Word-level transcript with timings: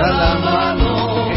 da 0.00 0.10
la 0.10 0.38
mano, 0.38 1.28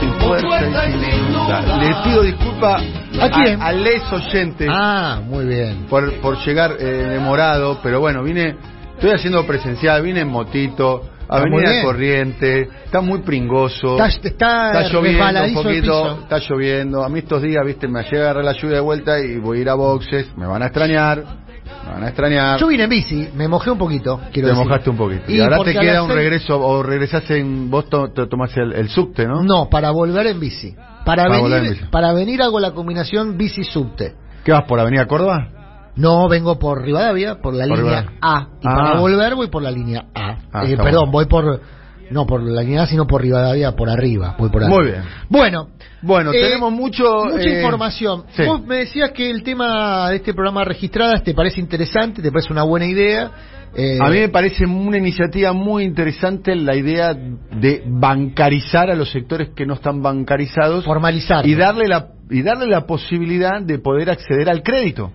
sin 0.00 0.12
fuerza 0.20 0.86
y 0.88 0.92
sin 0.92 1.32
voluntad. 1.32 1.80
Le 1.80 1.94
pido 2.04 2.22
disculpas 2.22 2.82
¿A 3.20 3.28
quién? 3.30 3.62
A, 3.62 3.72
les 3.72 4.02
oyentes 4.12 4.68
Ah, 4.70 5.20
muy 5.24 5.44
bien. 5.44 5.86
por, 5.88 6.12
por 6.20 6.36
llegar 6.44 6.72
eh, 6.80 6.84
demorado, 6.84 7.78
pero 7.82 8.00
bueno, 8.00 8.22
vine, 8.22 8.56
estoy 8.94 9.10
haciendo 9.12 9.46
presencial, 9.46 10.02
vine 10.02 10.20
en 10.22 10.28
motito, 10.28 11.02
avenida. 11.28 11.82
Corriente, 11.84 12.68
está 12.84 13.00
muy 13.00 13.20
pringoso. 13.20 13.96
Está, 14.04 14.08
está, 14.28 14.82
Está 14.82 14.88
lloviendo 14.92 15.44
un 15.44 15.54
poquito, 15.54 16.18
está 16.22 16.38
lloviendo. 16.38 17.04
A 17.04 17.08
mí 17.08 17.20
estos 17.20 17.40
días, 17.42 17.64
viste, 17.64 17.86
me 17.86 18.02
llega 18.02 18.18
a 18.18 18.30
agarrar 18.30 18.44
la 18.44 18.52
lluvia 18.52 18.76
de 18.76 18.80
vuelta 18.80 19.20
y 19.20 19.38
voy 19.38 19.58
a 19.58 19.60
ir 19.62 19.68
a 19.68 19.74
boxes. 19.74 20.36
Me 20.36 20.46
van 20.46 20.62
a 20.62 20.66
extrañar, 20.66 21.22
me 21.86 21.92
van 21.92 22.02
a 22.04 22.08
extrañar. 22.08 22.58
Yo 22.60 22.66
vine 22.68 22.84
en 22.84 22.90
bici, 22.90 23.28
me 23.34 23.48
mojé 23.48 23.70
un 23.70 23.78
poquito. 23.78 24.18
Quiero 24.32 24.48
te 24.48 24.52
decir. 24.54 24.64
mojaste 24.66 24.90
un 24.90 24.96
poquito. 24.96 25.22
Y, 25.28 25.36
Y 25.36 25.40
ahora 25.40 25.58
te 25.64 25.72
queda 25.72 26.02
un 26.02 26.08
seis- 26.08 26.18
regreso, 26.18 26.60
o 26.60 26.82
regresás 26.82 27.30
en. 27.30 27.70
Vos 27.70 27.88
to- 27.88 28.10
te 28.12 28.26
tomás 28.26 28.56
el, 28.56 28.72
el 28.72 28.88
subte, 28.88 29.26
¿no? 29.26 29.42
No, 29.42 29.68
para 29.68 29.90
volver 29.90 30.26
en 30.28 30.40
bici. 30.40 30.74
Para, 31.04 31.24
Para 31.24 31.38
volver 31.38 31.58
en 31.58 31.64
venir, 31.64 31.78
bici. 31.80 31.90
para 31.90 32.12
venir 32.12 32.42
hago 32.42 32.60
la 32.60 32.72
combinación 32.72 33.36
bici-subte. 33.36 34.14
¿Qué 34.44 34.52
vas 34.52 34.64
por 34.64 34.78
Avenida 34.80 35.06
Córdoba? 35.06 35.48
No, 35.96 36.28
vengo 36.28 36.58
por 36.58 36.82
Rivadavia, 36.82 37.36
por 37.40 37.54
la 37.54 37.66
Por 37.68 37.78
línea 37.78 38.00
Rivadavia. 38.00 38.18
A. 38.20 38.48
Y 38.60 38.66
Ah. 38.66 38.74
para 38.76 39.00
volver 39.00 39.34
voy 39.36 39.46
por 39.48 39.62
la 39.62 39.70
línea 39.70 40.06
A. 40.14 40.36
Ah, 40.52 40.64
Eh, 40.64 40.76
perdón, 40.76 41.10
bueno. 41.10 41.10
voy 41.12 41.26
por... 41.26 41.60
No 42.10 42.26
por 42.26 42.42
la 42.42 42.62
línea 42.62 42.82
A, 42.82 42.86
sino 42.86 43.06
por 43.06 43.22
Rivadavia, 43.22 43.72
por 43.72 43.88
arriba. 43.88 44.36
Voy 44.38 44.50
por 44.50 44.62
arriba. 44.62 44.76
Muy 44.78 44.86
bien. 44.90 45.02
Bueno. 45.28 45.68
Bueno, 46.02 46.32
eh, 46.32 46.40
tenemos 46.40 46.70
mucho. 46.72 47.24
Mucha 47.24 47.40
eh, 47.42 47.56
información. 47.56 48.24
sí. 48.36 48.44
Vos 48.44 48.64
me 48.66 48.76
decías 48.76 49.10
que 49.12 49.30
el 49.30 49.42
tema 49.42 50.10
de 50.10 50.16
este 50.16 50.34
programa 50.34 50.62
registradas 50.64 51.22
te 51.24 51.32
parece 51.34 51.60
interesante, 51.60 52.20
te 52.20 52.30
parece 52.30 52.52
una 52.52 52.62
buena 52.62 52.86
idea. 52.86 53.30
Eh, 53.76 53.98
A 54.00 54.08
mí 54.08 54.18
me 54.20 54.28
parece 54.28 54.66
una 54.66 54.98
iniciativa 54.98 55.52
muy 55.52 55.82
interesante 55.82 56.54
la 56.54 56.76
idea 56.76 57.12
de 57.14 57.82
bancarizar 57.86 58.90
a 58.90 58.94
los 58.94 59.10
sectores 59.10 59.48
que 59.56 59.66
no 59.66 59.74
están 59.74 60.00
bancarizados 60.02 60.84
formalizar. 60.84 61.44
y 61.46 61.54
darle 61.54 61.88
la 61.88 62.08
y 62.30 62.42
darle 62.42 62.66
la 62.66 62.86
posibilidad 62.86 63.60
de 63.62 63.78
poder 63.78 64.10
acceder 64.10 64.48
al 64.48 64.62
crédito. 64.62 65.10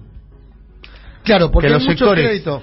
Claro, 1.23 1.51
porque 1.51 1.67
que 1.67 1.73
hay 1.73 1.79
los 1.79 1.87
mucho 1.87 2.05
sectores- 2.05 2.25
crédito 2.25 2.61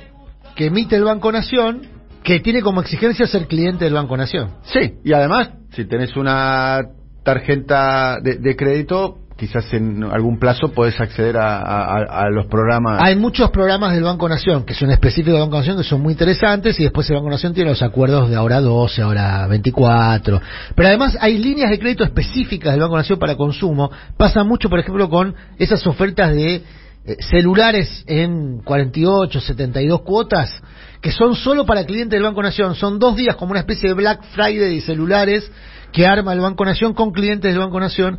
que 0.54 0.66
emite 0.66 0.96
el 0.96 1.04
Banco 1.04 1.30
Nación, 1.32 1.82
que 2.26 2.40
tiene 2.40 2.60
como 2.60 2.80
exigencia 2.80 3.24
ser 3.28 3.46
cliente 3.46 3.84
del 3.84 3.94
Banco 3.94 4.16
Nación. 4.16 4.50
Sí, 4.64 4.94
y 5.04 5.12
además, 5.12 5.50
si 5.70 5.84
tenés 5.84 6.16
una 6.16 6.80
tarjeta 7.24 8.18
de, 8.20 8.38
de 8.38 8.56
crédito, 8.56 9.18
quizás 9.36 9.72
en 9.72 10.02
algún 10.02 10.40
plazo 10.40 10.72
podés 10.72 10.98
acceder 11.00 11.36
a, 11.36 11.58
a- 11.58 12.24
a 12.24 12.30
los 12.30 12.46
programas. 12.46 13.00
Hay 13.00 13.14
muchos 13.14 13.50
programas 13.50 13.92
del 13.94 14.02
Banco 14.02 14.28
Nación 14.28 14.64
que 14.64 14.74
son 14.74 14.90
específicos 14.90 15.34
del 15.34 15.42
Banco 15.42 15.58
Nación 15.58 15.76
que 15.76 15.84
son 15.84 16.00
muy 16.00 16.14
interesantes 16.14 16.80
y 16.80 16.82
después 16.82 17.08
el 17.10 17.16
Banco 17.16 17.30
Nación 17.30 17.54
tiene 17.54 17.70
los 17.70 17.82
acuerdos 17.82 18.28
de 18.28 18.34
ahora 18.34 18.60
12, 18.60 19.02
ahora 19.02 19.46
24. 19.46 20.40
Pero 20.74 20.88
además 20.88 21.16
hay 21.20 21.38
líneas 21.38 21.70
de 21.70 21.78
crédito 21.78 22.02
específicas 22.02 22.72
del 22.72 22.80
Banco 22.82 22.96
Nación 22.96 23.20
para 23.20 23.36
consumo. 23.36 23.88
Pasa 24.16 24.42
mucho, 24.42 24.68
por 24.68 24.80
ejemplo, 24.80 25.08
con 25.08 25.32
esas 25.58 25.86
ofertas 25.86 26.34
de 26.34 26.56
eh, 26.56 27.16
celulares 27.20 28.02
en 28.08 28.62
48, 28.64 29.40
72 29.40 30.00
cuotas 30.02 30.60
que 31.00 31.12
son 31.12 31.34
solo 31.34 31.66
para 31.66 31.84
clientes 31.84 32.16
del 32.16 32.22
Banco 32.22 32.42
Nación. 32.42 32.74
Son 32.74 32.98
dos 32.98 33.16
días 33.16 33.36
como 33.36 33.52
una 33.52 33.60
especie 33.60 33.88
de 33.88 33.94
Black 33.94 34.22
Friday 34.32 34.74
de 34.74 34.80
celulares 34.80 35.50
que 35.92 36.06
arma 36.06 36.32
el 36.32 36.40
Banco 36.40 36.64
Nación 36.64 36.94
con 36.94 37.12
clientes 37.12 37.50
del 37.50 37.60
Banco 37.60 37.80
Nación 37.80 38.18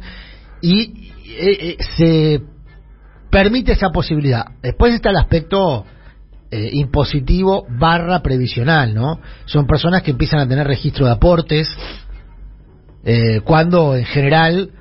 y 0.62 1.12
eh, 1.40 1.78
eh, 1.78 1.78
se 1.98 2.42
permite 3.30 3.74
esa 3.74 3.90
posibilidad. 3.90 4.46
Después 4.62 4.94
está 4.94 5.10
el 5.10 5.18
aspecto 5.18 5.86
eh, 6.50 6.70
impositivo 6.74 7.66
barra 7.70 8.22
previsional, 8.22 8.94
¿no? 8.94 9.20
Son 9.46 9.68
personas 9.68 10.02
que 10.02 10.12
empiezan 10.12 10.40
a 10.40 10.48
tener 10.48 10.66
registro 10.66 11.06
de 11.06 11.12
aportes 11.12 11.68
eh, 13.04 13.42
cuando 13.44 13.96
en 13.96 14.06
general 14.06 14.72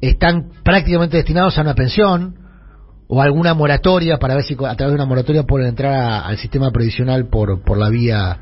están 0.00 0.50
prácticamente 0.62 1.16
destinados 1.16 1.58
a 1.58 1.62
una 1.62 1.74
pensión 1.74 2.36
o 3.08 3.20
alguna 3.22 3.54
moratoria 3.54 4.18
para 4.18 4.34
ver 4.34 4.44
si 4.44 4.54
a 4.54 4.74
través 4.76 4.92
de 4.92 4.94
una 4.96 5.06
moratoria 5.06 5.42
pueden 5.44 5.68
entrar 5.68 5.92
a- 5.92 6.20
al 6.26 6.38
sistema 6.38 6.70
previsional 6.70 7.26
por, 7.28 7.62
por 7.62 7.78
la 7.78 7.88
vía 7.88 8.38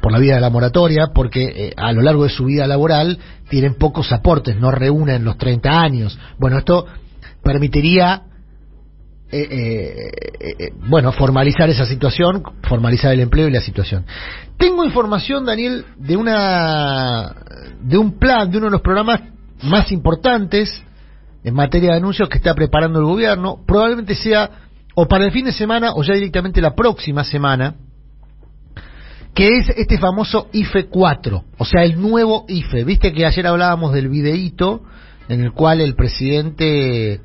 por 0.00 0.12
la 0.12 0.18
vía 0.18 0.34
de 0.36 0.40
la 0.40 0.50
moratoria 0.50 1.08
porque 1.14 1.42
eh, 1.44 1.72
a 1.76 1.92
lo 1.92 2.00
largo 2.02 2.24
de 2.24 2.30
su 2.30 2.44
vida 2.44 2.66
laboral 2.66 3.18
tienen 3.48 3.74
pocos 3.74 4.12
aportes, 4.12 4.56
no 4.56 4.70
reúnen 4.70 5.24
los 5.24 5.36
30 5.36 5.80
años. 5.80 6.16
Bueno, 6.38 6.58
esto 6.58 6.86
permitiría 7.42 8.22
eh, 9.32 9.48
eh, 9.50 10.10
eh, 10.38 10.54
eh, 10.58 10.70
bueno, 10.88 11.10
formalizar 11.10 11.68
esa 11.70 11.86
situación, 11.86 12.42
formalizar 12.68 13.12
el 13.12 13.20
empleo 13.20 13.48
y 13.48 13.50
la 13.50 13.60
situación. 13.60 14.04
Tengo 14.56 14.84
información, 14.84 15.44
Daniel, 15.44 15.84
de 15.96 16.16
una 16.16 17.34
de 17.82 17.98
un 17.98 18.18
plan, 18.18 18.48
de 18.50 18.58
uno 18.58 18.66
de 18.66 18.72
los 18.72 18.82
programas 18.82 19.20
más 19.62 19.90
importantes 19.90 20.70
en 21.46 21.54
materia 21.54 21.92
de 21.92 21.98
anuncios 21.98 22.28
que 22.28 22.38
está 22.38 22.56
preparando 22.56 22.98
el 22.98 23.04
gobierno, 23.04 23.60
probablemente 23.64 24.16
sea 24.16 24.50
o 24.96 25.06
para 25.06 25.26
el 25.26 25.30
fin 25.30 25.44
de 25.44 25.52
semana 25.52 25.92
o 25.94 26.02
ya 26.02 26.14
directamente 26.14 26.60
la 26.60 26.74
próxima 26.74 27.22
semana, 27.22 27.76
que 29.32 29.58
es 29.58 29.68
este 29.76 29.96
famoso 29.96 30.48
IFE 30.52 30.86
4, 30.86 31.44
o 31.56 31.64
sea, 31.64 31.84
el 31.84 32.00
nuevo 32.00 32.46
IFE. 32.48 32.82
Viste 32.82 33.12
que 33.12 33.24
ayer 33.24 33.46
hablábamos 33.46 33.92
del 33.92 34.08
videíto 34.08 34.82
en 35.28 35.40
el 35.40 35.52
cual 35.52 35.80
el 35.80 35.94
presidente 35.94 37.20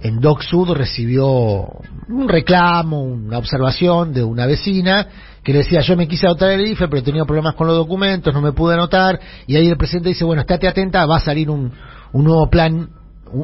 en 0.00 0.20
Doc 0.20 0.40
Sud 0.40 0.70
recibió 0.70 1.28
un 2.08 2.26
reclamo, 2.26 3.02
una 3.02 3.36
observación 3.36 4.14
de 4.14 4.24
una 4.24 4.46
vecina 4.46 5.08
que 5.42 5.52
le 5.52 5.58
decía 5.58 5.80
yo 5.80 5.94
me 5.94 6.08
quise 6.08 6.26
anotar 6.26 6.52
el 6.52 6.66
IFE 6.68 6.88
pero 6.88 7.02
tenía 7.02 7.26
problemas 7.26 7.54
con 7.54 7.66
los 7.66 7.76
documentos, 7.76 8.32
no 8.32 8.40
me 8.40 8.52
pude 8.52 8.72
anotar 8.72 9.20
y 9.46 9.56
ahí 9.56 9.68
el 9.68 9.76
presidente 9.76 10.08
dice 10.08 10.24
bueno 10.24 10.40
estate 10.40 10.68
atenta, 10.68 11.04
va 11.04 11.18
a 11.18 11.20
salir 11.20 11.50
un, 11.50 11.70
nuevo 12.14 12.48
plan, 12.48 12.88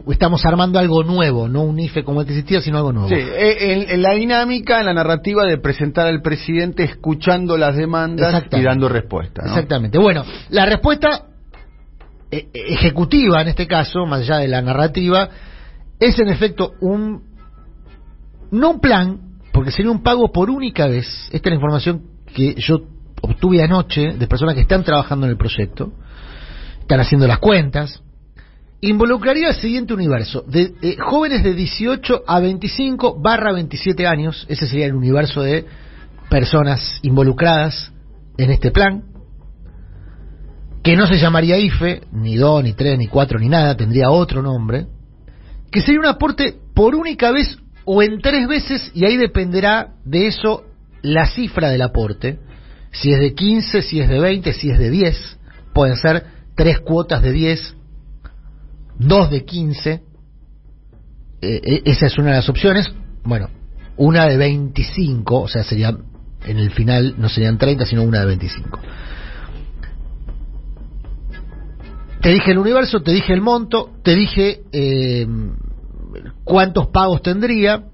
estamos 0.09 0.45
armando 0.47 0.79
algo 0.79 1.03
nuevo, 1.03 1.49
no 1.49 1.63
un 1.63 1.79
IFE 1.79 2.05
como 2.05 2.21
el 2.21 2.27
que 2.27 2.33
existía 2.33 2.61
sino 2.61 2.79
algo 2.79 2.93
nuevo. 2.93 3.09
Sí, 3.09 3.15
eh, 3.15 3.73
en, 3.73 3.91
en 3.91 4.03
la 4.03 4.13
dinámica, 4.15 4.81
en 4.81 4.87
la 4.87 4.95
narrativa 4.95 5.45
de 5.45 5.59
presentar 5.59 6.07
al 6.07 6.23
presidente 6.23 6.85
escuchando 6.85 7.57
las 7.57 7.77
demandas 7.77 8.45
y 8.53 8.63
dando 8.63 8.89
respuesta. 8.89 9.43
¿no? 9.43 9.49
Exactamente. 9.49 9.99
Bueno, 9.99 10.25
la 10.51 10.67
respuesta 10.67 11.27
eh, 12.31 12.49
ejecutiva 12.53 13.43
en 13.43 13.49
este 13.49 13.67
caso, 13.67 14.07
más 14.07 14.23
allá 14.23 14.39
de 14.39 14.49
la 14.49 14.63
narrativa, 14.63 15.29
es 16.01 16.19
en 16.19 16.29
efecto 16.29 16.73
un 16.81 17.35
no 18.51 18.71
un 18.71 18.81
plan, 18.81 19.21
porque 19.53 19.71
sería 19.71 19.91
un 19.91 20.03
pago 20.03 20.33
por 20.33 20.51
única 20.51 20.87
vez. 20.87 21.07
Esta 21.33 21.49
es 21.49 21.53
la 21.53 21.55
información 21.55 22.03
que 22.35 22.55
yo 22.59 22.81
obtuve 23.21 23.63
anoche 23.63 24.15
de 24.15 24.27
personas 24.27 24.55
que 24.55 24.63
están 24.63 24.85
trabajando 24.85 25.27
en 25.27 25.31
el 25.31 25.39
proyecto, 25.39 25.93
están 26.81 27.01
haciendo 27.01 27.27
las 27.27 27.39
cuentas. 27.39 28.03
Involucraría 28.87 29.49
el 29.49 29.55
siguiente 29.55 29.95
universo, 29.95 30.45
de 30.47 30.75
eh, 30.83 30.97
jóvenes 30.99 31.43
de 31.43 31.55
18 31.55 32.25
a 32.27 32.39
25 32.39 33.19
barra 33.19 33.51
27 33.51 34.07
años, 34.07 34.45
ese 34.47 34.67
sería 34.67 34.85
el 34.85 34.95
universo 34.95 35.41
de 35.41 35.65
personas 36.29 36.99
involucradas 37.01 37.91
en 38.37 38.51
este 38.51 38.71
plan, 38.71 39.05
que 40.83 40.97
no 40.97 41.07
se 41.07 41.17
llamaría 41.17 41.57
IFE, 41.57 42.03
ni 42.13 42.37
2, 42.37 42.63
ni 42.63 42.75
3, 42.75 42.99
ni 42.99 43.07
4, 43.07 43.39
ni 43.39 43.49
nada, 43.49 43.75
tendría 43.75 44.11
otro 44.11 44.43
nombre, 44.43 44.87
que 45.73 45.81
sería 45.81 46.01
un 46.01 46.07
aporte 46.07 46.55
por 46.75 46.95
única 46.95 47.31
vez 47.31 47.57
o 47.87 48.03
en 48.03 48.21
tres 48.21 48.47
veces, 48.47 48.93
y 48.93 49.07
ahí 49.07 49.17
dependerá 49.17 49.95
de 50.05 50.27
eso 50.27 50.63
la 51.01 51.25
cifra 51.25 51.71
del 51.71 51.81
aporte, 51.81 52.39
si 52.93 53.15
es 53.15 53.19
de 53.19 53.33
15, 53.33 53.81
si 53.81 54.01
es 54.01 54.11
de 54.11 54.21
20, 54.21 54.53
si 54.53 54.69
es 54.69 54.79
de 54.79 54.91
10, 54.91 55.39
pueden 55.73 55.97
ser 55.97 56.27
tres 56.55 56.81
cuotas 56.81 57.23
de 57.23 57.33
10, 57.33 57.74
dos 58.99 59.31
de 59.31 59.45
15, 59.45 59.91
eh, 59.91 60.01
eh, 61.43 61.83
esa 61.85 62.07
es 62.07 62.19
una 62.19 62.31
de 62.31 62.37
las 62.37 62.49
opciones, 62.49 62.91
bueno, 63.25 63.49
una 63.97 64.27
de 64.27 64.37
25, 64.37 65.43
o 65.43 65.49
sea, 65.49 65.63
sería 65.63 65.97
en 66.45 66.59
el 66.59 66.71
final 66.71 67.15
no 67.19 67.29
serían 67.29 67.59
30, 67.59 67.87
sino 67.87 68.03
una 68.03 68.21
de 68.21 68.27
25. 68.27 68.81
Te 72.21 72.31
dije 72.31 72.53
el 72.53 72.59
universo, 72.59 73.03
te 73.03 73.13
dije 73.13 73.33
el 73.33 73.41
monto, 73.41 73.91
te 74.03 74.15
dije 74.15 74.63
eh, 74.73 75.27
cuántos 76.45 76.89
pagos 76.89 77.23
tendría. 77.23 77.85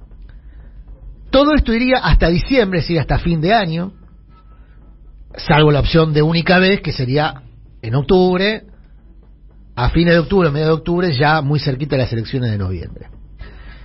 Todo 1.31 1.55
esto 1.55 1.73
iría 1.73 1.99
hasta 1.99 2.29
diciembre, 2.29 2.81
es 2.81 2.85
decir, 2.85 3.01
hasta 3.01 3.19
fin 3.19 3.41
de 3.41 3.55
año, 3.55 3.93
salvo 5.37 5.71
la 5.71 5.81
opción 5.81 6.13
de 6.13 6.23
única 6.23 6.59
vez, 6.59 6.81
que 6.81 6.93
sería 6.93 7.43
en 7.83 7.95
octubre, 7.95 8.65
a 9.75 9.91
fines 9.91 10.15
de 10.15 10.21
octubre, 10.21 10.51
medio 10.51 10.67
de 10.67 10.73
octubre, 10.73 11.13
ya 11.13 11.41
muy 11.43 11.59
cerquita 11.61 11.97
de 11.97 12.03
las 12.03 12.13
elecciones 12.13 12.51
de 12.51 12.59
noviembre. 12.59 13.07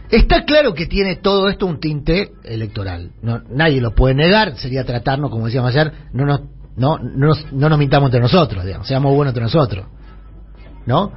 Está 0.09 0.43
claro 0.45 0.73
que 0.73 0.85
tiene 0.85 1.15
todo 1.15 1.49
esto 1.49 1.65
un 1.65 1.79
tinte 1.79 2.31
electoral. 2.43 3.11
No, 3.21 3.41
nadie 3.49 3.81
lo 3.81 3.95
puede 3.95 4.13
negar. 4.13 4.55
Sería 4.57 4.83
tratarnos, 4.83 5.31
como 5.31 5.45
decíamos 5.45 5.71
ayer, 5.71 5.91
no 6.13 6.25
nos, 6.25 6.41
no, 6.75 6.97
no, 6.99 7.27
nos, 7.27 7.51
no 7.51 7.69
nos 7.69 7.79
mintamos 7.79 8.07
entre 8.07 8.21
nosotros, 8.21 8.63
digamos, 8.65 8.87
seamos 8.87 9.13
buenos 9.15 9.31
entre 9.31 9.43
nosotros. 9.43 9.87
¿No? 10.85 11.11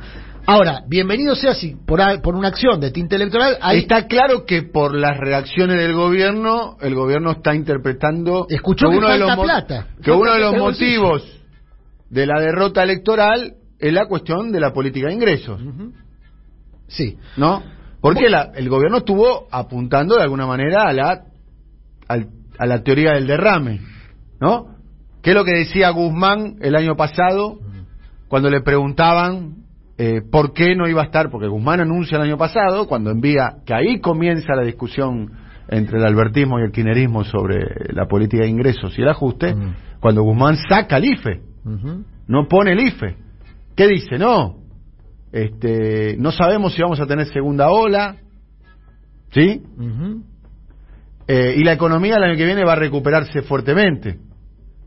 Ahora, 0.47 0.83
bienvenido 0.89 1.35
sea 1.37 1.55
si 1.55 1.75
por, 1.75 2.01
por 2.23 2.35
una 2.35 2.49
acción 2.49 2.81
de 2.81 2.91
tinte 2.91 3.17
electoral, 3.17 3.59
ahí 3.61 3.81
Está 3.81 4.07
claro 4.07 4.47
que 4.47 4.63
por 4.63 4.97
las 4.97 5.19
reacciones 5.19 5.77
del 5.77 5.93
gobierno, 5.93 6.79
el 6.81 6.95
gobierno 6.95 7.33
está 7.33 7.55
interpretando 7.55 8.47
Escuchó 8.49 8.89
que 8.89 8.97
uno 8.97 9.11
de 9.11 9.19
los 9.19 9.37
plata. 9.37 9.89
que 10.03 10.11
Falta 10.11 10.17
uno 10.17 10.33
de 10.33 10.41
los 10.41 10.57
motivos 10.57 11.23
de 12.09 12.27
la 12.27 12.41
derrota 12.41 12.83
electoral 12.83 13.57
es 13.79 13.93
la 13.93 14.07
cuestión 14.07 14.51
de 14.53 14.61
la 14.61 14.73
política 14.73 15.09
de 15.09 15.15
ingresos. 15.15 15.61
Sí. 16.89 17.17
¿No? 17.37 17.63
Porque 18.01 18.29
la, 18.29 18.53
el 18.55 18.69
gobierno 18.69 18.99
estuvo 18.99 19.47
apuntando 19.51 20.17
de 20.17 20.23
alguna 20.23 20.47
manera 20.47 20.83
a 20.89 20.93
la, 20.93 21.25
al- 22.09 22.29
a 22.59 22.67
la 22.67 22.83
teoría 22.83 23.13
del 23.13 23.27
derrame. 23.27 23.81
¿No? 24.41 24.77
¿Qué 25.23 25.31
es 25.31 25.37
lo 25.37 25.45
que 25.45 25.53
decía 25.53 25.91
Guzmán 25.91 26.57
el 26.61 26.77
año 26.77 26.97
pasado 26.97 27.59
cuando 28.29 28.51
le 28.51 28.61
preguntaban 28.61 29.57
eh, 29.99 30.23
por 30.31 30.53
qué 30.53 30.77
no 30.77 30.87
iba 30.89 31.03
a 31.03 31.07
estar? 31.07 31.29
Porque 31.31 31.49
Guzmán 31.49 31.81
anuncia 31.81 32.17
el 32.17 32.23
año 32.23 32.39
pasado, 32.39 32.87
cuando 32.87 33.11
envía, 33.11 33.57
que 33.67 33.75
ahí 33.75 34.01
comienza 34.01 34.55
la 34.55 34.63
discusión 34.63 35.33
entre 35.69 35.99
el 35.99 36.05
albertismo 36.07 36.59
y 36.59 36.63
el 36.63 36.71
kirchnerismo 36.71 37.25
sobre 37.25 37.93
la 37.93 38.07
política 38.07 38.45
de 38.45 38.49
ingresos 38.49 38.97
y 38.99 39.03
el 39.03 39.09
ajuste, 39.09 39.55
cuando 40.01 40.23
Guzmán 40.23 40.57
saca 40.69 40.97
el 40.99 41.05
IFE 41.07 41.43
no 42.29 42.47
pone 42.49 42.73
el 42.73 42.81
IFE. 42.81 43.17
¿Qué 43.79 43.87
dice? 43.87 44.19
No, 44.19 44.57
este, 45.31 46.17
no 46.19 46.33
sabemos 46.33 46.75
si 46.75 46.83
vamos 46.83 46.99
a 46.99 47.07
tener 47.07 47.29
segunda 47.29 47.71
ola, 47.71 48.17
¿sí? 49.31 49.63
Eh, 51.29 51.55
y 51.59 51.63
la 51.63 51.75
economía 51.75 52.17
el 52.17 52.25
año 52.25 52.37
que 52.37 52.45
viene 52.45 52.65
va 52.65 52.73
a 52.73 52.77
recuperarse 52.77 53.41
fuertemente. 53.43 54.19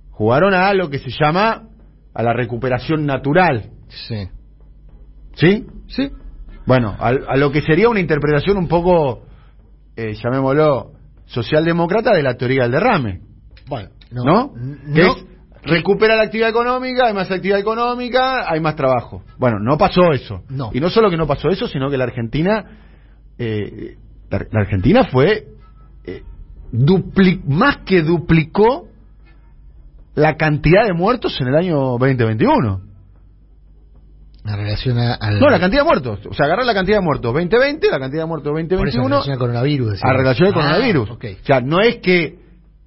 Jugaron 0.10 0.54
a 0.54 0.74
lo 0.74 0.90
que 0.90 1.00
se 1.00 1.10
llama 1.10 1.70
a 2.14 2.22
la 2.22 2.34
recuperación 2.34 3.06
natural, 3.06 3.70
Sí. 3.88 4.28
¿sí? 5.36 5.66
Sí. 5.88 6.12
Bueno, 6.66 6.94
a, 7.00 7.08
a 7.30 7.38
lo 7.38 7.50
que 7.50 7.62
sería 7.62 7.88
una 7.88 8.02
interpretación 8.02 8.58
un 8.58 8.68
poco, 8.68 9.24
eh, 9.96 10.16
llamémoslo, 10.22 10.92
socialdemócrata 11.28 12.14
de 12.14 12.24
la 12.24 12.36
teoría 12.36 12.64
del 12.64 12.72
derrame. 12.74 13.22
Bueno, 13.68 13.88
¿no? 14.12 14.24
no. 14.24 14.54
Que 14.94 15.02
no. 15.02 15.16
es 15.16 15.31
recupera 15.64 16.16
la 16.16 16.24
actividad 16.24 16.50
económica, 16.50 17.08
hay 17.08 17.14
más 17.14 17.30
actividad 17.32 17.60
económica, 17.60 18.52
hay 18.52 18.60
más 18.60 18.76
trabajo. 18.76 19.24
Bueno, 19.38 19.58
no 19.60 19.78
pasó 19.78 20.12
eso. 20.12 20.44
No. 20.50 20.72
Y 20.74 20.80
no 20.80 20.90
solo 20.90 21.10
que 21.10 21.18
no 21.18 21.28
pasó 21.28 21.50
eso, 21.50 21.68
sino 21.68 21.90
que 21.90 21.98
la 21.98 22.06
Argentina, 22.06 22.66
eh, 23.38 23.96
la, 24.30 24.46
la 24.52 24.62
Argentina 24.62 25.04
fue 25.12 25.46
eh, 26.06 26.24
dupli- 26.74 27.44
más 27.46 27.78
que 27.86 28.02
duplicó 28.02 28.88
la 30.16 30.36
cantidad 30.36 30.86
de 30.86 30.94
muertos 30.94 31.40
en 31.40 31.48
el 31.48 31.56
año 31.56 31.78
2021. 31.98 32.82
En 34.44 34.56
relación 34.58 34.98
a, 34.98 35.14
al. 35.14 35.40
No, 35.40 35.50
la 35.50 35.60
cantidad 35.60 35.82
de 35.84 35.88
muertos. 35.88 36.26
O 36.26 36.34
sea, 36.34 36.48
agarrar 36.48 36.66
la 36.66 36.74
cantidad 36.74 36.98
de 36.98 37.04
muertos 37.04 37.32
2020, 37.32 37.88
la 37.92 38.00
cantidad 38.00 38.24
de 38.24 38.28
muertos 38.28 38.52
Por 38.52 38.60
eso, 38.60 38.64
en 38.64 38.68
2021 38.70 39.08
relación 39.10 39.34
al 39.34 39.40
coronavirus. 39.40 40.00
a 40.04 40.14
relación 40.14 40.48
al 40.48 40.54
Ah, 40.54 40.56
coronavirus. 40.56 41.10
ok. 41.12 41.26
O 41.42 41.46
sea, 41.46 41.62
no 41.62 41.80
es 41.82 41.98
que 41.98 42.41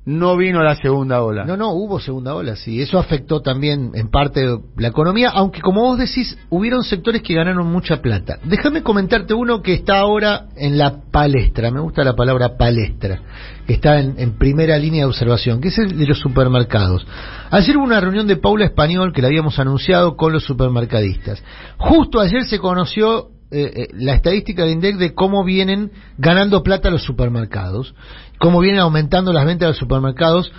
no 0.07 0.37
vino 0.37 0.63
la 0.63 0.77
segunda 0.77 1.23
ola. 1.23 1.45
No, 1.45 1.57
no, 1.57 1.71
hubo 1.73 1.99
segunda 1.99 2.35
ola, 2.35 2.57
sí. 2.57 2.81
Eso 2.83 2.99
afectó 2.99 3.41
también 3.41 3.93
en 3.95 4.11
parte 4.11 4.45
la 4.77 4.89
economía, 4.89 5.31
aunque 5.31 5.63
como 5.63 5.83
vos 5.83 5.99
decís, 5.99 6.37
hubieron 6.51 6.85
sectores 6.85 7.23
que 7.23 7.35
ganaron 7.35 7.67
mucha 7.67 8.03
plata. 8.03 8.39
Déjame 8.45 8.83
comentarte 8.83 9.33
uno 9.33 9.63
que 9.63 9.73
está 9.73 9.99
ahora 9.99 10.49
en 10.57 10.77
la 10.77 11.01
palestra, 11.11 11.71
me 11.71 11.81
gusta 11.81 12.05
la 12.05 12.15
palabra 12.15 12.59
palestra, 12.59 13.21
que 13.67 13.75
está 13.75 13.99
en, 13.99 14.37
primera 14.37 14.77
línea 14.77 15.01
de 15.05 15.07
observación, 15.07 15.61
que 15.61 15.69
es 15.69 15.79
el 15.79 15.97
de 15.97 16.07
los 16.07 16.19
supermercados. 16.19 17.07
Ayer 17.51 17.77
hubo 17.77 17.85
una 17.85 18.01
reunión 18.01 18.27
de 18.27 18.37
Paula 18.37 18.67
Español 18.67 19.13
que 19.13 19.23
la 19.23 19.29
habíamos 19.29 19.59
anunciado 19.59 20.17
con 20.17 20.33
los 20.33 20.45
supermercadistas. 20.45 21.43
Justo 21.79 22.21
ayer 22.21 22.45
se 22.45 22.59
conoció 22.59 23.31
eh, 23.51 23.73
eh, 23.77 23.89
la 23.93 24.15
estadística 24.15 24.65
de 24.65 24.73
INDEC 24.73 24.97
de 24.97 25.15
cómo 25.15 25.45
vienen 25.45 25.93
ganando 26.19 26.65
plata 26.65 26.91
los 26.91 27.05
supermercados, 27.05 27.95
cómo 28.39 28.61
vienen 28.61 28.81
aumentando 28.81 29.33
las 29.33 29.45
ventas 29.45 29.67
de 29.67 29.71
los 29.71 29.79
supermercados 29.79 30.53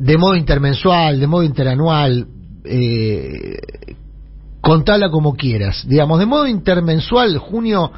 de 0.00 0.16
modo 0.16 0.34
intermensual, 0.34 1.20
de 1.20 1.26
modo 1.26 1.42
interanual, 1.42 2.26
eh, 2.64 3.58
contala 4.62 5.10
como 5.10 5.34
quieras. 5.36 5.86
Digamos, 5.86 6.18
de 6.18 6.26
modo 6.26 6.46
intermensual, 6.46 7.36
junio, 7.36 7.92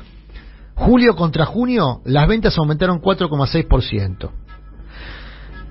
julio 0.75 1.15
contra 1.15 1.47
junio, 1.47 2.01
las 2.05 2.27
ventas 2.27 2.59
aumentaron 2.59 3.01
4,6%. 3.01 4.31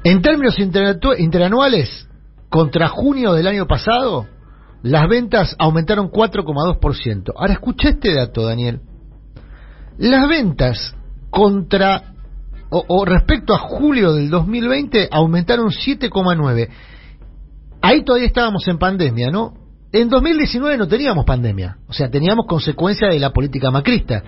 En 0.06 0.22
términos 0.22 0.56
interanuales, 0.58 2.08
contra 2.50 2.88
junio 2.88 3.34
del 3.34 3.48
año 3.48 3.68
pasado, 3.68 4.26
las 4.84 5.08
ventas 5.10 5.56
aumentaron 5.60 6.10
4,2%. 6.10 7.34
Ahora 7.36 7.54
escucha 7.54 7.90
este 7.90 8.14
dato, 8.14 8.46
Daniel. 8.46 8.80
Las 9.98 10.28
ventas 10.30 10.96
contra 11.30 12.14
o, 12.72 12.84
o 12.88 13.06
respecto 13.06 13.54
a 13.54 13.60
julio 13.60 14.14
del 14.14 14.30
2020 14.30 15.10
aumentaron 15.12 15.68
7,9. 15.68 16.70
Ahí 17.82 18.04
todavía 18.04 18.28
estábamos 18.28 18.68
en 18.68 18.78
pandemia, 18.78 19.30
¿no? 19.30 19.54
En 19.92 20.08
2019 20.10 20.78
no 20.78 20.88
teníamos 20.88 21.26
pandemia, 21.26 21.78
o 21.88 21.94
sea, 21.94 22.10
teníamos 22.10 22.46
consecuencia 22.48 23.10
de 23.10 23.20
la 23.20 23.32
política 23.32 23.70
macrista. 23.72 24.24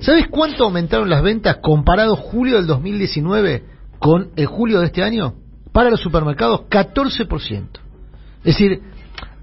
¿Sabes 0.00 0.26
cuánto 0.30 0.64
aumentaron 0.64 1.08
las 1.08 1.22
ventas 1.22 1.56
comparado 1.62 2.16
julio 2.16 2.56
del 2.56 2.66
2019 2.66 3.64
con 3.98 4.30
el 4.36 4.46
julio 4.46 4.80
de 4.80 4.86
este 4.86 5.02
año? 5.02 5.34
Para 5.72 5.88
los 5.88 6.00
supermercados, 6.00 6.62
14%. 6.68 7.66
Es 8.40 8.44
decir, 8.44 8.80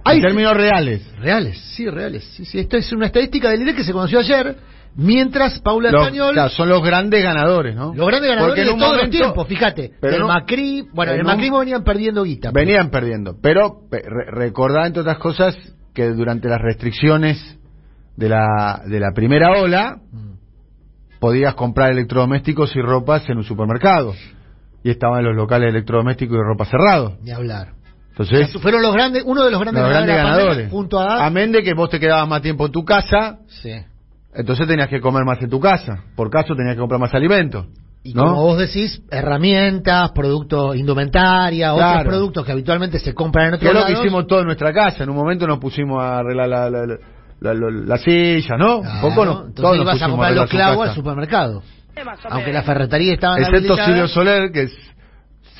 hay 0.05 0.17
En 0.17 0.23
términos 0.23 0.55
reales. 0.55 1.01
reales, 1.19 1.57
sí, 1.75 1.89
reales. 1.89 2.23
Sí, 2.35 2.45
sí. 2.45 2.59
Esta 2.59 2.77
es 2.77 2.91
una 2.91 3.07
estadística 3.07 3.49
del 3.49 3.61
INE 3.61 3.73
que 3.73 3.83
se 3.83 3.93
conoció 3.93 4.19
ayer, 4.19 4.57
mientras 4.95 5.59
Paula 5.59 5.91
Los- 5.91 6.03
Español 6.03 6.33
claro, 6.33 6.49
son 6.49 6.69
los 6.69 6.83
grandes 6.83 7.23
ganadores, 7.23 7.75
¿no? 7.75 7.93
los 7.95 8.07
grandes 8.07 8.29
ganadores 8.29 8.57
en 8.59 8.63
de 8.65 8.69
todos 8.71 8.81
los 8.81 8.91
momento- 8.97 9.17
tiempos, 9.17 9.47
fíjate. 9.47 9.91
pero 9.99 10.15
el 10.17 10.23
Macri, 10.25 10.87
bueno, 10.93 11.11
en 11.13 11.19
el 11.19 11.25
macrismo 11.25 11.59
venían 11.59 11.83
perdiendo 11.83 12.23
guita. 12.23 12.51
pues. 12.51 12.65
Venían 12.65 12.89
perdiendo. 12.89 13.35
Pero 13.41 13.81
pe- 13.89 14.03
re- 14.05 14.31
recordá, 14.31 14.85
entre 14.87 15.01
otras 15.01 15.17
cosas, 15.17 15.55
que 15.93 16.09
durante 16.09 16.47
las 16.47 16.61
restricciones 16.61 17.59
de 18.17 18.29
la, 18.29 18.81
de 18.85 18.99
la 18.99 19.11
primera 19.13 19.51
ola, 19.59 19.97
Mm. 20.11 20.33
podías 21.19 21.55
comprar 21.55 21.91
electrodomésticos 21.91 22.75
y 22.75 22.81
ropas 22.81 23.27
en 23.29 23.37
un 23.37 23.43
supermercado. 23.43 24.13
Y 24.83 24.89
estaban 24.89 25.23
los 25.23 25.35
locales 25.35 25.67
de 25.71 25.77
electrodomésticos 25.77 26.35
y 26.37 26.41
ropa 26.41 26.65
cerrados. 26.65 27.13
Ni 27.21 27.31
hablar. 27.31 27.69
Entonces, 28.09 28.51
fueron 28.61 28.81
los 28.83 28.93
grandes, 28.93 29.23
uno 29.25 29.43
de 29.43 29.49
los 29.49 29.59
grandes 29.59 29.81
los 29.81 29.89
grandes 29.91 30.15
ganadores, 30.15 30.45
ganadores. 30.45 30.71
junto 30.71 30.99
a... 30.99 31.25
Amén 31.25 31.51
de 31.51 31.63
que 31.63 31.73
vos 31.73 31.89
te 31.89 31.99
quedabas 31.99 32.27
más 32.27 32.41
tiempo 32.43 32.65
en 32.67 32.71
tu 32.71 32.83
casa, 32.85 33.39
Sí. 33.47 33.71
Entonces 34.35 34.67
tenías 34.67 34.89
que 34.89 34.99
comer 35.01 35.23
más 35.25 35.41
en 35.41 35.49
tu 35.49 35.59
casa. 35.59 36.03
Por 36.15 36.29
caso 36.29 36.55
tenías 36.55 36.75
que 36.75 36.79
comprar 36.81 36.99
más 36.99 37.13
alimentos. 37.13 37.67
Y 38.05 38.13
¿no? 38.13 38.23
como 38.25 38.43
vos 38.43 38.57
decís, 38.57 39.01
herramientas, 39.09 40.11
productos, 40.11 40.75
indumentaria, 40.75 41.73
otros 41.73 42.03
productos 42.03 42.45
que 42.45 42.51
habitualmente 42.51 42.99
se 42.99 43.13
compran 43.13 43.47
en 43.47 43.53
otros 43.55 43.69
es 43.69 43.73
lo 43.73 43.85
que 43.85 43.91
lados. 43.93 44.05
hicimos 44.05 44.27
todo 44.27 44.39
en 44.41 44.45
nuestra 44.47 44.73
casa. 44.73 45.03
En 45.03 45.09
un 45.09 45.15
momento 45.15 45.47
nos 45.47 45.59
pusimos 45.59 46.03
a 46.03 46.19
arreglar 46.19 46.49
la, 46.49 46.69
la, 46.69 46.85
la, 46.85 46.97
la- 47.39 47.53
la- 47.53 47.71
la 47.85 47.97
silla, 47.97 48.55
¿no? 48.57 48.81
Claro, 48.81 48.95
un 48.95 49.01
poco 49.01 49.25
no. 49.25 49.33
todos 49.33 49.47
entonces 49.47 49.63
nos 49.63 49.85
ibas 49.85 50.01
a 50.01 50.05
comprar 50.09 50.27
arreglar 50.31 50.43
los 50.43 50.49
clavos 50.49 50.89
al 50.89 50.95
supermercado. 50.95 51.63
Aunque 52.29 52.51
la 52.53 52.63
ferretería 52.63 53.13
estaba 53.13 53.39
Excepto 53.39 53.75
Silvio 53.77 54.07
Soler, 54.07 54.51
que 54.51 54.61
es. 54.63 54.77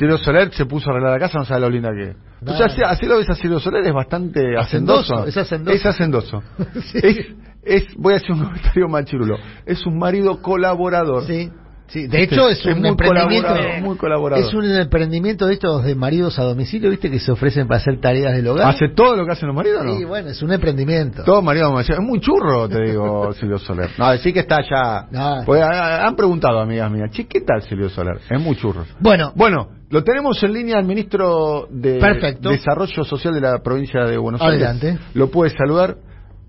Silvio 0.04 0.18
Soler 0.18 0.54
se 0.54 0.66
puso 0.66 0.90
a 0.90 0.92
arreglar 0.92 1.14
la 1.14 1.20
casa, 1.20 1.40
no 1.40 1.46
sabe 1.46 1.62
lo 1.62 1.70
linda 1.70 1.92
que 1.94 2.10
es. 2.10 2.58
Sea, 2.58 2.66
así, 2.66 2.82
así 2.84 3.06
lo 3.06 3.20
ves 3.20 3.30
a 3.30 3.36
Silvio 3.36 3.58
Soler, 3.58 3.86
es 3.86 3.94
bastante 3.94 4.58
Hacendoso, 4.58 5.16
hacendoso. 5.16 5.28
es 5.30 5.38
hacendoso. 5.38 5.76
Es 5.78 5.86
hacendoso. 5.86 6.44
Sí. 6.92 7.00
es, 7.02 7.18
es, 7.64 7.96
voy 7.96 8.16
a 8.16 8.18
hacer 8.18 8.32
un 8.34 8.44
comentario 8.44 8.90
machirulo. 8.90 9.38
Es 9.66 9.86
un 9.86 9.98
marido 9.98 10.42
colaborador. 10.42 11.24
Sí. 11.26 11.50
Sí, 11.88 12.08
de 12.08 12.24
hecho 12.24 12.50
es, 12.50 12.66
un 12.66 12.80
muy 12.80 12.90
emprendimiento 12.90 13.50
colaborador, 13.50 13.82
muy 13.84 13.98
colaborador. 13.98 14.46
es 14.46 14.54
un 14.54 14.66
emprendimiento 14.66 15.46
de 15.46 15.54
estos 15.56 15.84
de 15.84 15.94
maridos 15.94 16.40
a 16.40 16.44
domicilio, 16.44 16.90
¿viste? 16.90 17.12
Que 17.12 17.20
se 17.20 17.32
ofrecen 17.32 17.68
para 17.68 17.82
hacer 17.82 18.00
tareas 18.00 18.34
del 18.34 18.48
hogar. 18.48 18.70
¿Hace 18.70 18.90
todo 18.96 19.16
lo 19.16 19.26
que 19.26 19.34
hacen 19.34 19.48
los 19.48 19.56
maridos 19.56 19.86
no? 19.86 19.98
Sí, 19.98 20.04
bueno, 20.04 20.30
es 20.30 20.42
un 20.42 20.52
emprendimiento. 20.54 21.24
Todo 21.24 21.42
marido 21.42 21.72
me 21.72 21.80
decía, 21.80 21.96
es 21.96 22.02
muy 22.02 22.20
churro, 22.20 22.68
te 22.68 22.82
digo, 22.84 23.32
Silvio 23.40 23.60
Soler. 23.60 23.92
No, 23.98 24.10
decir 24.12 24.34
que 24.34 24.40
está 24.40 24.62
ya. 24.68 25.08
No. 25.12 25.44
Pues, 25.46 25.62
ah, 25.62 26.08
han 26.08 26.16
preguntado 26.16 26.60
amigas 26.60 26.90
mías, 26.90 27.12
che, 27.12 27.28
¿qué 27.28 27.42
tal 27.42 27.62
Silvio 27.62 27.90
Soler? 27.90 28.18
Es 28.28 28.42
muy 28.42 28.56
churro. 28.56 28.86
Bueno, 29.00 29.32
Bueno, 29.36 29.68
lo 29.94 30.04
tenemos 30.04 30.42
en 30.42 30.54
línea 30.54 30.80
al 30.80 30.86
ministro 30.86 31.68
de 31.70 32.00
Perfecto. 32.00 32.50
Desarrollo 32.50 33.04
Social 33.04 33.32
de 33.36 33.42
la 33.42 33.60
provincia 33.60 34.04
de 34.06 34.18
Buenos 34.18 34.42
Adelante. 34.42 34.88
Aires. 34.88 35.04
Lo 35.14 35.30
puede 35.30 35.56
saludar 35.56 35.98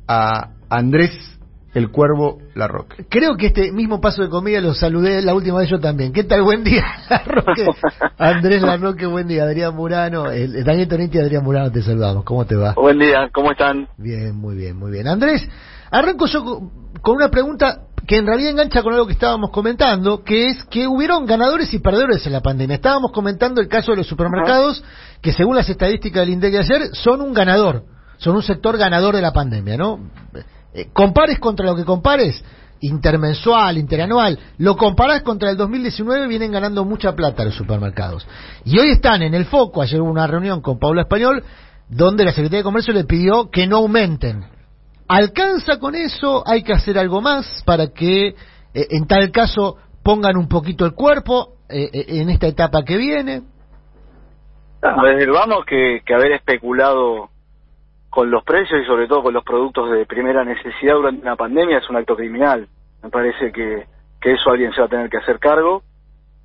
a 0.08 0.52
Andrés 0.70 1.10
el 1.74 1.90
Cuervo 1.90 2.38
Larroque. 2.54 3.04
creo 3.10 3.36
que 3.36 3.48
este 3.48 3.70
mismo 3.70 4.00
paso 4.00 4.22
de 4.22 4.30
comida 4.30 4.62
lo 4.62 4.72
saludé 4.72 5.20
la 5.20 5.34
última 5.34 5.58
vez 5.58 5.68
yo 5.68 5.78
también. 5.78 6.14
¿Qué 6.14 6.24
tal? 6.24 6.42
Buen 6.42 6.64
día, 6.64 6.86
Larroque. 7.10 7.66
Andrés 8.16 8.62
Larroque, 8.62 9.04
buen 9.04 9.28
día. 9.28 9.42
Adrián 9.42 9.76
Murano, 9.76 10.30
el, 10.30 10.56
el 10.56 10.64
Daniel 10.64 10.88
Toniti 10.88 11.18
y 11.18 11.20
Adrián 11.20 11.44
Murano 11.44 11.70
te 11.70 11.82
saludamos. 11.82 12.24
¿Cómo 12.24 12.46
te 12.46 12.56
va? 12.56 12.72
Buen 12.72 12.98
día, 12.98 13.28
¿cómo 13.30 13.50
están? 13.50 13.88
Bien, 13.98 14.34
muy 14.34 14.56
bien, 14.56 14.78
muy 14.78 14.90
bien. 14.90 15.06
Andrés, 15.06 15.46
arranco 15.90 16.24
yo 16.24 16.42
con 17.02 17.16
una 17.16 17.28
pregunta 17.28 17.82
que 18.06 18.16
en 18.16 18.26
realidad 18.26 18.50
engancha 18.50 18.82
con 18.82 18.92
algo 18.92 19.06
que 19.06 19.14
estábamos 19.14 19.50
comentando, 19.50 20.22
que 20.22 20.48
es 20.48 20.64
que 20.64 20.86
hubieron 20.86 21.26
ganadores 21.26 21.72
y 21.72 21.78
perdedores 21.78 22.26
en 22.26 22.32
la 22.32 22.40
pandemia. 22.40 22.76
Estábamos 22.76 23.12
comentando 23.12 23.60
el 23.60 23.68
caso 23.68 23.92
de 23.92 23.98
los 23.98 24.06
supermercados, 24.06 24.82
que 25.22 25.32
según 25.32 25.56
las 25.56 25.68
estadísticas 25.68 26.20
del 26.20 26.34
INDEC 26.34 26.52
de 26.52 26.58
ayer, 26.58 26.82
son 26.92 27.20
un 27.20 27.32
ganador, 27.32 27.84
son 28.18 28.36
un 28.36 28.42
sector 28.42 28.76
ganador 28.76 29.14
de 29.14 29.22
la 29.22 29.32
pandemia, 29.32 29.76
¿no? 29.76 30.00
Eh, 30.74 30.88
compares 30.92 31.38
contra 31.38 31.64
lo 31.64 31.76
que 31.76 31.84
compares, 31.84 32.44
intermensual, 32.80 33.78
interanual, 33.78 34.38
lo 34.58 34.76
comparás 34.76 35.22
contra 35.22 35.50
el 35.50 35.56
2019, 35.56 36.26
vienen 36.26 36.52
ganando 36.52 36.84
mucha 36.84 37.14
plata 37.14 37.44
los 37.44 37.54
supermercados. 37.54 38.26
Y 38.64 38.78
hoy 38.78 38.90
están 38.90 39.22
en 39.22 39.34
el 39.34 39.46
foco, 39.46 39.80
ayer 39.80 40.00
hubo 40.00 40.10
una 40.10 40.26
reunión 40.26 40.60
con 40.60 40.78
Paula 40.78 41.02
Español, 41.02 41.42
donde 41.88 42.24
la 42.24 42.32
Secretaría 42.32 42.58
de 42.58 42.64
Comercio 42.64 42.92
le 42.92 43.04
pidió 43.04 43.50
que 43.50 43.66
no 43.66 43.76
aumenten. 43.76 44.53
¿Alcanza 45.14 45.78
con 45.78 45.94
eso? 45.94 46.42
¿Hay 46.44 46.64
que 46.64 46.72
hacer 46.72 46.98
algo 46.98 47.20
más 47.20 47.62
para 47.64 47.92
que 47.92 48.26
eh, 48.26 48.34
en 48.74 49.06
tal 49.06 49.30
caso 49.30 49.76
pongan 50.02 50.36
un 50.36 50.48
poquito 50.48 50.84
el 50.84 50.94
cuerpo 50.94 51.54
eh, 51.70 51.88
eh, 51.92 52.04
en 52.20 52.30
esta 52.30 52.48
etapa 52.48 52.82
que 52.84 52.96
viene? 52.96 53.42
desde 54.82 55.30
vamos 55.30 55.64
que, 55.66 56.02
que 56.04 56.14
haber 56.14 56.32
especulado 56.32 57.30
con 58.10 58.28
los 58.28 58.42
precios 58.42 58.82
y 58.82 58.86
sobre 58.86 59.06
todo 59.06 59.22
con 59.22 59.32
los 59.32 59.44
productos 59.44 59.88
de 59.92 60.04
primera 60.04 60.44
necesidad 60.44 60.94
durante 60.94 61.22
una 61.22 61.36
pandemia 61.36 61.78
es 61.78 61.88
un 61.88 61.94
acto 61.94 62.16
criminal. 62.16 62.66
Me 63.00 63.08
parece 63.08 63.52
que, 63.52 63.86
que 64.20 64.32
eso 64.32 64.50
alguien 64.50 64.72
se 64.72 64.80
va 64.80 64.86
a 64.86 64.90
tener 64.90 65.08
que 65.08 65.18
hacer 65.18 65.38
cargo. 65.38 65.84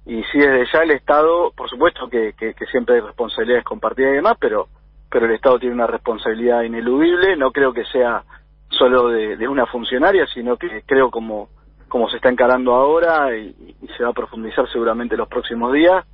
Y 0.05 0.21
si 0.25 0.38
desde 0.38 0.71
ya 0.71 0.83
el 0.83 0.91
Estado, 0.91 1.51
por 1.57 1.67
supuesto 1.71 2.07
que, 2.07 2.33
que, 2.38 2.53
que 2.53 2.65
siempre 2.67 2.95
hay 2.95 3.01
responsabilidades 3.01 3.65
compartidas 3.65 4.11
y 4.11 4.17
demás, 4.17 4.38
pero, 4.39 4.67
pero 5.09 5.25
el 5.25 5.31
Estado 5.31 5.57
tiene 5.57 5.73
una 5.73 5.88
responsabilidad 5.88 6.61
ineludible. 6.61 7.35
No 7.35 7.51
creo 7.51 7.73
que 7.73 7.83
sea 7.85 8.23
solo 8.69 9.09
de, 9.09 9.47
una 9.47 9.65
funcionaria, 9.65 10.25
sino 10.27 10.57
que 10.57 10.83
creo 10.85 11.09
como, 11.09 11.49
como 11.88 12.09
se 12.09 12.17
está 12.17 12.29
encarando 12.29 12.75
ahora 12.75 13.35
y, 13.35 13.75
se 13.97 14.03
va 14.03 14.09
a 14.09 14.13
profundizar 14.13 14.69
seguramente 14.71 15.17
los 15.17 15.27
próximos 15.27 15.73
días. 15.73 16.05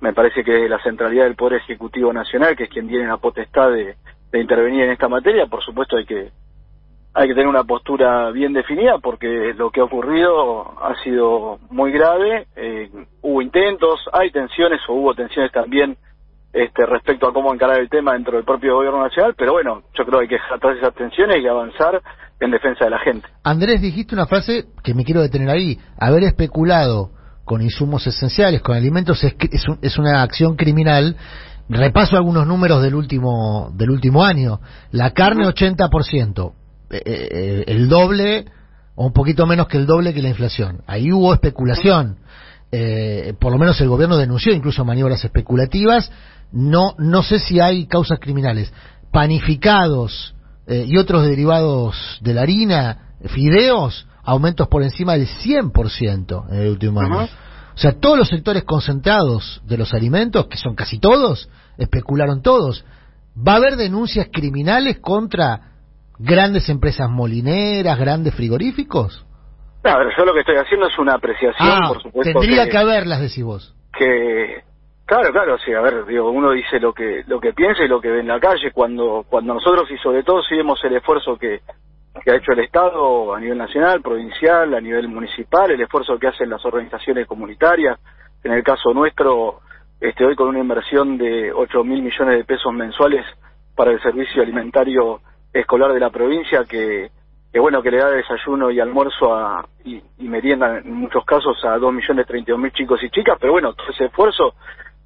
Me 0.00 0.12
parece 0.12 0.44
que 0.44 0.68
la 0.68 0.82
centralidad 0.82 1.24
del 1.24 1.36
Poder 1.36 1.60
Ejecutivo 1.60 2.12
Nacional, 2.12 2.56
que 2.56 2.64
es 2.64 2.70
quien 2.70 2.88
tiene 2.88 3.06
la 3.06 3.16
potestad 3.16 3.70
de, 3.70 3.96
de 4.30 4.40
intervenir 4.40 4.84
en 4.84 4.90
esta 4.90 5.08
materia, 5.08 5.46
por 5.46 5.62
supuesto 5.62 5.96
hay 5.96 6.06
que 6.06 6.30
hay 7.18 7.28
que 7.28 7.34
tener 7.34 7.48
una 7.48 7.64
postura 7.64 8.30
bien 8.30 8.52
definida 8.52 8.98
porque 8.98 9.54
lo 9.56 9.70
que 9.70 9.80
ha 9.80 9.84
ocurrido 9.84 10.74
ha 10.82 10.94
sido 11.02 11.58
muy 11.70 11.90
grave. 11.90 12.46
Eh, 12.54 12.90
hubo 13.22 13.40
intentos, 13.40 13.98
hay 14.12 14.30
tensiones 14.30 14.82
o 14.86 14.92
hubo 14.92 15.14
tensiones 15.14 15.50
también 15.50 15.96
este, 16.56 16.86
respecto 16.86 17.28
a 17.28 17.32
cómo 17.32 17.52
encarar 17.52 17.78
el 17.80 17.90
tema 17.90 18.14
dentro 18.14 18.36
del 18.36 18.44
propio 18.44 18.76
gobierno 18.76 19.02
nacional, 19.02 19.34
pero 19.36 19.52
bueno, 19.52 19.82
yo 19.96 20.04
creo 20.06 20.20
que 20.20 20.24
hay 20.24 20.28
que 20.28 20.34
dejar 20.36 20.76
esas 20.76 20.94
tensiones 20.94 21.36
y 21.42 21.46
avanzar 21.46 22.00
en 22.40 22.50
defensa 22.50 22.86
de 22.86 22.90
la 22.90 22.98
gente. 22.98 23.28
Andrés, 23.44 23.80
dijiste 23.82 24.14
una 24.14 24.26
frase 24.26 24.64
que 24.82 24.94
me 24.94 25.04
quiero 25.04 25.20
detener 25.20 25.50
ahí. 25.50 25.78
Haber 25.98 26.24
especulado 26.24 27.10
con 27.44 27.60
insumos 27.60 28.06
esenciales, 28.06 28.62
con 28.62 28.74
alimentos, 28.74 29.22
es, 29.22 29.36
es, 29.52 29.68
un, 29.68 29.78
es 29.82 29.98
una 29.98 30.22
acción 30.22 30.56
criminal 30.56 31.16
repaso 31.68 32.16
algunos 32.16 32.46
números 32.46 32.82
del 32.82 32.94
último 32.94 33.70
del 33.74 33.90
último 33.90 34.24
año. 34.24 34.60
La 34.92 35.10
carne 35.10 35.46
80%, 35.46 36.52
eh, 36.90 37.02
eh, 37.04 37.64
el 37.66 37.88
doble 37.88 38.46
o 38.94 39.06
un 39.06 39.12
poquito 39.12 39.46
menos 39.46 39.68
que 39.68 39.76
el 39.76 39.86
doble 39.86 40.14
que 40.14 40.22
la 40.22 40.30
inflación. 40.30 40.82
Ahí 40.86 41.12
hubo 41.12 41.34
especulación. 41.34 42.18
Eh, 42.72 43.34
por 43.38 43.52
lo 43.52 43.58
menos 43.58 43.80
el 43.80 43.88
gobierno 43.88 44.16
denunció 44.16 44.52
incluso 44.52 44.84
maniobras 44.84 45.24
especulativas. 45.24 46.10
No 46.52 46.94
no 46.98 47.22
sé 47.22 47.38
si 47.38 47.60
hay 47.60 47.86
causas 47.86 48.18
criminales. 48.20 48.72
Panificados 49.12 50.34
eh, 50.66 50.84
y 50.86 50.96
otros 50.98 51.26
derivados 51.26 52.18
de 52.20 52.34
la 52.34 52.42
harina, 52.42 53.14
fideos, 53.34 54.06
aumentos 54.22 54.68
por 54.68 54.82
encima 54.82 55.14
del 55.14 55.26
100% 55.26 56.48
en 56.50 56.60
el 56.60 56.68
último 56.70 57.00
año. 57.00 57.24
O 57.24 57.78
sea, 57.78 57.92
todos 58.00 58.16
los 58.18 58.28
sectores 58.28 58.64
concentrados 58.64 59.60
de 59.66 59.76
los 59.76 59.92
alimentos, 59.92 60.46
que 60.46 60.56
son 60.56 60.74
casi 60.74 60.98
todos, 60.98 61.48
especularon 61.76 62.40
todos. 62.42 62.84
¿Va 63.36 63.52
a 63.52 63.56
haber 63.56 63.76
denuncias 63.76 64.28
criminales 64.32 64.98
contra 65.00 65.72
grandes 66.18 66.68
empresas 66.70 67.10
molineras, 67.10 67.98
grandes 67.98 68.34
frigoríficos? 68.34 69.26
No, 69.84 69.92
pero 69.98 70.10
yo 70.16 70.24
lo 70.24 70.32
que 70.32 70.40
estoy 70.40 70.56
haciendo 70.56 70.86
es 70.88 70.98
una 70.98 71.14
apreciación, 71.14 71.54
Ah, 71.60 71.88
por 71.88 72.02
supuesto. 72.02 72.32
tendría 72.40 72.64
que, 72.64 72.70
que 72.70 72.78
haberlas, 72.78 73.20
decís 73.20 73.44
vos. 73.44 73.74
que 73.98 74.64
claro 75.06 75.32
claro 75.32 75.58
sí 75.58 75.72
a 75.72 75.80
ver 75.80 76.04
digo 76.04 76.30
uno 76.30 76.50
dice 76.50 76.78
lo 76.78 76.92
que 76.92 77.24
lo 77.26 77.40
que 77.40 77.52
piensa 77.54 77.82
y 77.82 77.88
lo 77.88 78.00
que 78.00 78.10
ve 78.10 78.20
en 78.20 78.28
la 78.28 78.40
calle. 78.40 78.72
Cuando 78.72 79.24
cuando 79.28 79.54
nosotros 79.54 79.90
y 79.90 79.96
sobre 79.98 80.22
todo 80.22 80.42
si 80.42 80.56
vemos 80.56 80.82
el 80.84 80.96
esfuerzo 80.96 81.38
que 81.38 81.62
que 82.24 82.30
ha 82.30 82.36
hecho 82.36 82.52
el 82.52 82.60
Estado 82.60 83.34
a 83.34 83.40
nivel 83.40 83.58
nacional, 83.58 84.00
provincial, 84.02 84.74
a 84.74 84.80
nivel 84.80 85.08
municipal, 85.08 85.70
el 85.70 85.80
esfuerzo 85.80 86.18
que 86.18 86.28
hacen 86.28 86.50
las 86.50 86.64
organizaciones 86.64 87.26
comunitarias, 87.26 87.98
en 88.42 88.52
el 88.52 88.62
caso 88.62 88.92
nuestro, 88.92 89.60
este 90.00 90.24
hoy 90.24 90.34
con 90.34 90.48
una 90.48 90.60
inversión 90.60 91.18
de 91.18 91.52
8 91.52 91.84
mil 91.84 92.02
millones 92.02 92.38
de 92.38 92.44
pesos 92.44 92.72
mensuales 92.72 93.24
para 93.74 93.92
el 93.92 94.00
servicio 94.02 94.42
alimentario 94.42 95.20
escolar 95.52 95.92
de 95.92 96.00
la 96.00 96.10
provincia 96.10 96.64
que, 96.64 97.10
que 97.52 97.60
bueno 97.60 97.82
que 97.82 97.90
le 97.90 97.98
da 97.98 98.10
desayuno 98.10 98.70
y 98.70 98.80
almuerzo 98.80 99.34
a, 99.34 99.66
y, 99.84 100.02
merienda 100.18 100.78
en 100.78 100.92
muchos 100.92 101.24
casos 101.24 101.56
a 101.64 101.78
2 101.78 101.92
millones 101.92 102.26
32 102.26 102.60
mil 102.60 102.72
chicos 102.72 103.02
y 103.02 103.10
chicas, 103.10 103.38
pero 103.40 103.52
bueno, 103.52 103.72
todo 103.74 103.88
ese 103.90 104.06
esfuerzo 104.06 104.54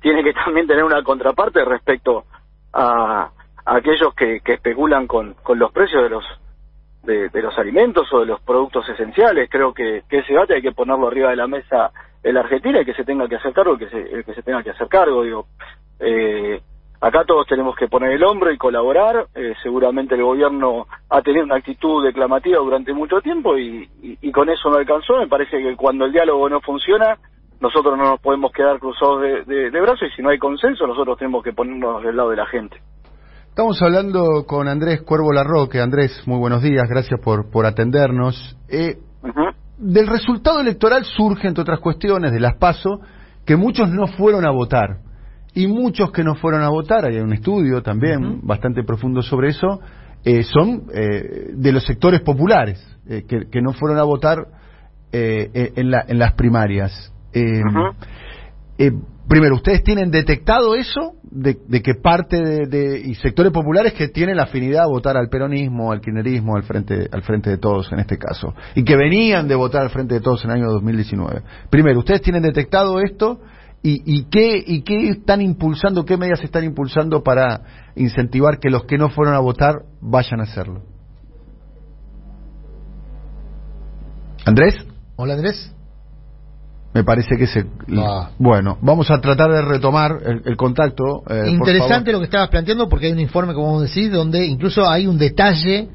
tiene 0.00 0.22
que 0.22 0.32
también 0.32 0.66
tener 0.66 0.84
una 0.84 1.02
contraparte 1.02 1.64
respecto 1.64 2.24
a, 2.72 3.30
aquellos 3.64 4.14
que, 4.14 4.40
que 4.40 4.54
especulan 4.54 5.06
con, 5.06 5.34
con 5.42 5.58
los 5.58 5.70
precios 5.72 6.02
de 6.02 6.08
los 6.08 6.24
de, 7.02 7.42
los 7.42 7.56
alimentos 7.58 8.12
o 8.12 8.20
de 8.20 8.26
los 8.26 8.40
productos 8.40 8.88
esenciales. 8.88 9.48
Creo 9.50 9.72
que, 9.72 10.02
que, 10.08 10.18
ese 10.18 10.32
debate 10.32 10.54
hay 10.54 10.62
que 10.62 10.72
ponerlo 10.72 11.08
arriba 11.08 11.30
de 11.30 11.36
la 11.36 11.46
mesa 11.46 11.90
en 12.22 12.34
la 12.34 12.40
Argentina 12.40 12.80
y 12.80 12.84
que 12.84 12.94
se 12.94 13.04
tenga 13.04 13.28
que 13.28 13.36
hacer 13.36 13.52
cargo, 13.52 13.72
el 13.74 13.78
que 13.78 13.88
se, 13.88 14.00
el 14.00 14.24
que 14.24 14.34
se 14.34 14.42
tenga 14.42 14.62
que 14.62 14.70
hacer 14.70 14.88
cargo. 14.88 15.22
Digo, 15.22 15.46
eh, 15.98 16.60
acá 17.00 17.24
todos 17.24 17.46
tenemos 17.46 17.74
que 17.76 17.88
poner 17.88 18.12
el 18.12 18.24
hombro 18.24 18.52
y 18.52 18.58
colaborar. 18.58 19.26
Eh, 19.34 19.54
seguramente 19.62 20.14
el 20.14 20.22
gobierno 20.22 20.86
ha 21.08 21.22
tenido 21.22 21.44
una 21.44 21.56
actitud 21.56 22.04
declamativa 22.04 22.58
durante 22.58 22.92
mucho 22.92 23.20
tiempo 23.20 23.56
y, 23.56 23.88
y, 24.20 24.32
con 24.32 24.50
eso 24.50 24.70
no 24.70 24.76
alcanzó. 24.76 25.18
Me 25.18 25.28
parece 25.28 25.58
que 25.58 25.76
cuando 25.76 26.04
el 26.04 26.12
diálogo 26.12 26.48
no 26.48 26.60
funciona, 26.60 27.18
nosotros 27.60 27.96
no 27.96 28.04
nos 28.04 28.20
podemos 28.20 28.52
quedar 28.52 28.78
cruzados 28.78 29.22
de, 29.22 29.44
de, 29.44 29.70
de 29.70 29.80
brazos 29.80 30.08
y 30.10 30.16
si 30.16 30.22
no 30.22 30.30
hay 30.30 30.38
consenso, 30.38 30.86
nosotros 30.86 31.18
tenemos 31.18 31.42
que 31.44 31.52
ponernos 31.52 32.02
del 32.02 32.16
lado 32.16 32.30
de 32.30 32.36
la 32.36 32.46
gente. 32.46 32.80
Estamos 33.48 33.82
hablando 33.82 34.46
con 34.46 34.68
Andrés 34.68 35.02
Cuervo 35.02 35.32
Larroque. 35.32 35.80
Andrés, 35.80 36.22
muy 36.26 36.38
buenos 36.38 36.62
días, 36.62 36.88
gracias 36.88 37.20
por, 37.20 37.50
por 37.50 37.66
atendernos. 37.66 38.56
Eh, 38.68 38.96
uh 39.22 39.26
-huh. 39.26 39.54
Del 39.76 40.06
resultado 40.06 40.60
electoral 40.60 41.04
surge, 41.04 41.48
entre 41.48 41.62
otras 41.62 41.80
cuestiones, 41.80 42.32
de 42.32 42.40
las 42.40 42.56
PASO, 42.56 43.00
que 43.44 43.56
muchos 43.56 43.90
no 43.90 44.06
fueron 44.06 44.46
a 44.46 44.50
votar. 44.50 44.98
Y 45.54 45.66
muchos 45.66 46.12
que 46.12 46.22
no 46.22 46.36
fueron 46.36 46.62
a 46.62 46.68
votar, 46.68 47.04
hay 47.04 47.18
un 47.18 47.32
estudio 47.32 47.82
también 47.82 48.24
uh 48.24 48.28
-huh. 48.34 48.40
bastante 48.42 48.84
profundo 48.84 49.20
sobre 49.20 49.48
eso, 49.48 49.80
eh, 50.24 50.42
son 50.44 50.84
eh, 50.94 51.50
de 51.52 51.72
los 51.72 51.84
sectores 51.84 52.20
populares, 52.20 52.78
eh, 53.08 53.24
que, 53.26 53.48
que, 53.50 53.60
no 53.62 53.72
fueron 53.72 53.98
a 53.98 54.04
votar 54.04 54.46
eh, 55.12 55.72
en, 55.76 55.90
la, 55.90 56.04
en, 56.06 56.18
las 56.18 56.34
primarias. 56.34 57.12
Uh 57.34 57.38
-huh. 57.38 59.04
primero, 59.28 59.54
¿ustedes 59.54 59.84
tienen 59.84 60.10
detectado 60.10 60.74
eso? 60.74 61.14
De, 61.22 61.58
de 61.68 61.80
que 61.80 61.94
parte 61.94 62.42
de, 62.42 62.66
de, 62.66 63.00
y 63.00 63.14
sectores 63.14 63.52
populares 63.52 63.92
que 63.92 64.08
tienen 64.08 64.36
la 64.36 64.44
afinidad 64.44 64.84
a 64.84 64.88
votar 64.88 65.16
al 65.16 65.28
peronismo, 65.28 65.92
al 65.92 66.00
kirchnerismo, 66.00 66.56
al 66.56 66.64
frente, 66.64 67.08
al 67.12 67.22
frente 67.22 67.50
de 67.50 67.58
todos 67.58 67.92
en 67.92 68.00
este 68.00 68.18
caso, 68.18 68.52
y 68.74 68.82
que 68.82 68.96
venían 68.96 69.46
de 69.46 69.54
votar 69.54 69.82
al 69.82 69.90
frente 69.90 70.14
de 70.14 70.20
todos 70.20 70.44
en 70.44 70.50
el 70.50 70.56
año 70.56 70.72
2019. 70.72 71.42
Primero, 71.70 72.00
¿ustedes 72.00 72.22
tienen 72.22 72.42
detectado 72.42 72.98
esto? 73.00 73.40
¿Y, 73.82 74.02
y, 74.04 74.24
qué, 74.24 74.62
¿Y 74.66 74.82
qué 74.82 75.08
están 75.08 75.40
impulsando, 75.40 76.04
qué 76.04 76.16
medidas 76.16 76.42
están 76.44 76.64
impulsando 76.64 77.22
para 77.22 77.62
incentivar 77.96 78.58
que 78.58 78.68
los 78.68 78.84
que 78.84 78.98
no 78.98 79.08
fueron 79.08 79.34
a 79.34 79.38
votar 79.38 79.84
vayan 80.00 80.40
a 80.40 80.42
hacerlo? 80.42 80.82
¿Andrés? 84.44 84.74
Hola 85.16 85.34
Andrés. 85.34 85.74
Me 86.92 87.04
parece 87.04 87.36
que 87.36 87.46
se. 87.46 87.66
Ah. 87.96 88.30
Bueno, 88.38 88.78
vamos 88.82 89.10
a 89.10 89.20
tratar 89.20 89.50
de 89.50 89.62
retomar 89.62 90.18
el, 90.24 90.42
el 90.44 90.56
contacto. 90.56 91.22
Eh, 91.28 91.50
Interesante 91.50 92.10
lo 92.10 92.18
que 92.18 92.24
estabas 92.24 92.48
planteando, 92.48 92.88
porque 92.88 93.06
hay 93.06 93.12
un 93.12 93.20
informe, 93.20 93.54
como 93.54 93.72
vos 93.72 93.82
decís, 93.82 94.10
donde 94.10 94.44
incluso 94.46 94.88
hay 94.88 95.06
un 95.06 95.16
detalle 95.16 95.88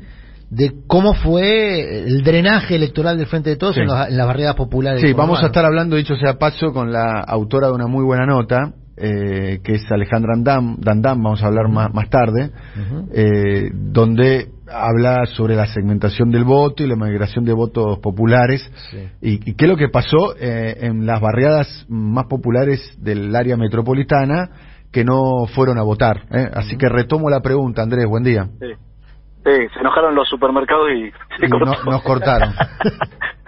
de 0.50 0.74
cómo 0.88 1.14
fue 1.14 2.04
el 2.06 2.24
drenaje 2.24 2.76
electoral 2.76 3.18
del 3.18 3.28
Frente 3.28 3.50
de 3.50 3.56
Todos 3.58 3.76
sí. 3.76 3.82
en, 3.82 3.88
los, 3.88 4.08
en, 4.08 4.16
las 4.16 4.28
barriadas 4.28 4.56
populares. 4.56 5.02
Sí, 5.02 5.12
vamos 5.12 5.44
a 5.44 5.48
estar 5.48 5.66
hablando, 5.66 5.98
dicho 5.98 6.16
sea 6.16 6.38
paso, 6.38 6.72
con 6.72 6.92
la 6.94 7.20
autora 7.20 7.68
de 7.68 7.74
una 7.74 7.88
muy 7.88 8.06
buena 8.06 8.26
nota, 8.26 8.74
eh, 8.98 9.60
que 9.64 9.74
es 9.76 9.92
Alejandra 9.92 10.34
Dandam, 10.36 10.78
Dandam 10.80 11.22
vamos 11.22 11.44
a 11.44 11.48
hablar 11.48 11.68
más, 11.70 11.94
más 11.94 12.10
tarde, 12.10 12.52
uh 12.52 12.80
-huh. 12.80 13.10
eh, 13.14 13.70
donde 13.74 14.48
habla 14.72 15.26
sobre 15.26 15.56
la 15.56 15.68
segmentación 15.68 16.32
del 16.32 16.44
voto 16.44 16.84
y 16.84 16.88
la 16.88 16.96
migración 16.96 17.46
de 17.46 17.54
votos 17.54 18.00
populares 18.00 18.62
sí. 18.90 19.10
y, 19.22 19.52
y, 19.52 19.56
qué 19.56 19.66
es 19.66 19.70
lo 19.70 19.78
que 19.78 19.90
pasó 19.90 20.36
eh, 20.40 20.78
en 20.82 21.06
las 21.06 21.22
barriadas 21.22 21.86
más 21.88 22.26
populares 22.26 22.80
del 22.98 23.36
área 23.36 23.58
metropolitana 23.58 24.50
que 24.92 25.04
no 25.04 25.46
fueron 25.54 25.78
a 25.78 25.84
votar. 25.84 26.24
¿eh? 26.32 26.50
Así 26.54 26.76
uh 26.76 26.78
-huh. 26.78 26.80
que 26.80 26.90
retomo 26.90 27.30
la 27.30 27.42
pregunta, 27.42 27.84
Andrés, 27.84 28.06
buen 28.08 28.24
día. 28.24 28.48
Sí. 28.60 28.74
Sí, 29.46 29.52
se 29.76 29.80
enojaron 29.80 30.16
los 30.16 30.28
supermercados 30.28 30.90
y, 30.90 31.06
y 31.46 31.48
no, 31.48 31.60
nos 31.60 32.02
cortaron. 32.02 32.52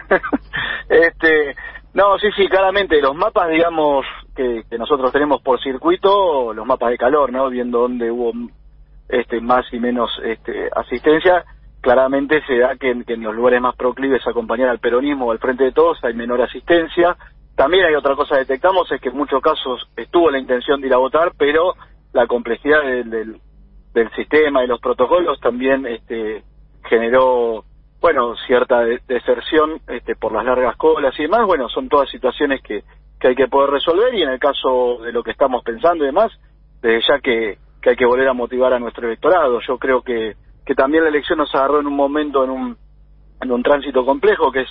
este, 0.88 1.56
no, 1.92 2.16
sí, 2.18 2.28
sí, 2.36 2.46
claramente 2.46 3.02
los 3.02 3.16
mapas, 3.16 3.48
digamos, 3.50 4.06
que, 4.38 4.78
nosotros 4.78 5.12
tenemos 5.12 5.42
por 5.42 5.60
circuito, 5.60 6.54
los 6.54 6.66
mapas 6.66 6.90
de 6.90 6.98
calor, 6.98 7.32
¿no? 7.32 7.50
Viendo 7.50 7.80
dónde 7.80 8.10
hubo 8.10 8.32
este 9.08 9.40
más 9.40 9.66
y 9.72 9.80
menos 9.80 10.10
este 10.24 10.70
asistencia, 10.74 11.44
claramente 11.80 12.42
se 12.46 12.58
da 12.58 12.76
que, 12.76 13.04
que 13.04 13.14
en 13.14 13.22
los 13.22 13.34
lugares 13.34 13.60
más 13.60 13.76
proclives 13.76 14.26
a 14.26 14.30
acompañar 14.30 14.68
al 14.68 14.78
peronismo 14.78 15.26
o 15.26 15.32
al 15.32 15.38
frente 15.38 15.64
de 15.64 15.72
todos 15.72 15.98
hay 16.04 16.14
menor 16.14 16.40
asistencia. 16.40 17.16
También 17.56 17.86
hay 17.86 17.94
otra 17.94 18.14
cosa 18.14 18.36
que 18.36 18.40
detectamos, 18.42 18.90
es 18.92 19.00
que 19.00 19.08
en 19.08 19.16
muchos 19.16 19.42
casos 19.42 19.90
estuvo 19.96 20.30
la 20.30 20.38
intención 20.38 20.80
de 20.80 20.86
ir 20.86 20.94
a 20.94 20.98
votar, 20.98 21.32
pero 21.36 21.74
la 22.12 22.26
complejidad 22.26 22.82
del, 22.82 23.10
del 23.10 23.40
del 23.98 24.10
sistema 24.12 24.64
y 24.64 24.66
los 24.66 24.80
protocolos 24.80 25.40
también 25.40 25.86
este, 25.86 26.42
generó 26.88 27.64
bueno 28.00 28.34
cierta 28.46 28.84
deserción 29.06 29.80
este, 29.88 30.14
por 30.14 30.32
las 30.32 30.44
largas 30.44 30.76
colas 30.76 31.18
y 31.18 31.22
demás 31.22 31.46
bueno 31.46 31.68
son 31.68 31.88
todas 31.88 32.08
situaciones 32.10 32.62
que, 32.62 32.84
que 33.20 33.28
hay 33.28 33.34
que 33.34 33.48
poder 33.48 33.70
resolver 33.70 34.14
y 34.14 34.22
en 34.22 34.30
el 34.30 34.38
caso 34.38 34.98
de 35.02 35.12
lo 35.12 35.22
que 35.22 35.32
estamos 35.32 35.62
pensando 35.64 36.04
y 36.04 36.08
demás 36.08 36.30
desde 36.80 37.00
ya 37.08 37.18
que, 37.20 37.58
que 37.82 37.90
hay 37.90 37.96
que 37.96 38.06
volver 38.06 38.28
a 38.28 38.32
motivar 38.32 38.72
a 38.72 38.78
nuestro 38.78 39.06
electorado. 39.06 39.60
Yo 39.66 39.78
creo 39.78 40.02
que 40.02 40.36
que 40.68 40.74
también 40.74 41.02
la 41.02 41.08
elección 41.08 41.38
nos 41.38 41.54
agarró 41.54 41.80
en 41.80 41.86
un 41.86 41.96
momento 41.96 42.44
en 42.44 42.50
un 42.50 42.76
en 43.40 43.50
un 43.50 43.62
tránsito 43.62 44.04
complejo 44.04 44.52
que 44.52 44.60
es 44.60 44.68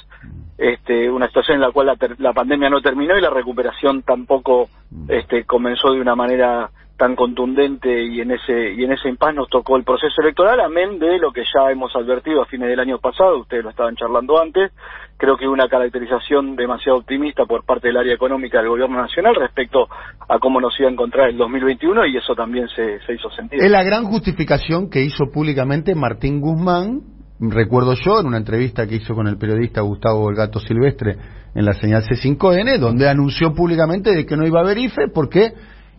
este, 0.58 1.10
una 1.10 1.28
situación 1.28 1.56
en 1.56 1.62
la 1.62 1.72
cual 1.72 1.88
la, 1.88 1.98
la 2.18 2.34
pandemia 2.34 2.70
no 2.70 2.82
terminó 2.82 3.18
y 3.18 3.22
la 3.22 3.30
recuperación 3.30 4.02
tampoco 4.02 4.70
este, 5.08 5.46
comenzó 5.46 5.92
de 5.92 6.02
una 6.02 6.16
manera 6.16 6.70
tan 6.98 7.16
contundente 7.16 8.04
y 8.06 8.22
en 8.22 8.32
ese 8.32 8.74
y 8.74 8.84
en 8.84 8.92
ese 8.92 9.08
impas 9.08 9.34
nos 9.34 9.48
tocó 9.50 9.78
el 9.78 9.84
proceso 9.84 10.20
electoral, 10.20 10.60
amén 10.60 10.98
de 10.98 11.20
lo 11.20 11.32
que 11.32 11.44
ya 11.44 11.72
hemos 11.72 11.96
advertido 11.96 12.42
a 12.42 12.48
fines 12.48 12.70
del 12.70 12.80
año 12.80 12.98
pasado, 12.98 13.38
ustedes 13.38 13.64
lo 13.64 13.70
estaban 13.70 13.96
charlando 13.96 14.42
antes, 14.42 14.72
creo 15.16 15.38
que 15.38 15.48
una 15.48 15.68
caracterización 15.68 16.56
demasiado 16.56 16.98
optimista 16.98 17.46
por 17.46 17.64
parte 17.66 17.90
del 17.90 17.98
área 17.98 18.16
económica 18.16 18.58
del 18.60 18.70
gobierno 18.70 19.00
nacional 19.00 19.36
respecto 19.36 19.88
a 20.28 20.40
cómo 20.40 20.60
nos 20.60 20.78
iba 20.80 20.90
a 20.90 20.92
encontrar 20.92 21.30
el 21.30 21.38
2021 21.38 22.08
y 22.08 22.18
eso 22.18 22.34
también 22.34 22.68
se, 22.70 23.00
se 23.06 23.14
hizo 23.14 23.30
sentir. 23.30 23.62
Es 23.62 23.70
la 23.70 23.84
gran 23.84 24.06
justificación 24.06 24.90
que 24.90 25.04
hizo 25.04 25.26
públicamente 25.32 25.94
Martín 25.94 26.42
Guzmán, 26.42 27.16
recuerdo 27.39 27.94
yo, 27.94 28.20
en 28.20 28.27
una 28.27 28.38
entrevista 28.38 28.88
que 28.88 28.96
hizo 28.96 29.13
con 29.13 29.27
el 29.27 29.38
periodista 29.38 29.82
Gustavo 29.82 30.29
El 30.29 30.36
Gato 30.36 30.60
Silvestre 30.60 31.17
en 31.53 31.65
la 31.65 31.74
señal 31.74 32.03
C5N, 32.03 32.77
donde 32.77 33.10
anunció 33.10 33.53
públicamente 33.53 34.13
de 34.13 34.25
que 34.25 34.38
no 34.38 34.46
iba 34.46 34.60
a 34.60 34.63
haber 34.63 34.77
IFE 34.77 35.10
porque 35.13 35.53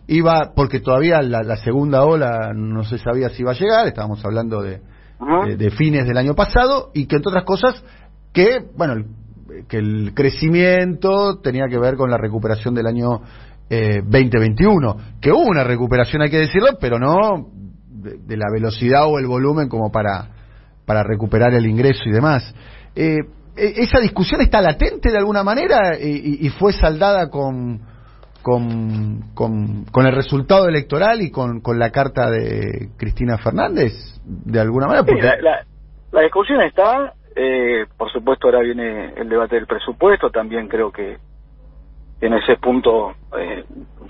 iba 0.07 0.53
porque 0.55 0.79
todavía 0.79 1.21
la, 1.21 1.57
segunda 1.57 2.03
ola 2.03 2.51
no 2.55 2.83
se 2.83 2.97
sabía 2.97 3.29
si 3.29 3.43
iba 3.43 3.51
a 3.51 3.55
llegar, 3.55 3.87
estábamos 3.87 4.23
hablando 4.25 4.61
de, 4.61 4.81
de, 5.57 5.69
fines 5.71 6.07
del 6.07 6.17
año 6.17 6.33
pasado, 6.33 6.91
y 6.93 7.05
que 7.05 7.17
entre 7.17 7.29
otras 7.29 7.45
cosas, 7.45 7.83
que, 8.33 8.59
bueno, 8.75 9.05
que 9.67 9.77
el 9.77 10.13
crecimiento 10.15 11.39
tenía 11.41 11.65
que 11.69 11.77
ver 11.77 11.95
con 11.95 12.09
la 12.09 12.17
recuperación 12.17 12.73
del 12.73 12.87
año 12.87 13.21
eh, 13.69 14.01
2021, 14.03 14.97
que 15.21 15.31
hubo 15.31 15.43
una 15.43 15.63
recuperación, 15.63 16.21
hay 16.21 16.29
que 16.29 16.39
decirlo, 16.39 16.69
pero 16.79 16.97
no 16.97 17.49
de, 17.87 18.37
la 18.37 18.47
velocidad 18.51 19.05
o 19.07 19.19
el 19.19 19.27
volumen 19.27 19.69
como 19.69 19.91
para, 19.91 20.29
para 20.89 21.03
recuperar 21.03 21.53
el 21.53 21.67
ingreso 21.67 22.01
y 22.07 22.11
demás. 22.11 22.51
Eh, 22.95 23.19
e, 23.55 23.83
¿Esa 23.83 23.99
discusión 23.99 24.41
está 24.41 24.59
latente 24.59 25.11
de 25.11 25.19
alguna 25.19 25.43
manera 25.43 25.95
y 25.99 26.49
fue 26.49 26.73
saldada 26.73 27.29
con 27.29 27.81
con, 28.41 29.33
con, 29.91 30.05
el 30.07 30.15
resultado 30.15 30.67
electoral 30.67 31.21
y 31.21 31.29
con, 31.29 31.61
con 31.61 31.77
la 31.77 31.91
carta 31.91 32.31
de 32.31 32.89
Cristina 32.97 33.37
Fernández, 33.37 33.93
de 34.25 34.59
alguna 34.59 34.87
manera. 34.87 35.05
Porque... 35.05 35.21
la, 35.21 35.65
la, 36.11 36.21
discusión 36.21 36.61
está, 36.61 37.13
eh, 37.35 37.85
por 37.97 38.11
supuesto 38.11 38.47
ahora 38.47 38.61
viene 38.61 39.13
el 39.17 39.29
debate 39.29 39.55
del 39.55 39.67
presupuesto, 39.67 40.31
también 40.31 40.67
creo 40.67 40.91
que 40.91 41.17
en 42.21 42.33
ese 42.33 42.57
punto 42.57 43.13
eh, 43.37 43.63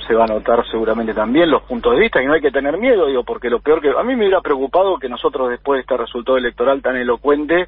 se 0.07 0.13
va 0.13 0.23
a 0.23 0.27
notar 0.27 0.65
seguramente 0.69 1.13
también 1.13 1.51
los 1.51 1.63
puntos 1.63 1.93
de 1.93 1.99
vista 1.99 2.21
y 2.21 2.25
no 2.25 2.33
hay 2.33 2.41
que 2.41 2.51
tener 2.51 2.77
miedo, 2.77 3.07
digo, 3.07 3.23
porque 3.23 3.49
lo 3.49 3.59
peor 3.59 3.81
que 3.81 3.89
a 3.89 4.03
mí 4.03 4.15
me 4.15 4.25
hubiera 4.25 4.41
preocupado 4.41 4.97
que 4.97 5.09
nosotros 5.09 5.49
después 5.49 5.77
de 5.77 5.81
este 5.81 5.97
resultado 5.97 6.37
electoral 6.37 6.81
tan 6.81 6.95
elocuente 6.95 7.67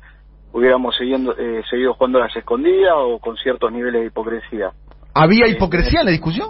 hubiéramos 0.53 0.95
seguido, 0.95 1.35
eh, 1.37 1.61
seguido 1.69 1.93
jugando 1.93 2.19
a 2.19 2.27
las 2.27 2.35
escondidas 2.35 2.93
o 2.97 3.19
con 3.19 3.37
ciertos 3.37 3.71
niveles 3.71 4.01
de 4.01 4.07
hipocresía. 4.07 4.71
¿Había 5.13 5.47
hipocresía 5.47 5.99
en 5.99 6.05
la 6.05 6.11
discusión? 6.11 6.49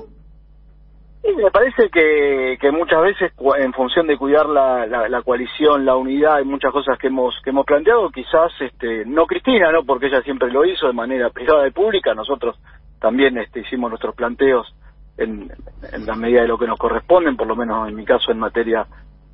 Sí, 1.21 1.27
me 1.36 1.51
parece 1.51 1.89
que, 1.91 2.57
que 2.60 2.71
muchas 2.71 3.00
veces 3.01 3.31
en 3.60 3.74
función 3.74 4.07
de 4.07 4.17
cuidar 4.17 4.48
la, 4.48 4.88
la, 4.88 5.21
coalición, 5.21 5.86
la 5.86 5.95
unidad 5.95 6.39
y 6.39 6.45
muchas 6.45 6.71
cosas 6.71 6.98
que 6.98 7.07
hemos 7.07 7.36
que 7.43 7.51
hemos 7.51 7.63
planteado, 7.63 8.10
quizás 8.10 8.51
este 8.60 9.05
no 9.05 9.27
Cristina, 9.27 9.71
no 9.71 9.83
porque 9.83 10.07
ella 10.07 10.24
siempre 10.24 10.51
lo 10.51 10.65
hizo 10.65 10.88
de 10.88 10.93
manera 10.93 11.30
privada 11.30 11.67
y 11.67 11.71
pública, 11.71 12.15
nosotros 12.15 12.58
también 13.02 13.38
este 13.38 13.62
hicimos 13.62 13.90
nuestros 13.90 14.16
planteos 14.16 14.74
en, 15.18 15.52
en 15.92 16.06
la 16.06 16.16
medida 16.16 16.44
de 16.44 16.48
lo 16.48 16.58
que 16.58 16.68
nos 16.68 16.80
corresponden, 16.80 17.36
por 17.36 17.48
lo 17.48 17.56
menos 17.56 17.90
en 17.90 17.96
mi 17.96 18.06
caso 18.06 18.32
en 18.32 18.40
materia 18.40 18.86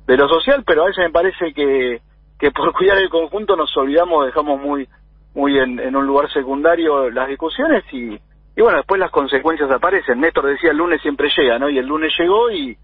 de 0.06 0.16
lo 0.16 0.26
social, 0.26 0.64
pero 0.66 0.82
a 0.82 0.86
veces 0.86 1.04
me 1.04 1.12
parece 1.12 1.52
que 1.52 2.00
que 2.38 2.50
por 2.50 2.72
cuidar 2.76 2.98
el 2.98 3.10
conjunto 3.10 3.54
nos 3.54 3.76
olvidamos, 3.76 4.26
dejamos 4.26 4.60
muy 4.60 4.88
muy 5.34 5.58
en, 5.58 5.94
un 5.94 6.06
lugar 6.06 6.32
secundario 6.32 7.10
las 7.10 7.28
discusiones 7.28 7.84
y 7.92 8.18
y 8.56 8.60
bueno, 8.60 8.78
después 8.78 8.98
las 8.98 9.12
consecuencias 9.12 9.70
aparecen. 9.70 10.18
Néstor 10.18 10.46
decía 10.46 10.72
el 10.72 10.78
lunes 10.78 11.00
siempre 11.00 11.30
llega, 11.36 11.60
¿no? 11.60 11.70
Y 11.70 11.78
el 11.78 11.86
lunes 11.86 12.12
llegó 12.18 12.50
y 12.50 12.76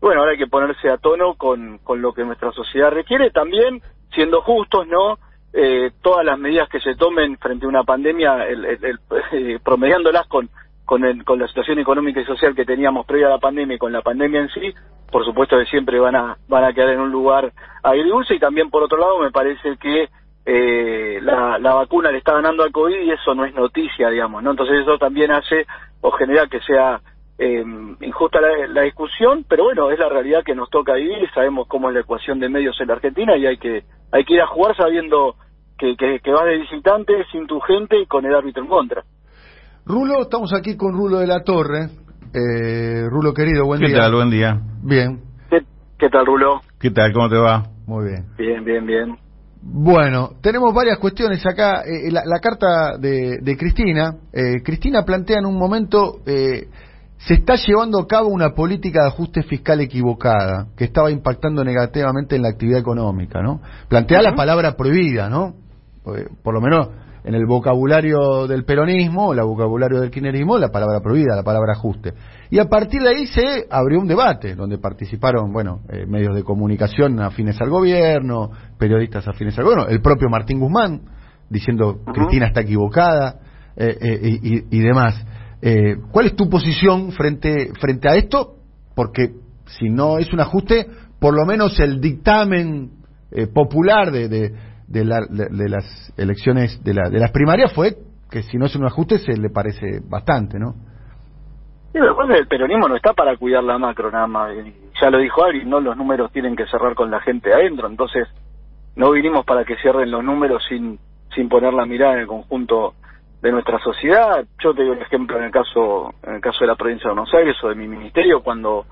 bueno, 0.00 0.20
ahora 0.20 0.32
hay 0.32 0.38
que 0.38 0.48
ponerse 0.48 0.90
a 0.90 0.96
tono 0.96 1.34
con, 1.34 1.78
con 1.84 2.02
lo 2.02 2.12
que 2.12 2.24
nuestra 2.24 2.50
sociedad 2.50 2.90
requiere, 2.90 3.30
también 3.30 3.80
siendo 4.12 4.40
justos, 4.42 4.88
¿no? 4.88 5.18
Eh, 5.52 5.90
todas 6.00 6.24
las 6.24 6.38
medidas 6.38 6.68
que 6.68 6.78
se 6.78 6.94
tomen 6.94 7.36
frente 7.38 7.66
a 7.66 7.68
una 7.68 7.82
pandemia, 7.82 8.46
el, 8.46 8.64
eh, 9.32 9.58
promediándolas 9.62 10.26
con, 10.28 10.48
con, 10.84 11.04
el, 11.04 11.24
con 11.24 11.38
la 11.38 11.48
situación 11.48 11.78
económica 11.78 12.20
y 12.20 12.24
social 12.24 12.54
que 12.54 12.64
teníamos 12.64 13.06
previa 13.06 13.26
a 13.26 13.30
la 13.30 13.38
pandemia 13.38 13.76
y 13.76 13.78
con 13.78 13.92
la 13.92 14.02
pandemia 14.02 14.40
en 14.40 14.48
sí, 14.50 14.72
por 15.10 15.24
supuesto 15.24 15.58
que 15.58 15.66
siempre 15.66 15.98
van 15.98 16.14
a, 16.14 16.36
van 16.48 16.64
a 16.64 16.72
quedar 16.72 16.90
en 16.90 17.00
un 17.00 17.10
lugar 17.10 17.52
agridulce 17.82 18.34
y 18.34 18.38
también 18.38 18.70
por 18.70 18.82
otro 18.82 18.98
lado 18.98 19.18
me 19.18 19.32
parece 19.32 19.76
que 19.76 20.08
eh, 20.46 21.18
la, 21.22 21.58
la, 21.58 21.74
vacuna 21.74 22.10
le 22.10 22.18
está 22.18 22.32
ganando 22.32 22.62
al 22.62 22.72
COVID 22.72 23.00
y 23.02 23.10
eso 23.10 23.34
no 23.34 23.44
es 23.44 23.54
noticia, 23.54 24.08
digamos, 24.08 24.42
¿no? 24.42 24.52
Entonces 24.52 24.80
eso 24.82 24.98
también 24.98 25.30
hace 25.30 25.66
o 26.00 26.10
genera 26.12 26.46
que 26.46 26.60
sea 26.60 27.00
eh, 27.42 27.64
injusta 28.02 28.38
la, 28.68 28.82
discusión, 28.82 29.46
pero 29.48 29.64
bueno, 29.64 29.90
es 29.90 29.98
la 29.98 30.10
realidad 30.10 30.44
que 30.44 30.54
nos 30.54 30.68
toca 30.68 30.92
vivir, 30.92 31.26
sabemos 31.34 31.66
cómo 31.68 31.88
es 31.88 31.94
la 31.94 32.02
ecuación 32.02 32.38
de 32.38 32.50
medios 32.50 32.78
en 32.80 32.88
la 32.88 32.94
Argentina 32.94 33.34
y 33.34 33.46
hay 33.46 33.56
que, 33.56 33.84
hay 34.12 34.24
que 34.26 34.34
ir 34.34 34.42
a 34.42 34.46
jugar 34.46 34.76
sabiendo 34.76 35.36
que, 35.78 35.96
que, 35.96 36.20
que 36.22 36.30
vas 36.30 36.44
de 36.44 36.58
visitante 36.58 37.14
sin 37.32 37.46
tu 37.46 37.58
gente 37.60 37.98
y 37.98 38.04
con 38.04 38.26
el 38.26 38.34
árbitro 38.34 38.62
en 38.62 38.68
contra. 38.68 39.02
Rulo, 39.86 40.20
estamos 40.20 40.52
aquí 40.52 40.76
con 40.76 40.92
Rulo 40.92 41.18
de 41.20 41.26
la 41.26 41.42
Torre. 41.42 41.88
Eh, 42.34 43.08
Rulo 43.08 43.32
querido, 43.32 43.64
buen 43.64 43.80
día. 43.80 43.88
¿Qué 43.88 43.96
tal? 43.96 44.12
Buen 44.12 44.30
día. 44.30 44.60
Bien. 44.82 45.20
¿Qué, 45.48 45.60
¿Qué 45.98 46.10
tal, 46.10 46.26
Rulo? 46.26 46.60
¿Qué 46.78 46.90
tal? 46.90 47.10
¿Cómo 47.14 47.30
te 47.30 47.38
va? 47.38 47.62
Muy 47.86 48.10
bien. 48.10 48.26
Bien, 48.36 48.64
bien, 48.64 48.86
bien. 48.86 49.16
Bueno, 49.62 50.30
tenemos 50.42 50.72
varias 50.74 50.98
cuestiones 50.98 51.44
acá. 51.46 51.82
Eh, 51.82 52.10
la, 52.10 52.38
carta 52.40 52.98
de, 52.98 53.56
Cristina. 53.58 54.14
Eh, 54.32 54.62
Cristina 54.62 55.04
plantea 55.04 55.38
en 55.38 55.46
un 55.46 55.58
momento, 55.58 56.20
eh, 56.26 56.68
se 57.26 57.34
está 57.34 57.54
llevando 57.56 57.98
a 57.98 58.06
cabo 58.06 58.28
una 58.28 58.54
política 58.54 59.02
de 59.02 59.08
ajuste 59.08 59.42
fiscal 59.42 59.80
equivocada, 59.80 60.68
que 60.76 60.84
estaba 60.84 61.10
impactando 61.10 61.62
negativamente 61.64 62.36
en 62.36 62.42
la 62.42 62.48
actividad 62.48 62.80
económica, 62.80 63.42
¿no? 63.42 63.60
Plantea 63.88 64.22
la 64.22 64.34
palabra 64.34 64.76
prohibida, 64.76 65.28
¿no? 65.28 65.54
por 66.42 66.54
lo 66.54 66.60
menos 66.60 66.88
en 67.24 67.34
el 67.34 67.44
vocabulario 67.46 68.46
del 68.46 68.64
peronismo, 68.64 69.32
el 69.32 69.40
vocabulario 69.42 70.00
del 70.00 70.10
kirchnerismo, 70.10 70.58
la 70.58 70.70
palabra 70.70 71.00
prohibida, 71.00 71.36
la 71.36 71.42
palabra 71.42 71.74
ajuste. 71.74 72.14
Y 72.50 72.58
a 72.58 72.64
partir 72.64 73.02
de 73.02 73.08
ahí 73.10 73.26
se 73.26 73.66
abrió 73.70 74.00
un 74.00 74.08
debate, 74.08 74.54
donde 74.54 74.78
participaron, 74.78 75.52
bueno, 75.52 75.80
eh, 75.90 76.06
medios 76.06 76.34
de 76.34 76.42
comunicación 76.42 77.20
afines 77.20 77.60
al 77.60 77.68
gobierno, 77.68 78.50
periodistas 78.78 79.28
afines 79.28 79.58
al 79.58 79.64
gobierno, 79.64 79.86
el 79.88 80.00
propio 80.00 80.28
Martín 80.30 80.58
Guzmán, 80.58 81.02
diciendo 81.50 82.00
Cristina 82.12 82.46
está 82.46 82.62
equivocada, 82.62 83.40
eh, 83.76 83.96
eh, 84.00 84.38
y, 84.42 84.78
y, 84.78 84.80
demás. 84.80 85.14
¿Cuál 86.10 86.26
es 86.26 86.36
tu 86.36 86.48
posición 86.48 87.12
frente, 87.12 87.72
frente 87.80 88.08
a 88.08 88.16
esto? 88.16 88.56
Porque 88.94 89.34
si 89.66 89.88
no 89.90 90.18
es 90.18 90.32
un 90.32 90.40
ajuste, 90.40 90.86
por 91.20 91.34
lo 91.34 91.44
menos 91.46 91.78
el 91.80 92.00
dictamen 92.00 92.90
popular 93.52 94.10
de, 94.10 94.28
de 94.90 95.04
la, 95.04 95.20
de, 95.28 95.68
las 95.68 96.12
elecciones, 96.16 96.82
de, 96.82 96.94
la, 96.94 97.08
de 97.08 97.20
las 97.20 97.30
primarias 97.30 97.72
fue 97.72 97.94
que 98.30 98.42
si 98.42 98.58
no 98.58 98.66
es 98.66 98.74
un 98.76 98.84
ajuste 98.84 99.18
se 99.18 99.36
le 99.36 99.48
parece 99.48 100.00
bastante, 100.08 100.58
¿no? 100.58 100.72
Sí, 101.92 101.98
pero 101.98 102.34
el 102.34 102.46
peronismo 102.46 102.88
no 102.88 102.96
está 102.96 103.12
para 103.12 103.36
cuidar 103.36 103.64
la 103.64 103.78
macro 103.78 104.10
nada 104.10 104.26
más. 104.26 104.52
Ya 105.00 105.10
lo 105.10 105.18
dijo 105.18 105.44
Ari, 105.44 105.64
no 105.64 105.80
los 105.80 105.96
números 105.96 106.30
tienen 106.32 106.54
que 106.54 106.66
cerrar 106.66 106.94
con 106.94 107.10
la 107.10 107.20
gente 107.20 107.52
adentro, 107.52 107.88
entonces 107.88 108.28
no 108.94 109.10
vinimos 109.12 109.44
para 109.44 109.64
que 109.64 109.76
cierren 109.76 110.10
los 110.10 110.22
números 110.22 110.62
sin, 110.68 110.98
sin 111.34 111.48
poner 111.48 111.72
la 111.72 111.86
mirada 111.86 112.14
en 112.14 112.20
el 112.20 112.26
conjunto 112.26 112.94
de 113.40 113.52
nuestra 113.52 113.78
sociedad. 113.78 114.44
Yo 114.62 114.74
te 114.74 114.82
doy 114.82 114.90
un 114.90 115.02
ejemplo 115.02 115.38
en 115.38 115.44
el 115.44 115.50
caso 115.50 116.14
en 116.22 116.34
el 116.34 116.40
caso 116.40 116.58
de 116.60 116.66
la 116.66 116.76
provincia 116.76 117.08
de 117.08 117.14
Buenos 117.14 117.34
Aires 117.34 117.56
o 117.62 117.68
de 117.68 117.74
mi 117.74 117.88
ministerio 117.88 118.42
cuando 118.42 118.86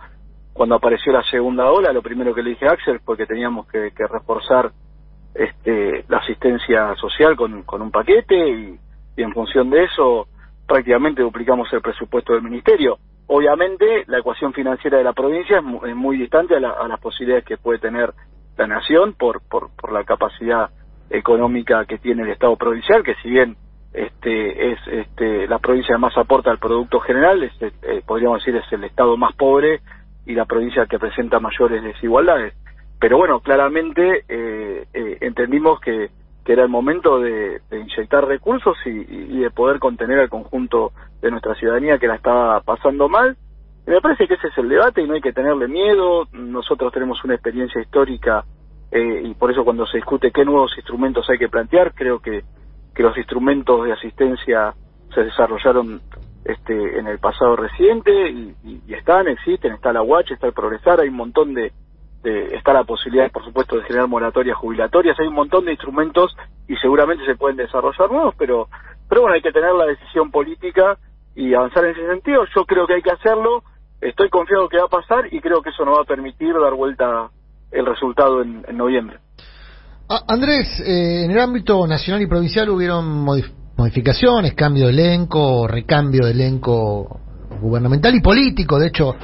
cuando 0.58 0.74
apareció 0.74 1.12
la 1.12 1.22
segunda 1.22 1.70
ola, 1.70 1.92
lo 1.92 2.02
primero 2.02 2.34
que 2.34 2.42
le 2.42 2.50
dije 2.50 2.66
a 2.66 2.72
Axel 2.72 2.98
fue 3.04 3.16
que 3.16 3.26
teníamos 3.26 3.68
que, 3.68 3.92
reforzar 3.96 4.72
este, 5.32 6.04
la 6.08 6.18
asistencia 6.18 6.96
social 6.96 7.36
con, 7.36 7.64
un 7.80 7.90
paquete 7.92 8.36
y, 8.36 8.78
en 9.18 9.32
función 9.32 9.70
de 9.70 9.84
eso 9.84 10.26
prácticamente 10.66 11.22
duplicamos 11.22 11.72
el 11.72 11.80
presupuesto 11.80 12.32
del 12.32 12.42
ministerio. 12.42 12.98
Obviamente 13.28 14.04
la 14.06 14.18
ecuación 14.18 14.52
financiera 14.52 14.98
de 14.98 15.04
la 15.04 15.12
provincia 15.12 15.58
es 15.58 15.94
muy, 15.94 16.18
distante 16.18 16.56
a, 16.56 16.60
las 16.60 17.00
posibilidades 17.00 17.44
que 17.44 17.56
puede 17.56 17.78
tener 17.78 18.12
la 18.56 18.66
nación 18.66 19.14
por, 19.14 19.40
por, 19.48 19.70
por 19.76 19.92
la 19.92 20.02
capacidad 20.02 20.70
económica 21.08 21.84
que 21.84 21.98
tiene 21.98 22.22
el 22.22 22.30
Estado 22.30 22.56
provincial, 22.56 23.04
que 23.04 23.14
si 23.22 23.30
bien 23.30 23.56
este 23.92 24.72
es 24.72 24.78
este 24.86 25.46
la 25.48 25.58
provincia 25.58 25.94
que 25.94 26.00
más 26.00 26.16
aporta 26.16 26.50
al 26.50 26.58
producto 26.58 27.00
general, 27.00 27.42
este, 27.42 27.72
eh, 27.82 28.02
podríamos 28.06 28.40
decir 28.40 28.56
es 28.56 28.72
el 28.72 28.84
estado 28.84 29.16
más 29.16 29.34
pobre 29.34 29.80
y 30.26 30.34
la 30.34 30.44
provincia 30.44 30.86
que 30.86 30.98
presenta 30.98 31.40
mayores 31.40 31.82
desigualdades. 31.82 32.54
pero 33.00 33.16
bueno, 33.16 33.40
claramente 33.40 34.24
eh, 34.28 34.86
eh, 34.92 35.18
entendimos 35.20 35.80
que, 35.80 36.10
era 36.48 36.62
el 36.62 36.70
momento 36.70 37.20
de, 37.20 37.60
inyectar 37.70 38.26
recursos 38.26 38.74
y, 38.86 38.88
y, 38.88 39.38
de 39.40 39.50
poder 39.50 39.78
contener 39.78 40.18
al 40.18 40.30
conjunto 40.30 40.92
de 41.20 41.30
nuestra 41.30 41.54
ciudadanía 41.56 41.98
que 41.98 42.06
la 42.06 42.14
estaba 42.14 42.62
pasando 42.62 43.06
mal. 43.06 43.36
Y 43.86 43.90
me 43.90 44.00
parece 44.00 44.26
que 44.26 44.32
ese 44.32 44.48
es 44.48 44.56
el 44.56 44.70
debate 44.70 45.02
y 45.02 45.06
no 45.06 45.12
hay 45.12 45.20
que 45.20 45.34
tenerle 45.34 45.68
miedo. 45.68 46.26
Nosotros 46.32 46.90
tenemos 46.90 47.22
una 47.22 47.34
experiencia 47.34 47.82
histórica 47.82 48.46
eh, 48.90 49.22
y 49.24 49.34
por 49.34 49.50
eso 49.50 49.64
cuando 49.64 49.86
se 49.86 49.98
discute 49.98 50.30
qué 50.30 50.44
nuevos 50.44 50.72
instrumentos 50.76 51.28
hay 51.28 51.38
que 51.38 51.48
plantear, 51.48 51.92
creo 51.94 52.20
que, 52.20 52.42
que 52.98 53.04
los 53.04 53.16
instrumentos 53.16 53.84
de 53.84 53.92
asistencia 53.92 54.74
se 55.14 55.22
desarrollaron 55.22 56.00
este, 56.44 56.98
en 56.98 57.06
el 57.06 57.20
pasado 57.20 57.54
reciente 57.54 58.10
y, 58.28 58.92
están, 58.92 59.28
existen, 59.28 59.72
está 59.74 59.92
la 59.92 60.02
UACH, 60.02 60.32
está 60.32 60.48
el 60.48 60.52
Progresar, 60.52 61.00
hay 61.00 61.08
un 61.08 61.14
montón 61.14 61.54
de, 61.54 61.70
de, 62.24 62.56
está 62.56 62.72
la 62.72 62.82
posibilidad, 62.82 63.30
por 63.30 63.44
supuesto, 63.44 63.76
de 63.76 63.84
generar 63.84 64.08
moratorias 64.08 64.58
jubilatorias, 64.58 65.16
hay 65.20 65.28
un 65.28 65.34
montón 65.34 65.66
de 65.66 65.70
instrumentos 65.70 66.36
y 66.66 66.74
seguramente 66.78 67.24
se 67.24 67.36
pueden 67.36 67.56
desarrollar 67.56 68.10
nuevos, 68.10 68.34
pero, 68.36 68.66
pero 69.08 69.20
bueno, 69.20 69.36
hay 69.36 69.42
que 69.42 69.52
tener 69.52 69.72
la 69.74 69.86
decisión 69.86 70.32
política 70.32 70.98
y 71.36 71.54
avanzar 71.54 71.84
en 71.84 71.92
ese 71.92 72.04
sentido. 72.04 72.46
Yo 72.52 72.64
creo 72.64 72.88
que 72.88 72.94
hay 72.94 73.02
que 73.02 73.12
hacerlo, 73.12 73.62
estoy 74.00 74.28
confiado 74.28 74.68
que 74.68 74.78
va 74.78 74.86
a 74.86 74.88
pasar 74.88 75.32
y 75.32 75.40
creo 75.40 75.62
que 75.62 75.70
eso 75.70 75.84
nos 75.84 75.98
va 75.98 76.02
a 76.02 76.04
permitir 76.04 76.52
dar 76.52 76.74
vuelta 76.74 77.30
el 77.70 77.86
resultado 77.86 78.42
en 78.42 78.76
noviembre. 78.76 79.20
Andrés, 80.08 80.80
eh, 80.80 81.24
en 81.24 81.30
el 81.30 81.38
ámbito 81.38 81.86
nacional 81.86 82.22
y 82.22 82.26
provincial 82.26 82.70
hubieron 82.70 83.06
modificaciones, 83.76 84.54
cambio 84.54 84.86
de 84.86 84.92
elenco, 84.92 85.68
recambio 85.68 86.24
de 86.24 86.30
elenco 86.30 87.20
gubernamental 87.60 88.14
y 88.14 88.20
político. 88.20 88.78
De 88.78 88.86
hecho, 88.86 89.14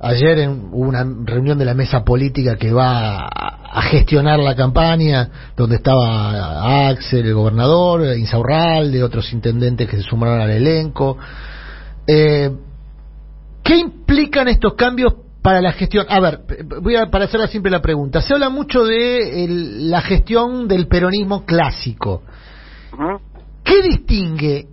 ayer 0.00 0.40
en, 0.40 0.68
hubo 0.70 0.86
una 0.86 1.02
reunión 1.24 1.56
de 1.56 1.64
la 1.64 1.72
mesa 1.72 2.04
política 2.04 2.56
que 2.56 2.72
va 2.72 3.26
a, 3.26 3.82
gestionar 3.84 4.38
la 4.38 4.54
campaña, 4.54 5.30
donde 5.56 5.76
estaba 5.76 6.88
Axel, 6.88 7.26
el 7.26 7.34
gobernador, 7.34 8.16
Insaurralde, 8.16 9.02
otros 9.02 9.32
intendentes 9.32 9.88
que 9.88 9.96
se 9.96 10.02
sumaron 10.02 10.40
al 10.40 10.50
elenco. 10.50 11.16
Eh, 12.06 12.50
¿Qué 13.62 13.76
implican 13.76 14.46
estos 14.48 14.74
cambios 14.74 15.14
para 15.44 15.60
la 15.60 15.72
gestión. 15.72 16.06
A 16.08 16.20
ver, 16.20 16.40
voy 16.80 16.96
a 16.96 17.10
para 17.10 17.26
hacerla 17.26 17.48
siempre 17.48 17.70
la 17.70 17.82
pregunta. 17.82 18.22
Se 18.22 18.32
habla 18.32 18.48
mucho 18.48 18.82
de 18.86 19.46
la 19.46 20.00
gestión 20.00 20.66
del 20.66 20.88
peronismo 20.88 21.44
clásico. 21.44 22.22
¿Qué 23.62 23.82
distingue 23.82 24.68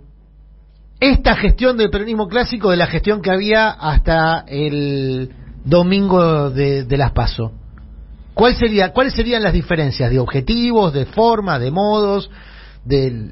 esta 0.98 1.36
gestión 1.36 1.76
del 1.76 1.90
peronismo 1.90 2.26
clásico 2.26 2.70
de 2.70 2.78
la 2.78 2.86
gestión 2.86 3.20
que 3.20 3.30
había 3.30 3.68
hasta 3.68 4.46
el 4.48 5.34
domingo 5.62 6.48
de, 6.48 6.86
las 6.88 7.12
PASO? 7.12 7.52
¿Cuál 8.32 8.54
sería, 8.54 8.94
¿Cuáles 8.94 9.12
serían 9.12 9.42
las 9.42 9.52
diferencias 9.52 10.10
de 10.10 10.20
objetivos, 10.20 10.94
de 10.94 11.04
forma, 11.04 11.58
de 11.58 11.70
modos, 11.70 12.30
de, 12.86 13.30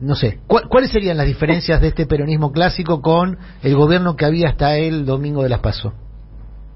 no 0.00 0.16
sé, 0.16 0.40
¿cuáles 0.48 0.90
serían 0.90 1.16
las 1.16 1.26
diferencias 1.26 1.80
de 1.80 1.88
este 1.88 2.06
peronismo 2.06 2.50
clásico 2.50 3.00
con 3.00 3.38
el 3.62 3.76
gobierno 3.76 4.16
que 4.16 4.24
había 4.24 4.48
hasta 4.48 4.76
el 4.78 5.06
domingo 5.06 5.44
de 5.44 5.48
las 5.48 5.60
PASO? 5.60 5.92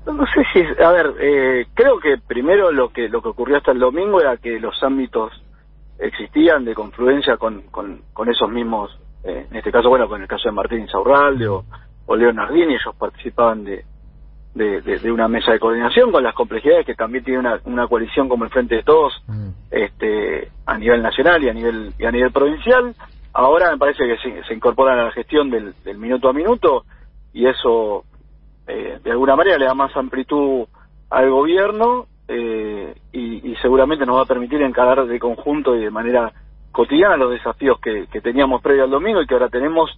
No 0.06 0.24
sé 0.26 0.44
si, 0.52 0.82
a 0.82 0.90
ver, 0.92 1.14
eh, 1.20 1.66
creo 1.74 1.98
que 1.98 2.16
primero 2.18 2.70
lo 2.70 2.90
que 2.90 3.08
lo 3.08 3.20
que 3.20 3.28
ocurrió 3.28 3.56
hasta 3.56 3.72
el 3.72 3.80
domingo 3.80 4.20
era 4.20 4.36
que 4.36 4.60
los 4.60 4.80
ámbitos 4.82 5.32
existían 5.98 6.64
de 6.64 6.74
confluencia 6.74 7.36
con, 7.36 7.62
con, 7.62 8.02
con 8.12 8.28
esos 8.28 8.48
mismos, 8.48 8.96
eh, 9.24 9.46
en 9.50 9.56
este 9.56 9.72
caso, 9.72 9.88
bueno, 9.88 10.08
con 10.08 10.22
el 10.22 10.28
caso 10.28 10.48
de 10.48 10.52
Martín 10.52 10.80
Insaurralde 10.80 11.48
o, 11.48 11.64
o 12.06 12.16
Leonardini, 12.16 12.74
ellos 12.74 12.94
participaban 12.96 13.64
de, 13.64 13.84
de, 14.54 14.80
de, 14.80 15.12
una 15.12 15.26
mesa 15.26 15.52
de 15.52 15.58
coordinación 15.58 16.12
con 16.12 16.22
las 16.22 16.34
complejidades 16.34 16.86
que 16.86 16.94
también 16.94 17.24
tiene 17.24 17.40
una, 17.40 17.60
una 17.64 17.88
coalición 17.88 18.28
como 18.28 18.44
el 18.44 18.50
Frente 18.50 18.76
de 18.76 18.82
Todos 18.82 19.12
mm. 19.26 19.48
este, 19.70 20.50
a 20.66 20.78
nivel 20.78 21.02
nacional 21.02 21.42
y 21.42 21.48
a 21.48 21.52
nivel 21.52 21.92
y 21.98 22.04
a 22.04 22.12
nivel 22.12 22.30
provincial. 22.30 22.94
Ahora 23.32 23.70
me 23.70 23.78
parece 23.78 24.04
que 24.06 24.16
se, 24.18 24.44
se 24.44 24.54
incorporan 24.54 24.98
a 24.98 25.04
la 25.04 25.12
gestión 25.12 25.50
del, 25.50 25.74
del 25.84 25.98
minuto 25.98 26.28
a 26.28 26.32
minuto 26.32 26.84
y 27.32 27.46
eso 27.46 28.04
eh, 28.66 28.98
de 29.02 29.10
alguna 29.10 29.36
manera 29.36 29.58
le 29.58 29.66
da 29.66 29.74
más 29.74 29.96
amplitud 29.96 30.66
al 31.10 31.30
gobierno 31.30 32.06
eh, 32.28 32.94
y, 33.12 33.54
seguramente 33.62 34.04
nos 34.04 34.16
va 34.16 34.22
a 34.22 34.26
permitir 34.26 34.60
encarar 34.62 35.06
de 35.06 35.18
conjunto 35.18 35.74
y 35.76 35.80
de 35.80 35.90
manera 35.90 36.32
cotidiana 36.72 37.16
los 37.16 37.30
desafíos 37.30 37.80
que, 37.80 38.06
teníamos 38.20 38.60
previo 38.60 38.84
al 38.84 38.90
domingo 38.90 39.22
y 39.22 39.26
que 39.26 39.34
ahora 39.34 39.48
tenemos 39.48 39.90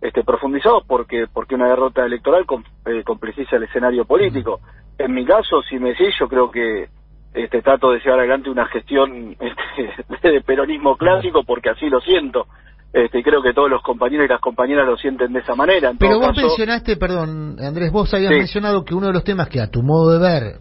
este, 0.00 0.24
profundizados 0.24 0.84
porque 0.86 1.26
porque 1.32 1.54
una 1.54 1.68
derrota 1.68 2.04
electoral 2.04 2.46
eh, 2.86 3.02
complejiza 3.04 3.56
el 3.56 3.64
escenario 3.64 4.04
político. 4.04 4.60
En 4.98 5.12
mi 5.12 5.24
caso, 5.24 5.62
si 5.62 5.78
me 5.78 5.90
decís, 5.90 6.14
yo 6.18 6.28
creo 6.28 6.50
que 6.50 6.88
este, 7.34 7.62
trato 7.62 7.90
de 7.90 8.00
llevar 8.00 8.20
adelante 8.20 8.50
una 8.50 8.66
gestión 8.66 9.36
este, 10.08 10.30
de 10.30 10.40
peronismo 10.40 10.96
clásico 10.96 11.42
porque 11.44 11.70
así 11.70 11.88
lo 11.88 12.00
siento. 12.00 12.46
Este, 12.92 13.22
creo 13.22 13.42
que 13.42 13.54
todos 13.54 13.70
los 13.70 13.82
compañeros 13.82 14.26
y 14.26 14.28
las 14.28 14.40
compañeras 14.40 14.86
lo 14.86 14.96
sienten 14.98 15.32
de 15.32 15.40
esa 15.40 15.54
manera. 15.54 15.92
Pero 15.98 16.18
vos 16.18 16.36
mencionaste, 16.36 16.96
perdón, 16.96 17.56
Andrés, 17.58 17.90
vos 17.90 18.12
habías 18.12 18.30
mencionado 18.30 18.84
que 18.84 18.94
uno 18.94 19.06
de 19.06 19.14
los 19.14 19.24
temas 19.24 19.48
que 19.48 19.60
a 19.60 19.68
tu 19.68 19.82
modo 19.82 20.12
de 20.12 20.18
ver, 20.18 20.60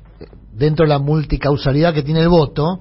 dentro 0.54 0.86
de 0.86 0.89
la 0.89 1.00
multicausalidad 1.00 1.94
que 1.94 2.04
tiene 2.04 2.22
el 2.22 2.30
voto, 2.30 2.80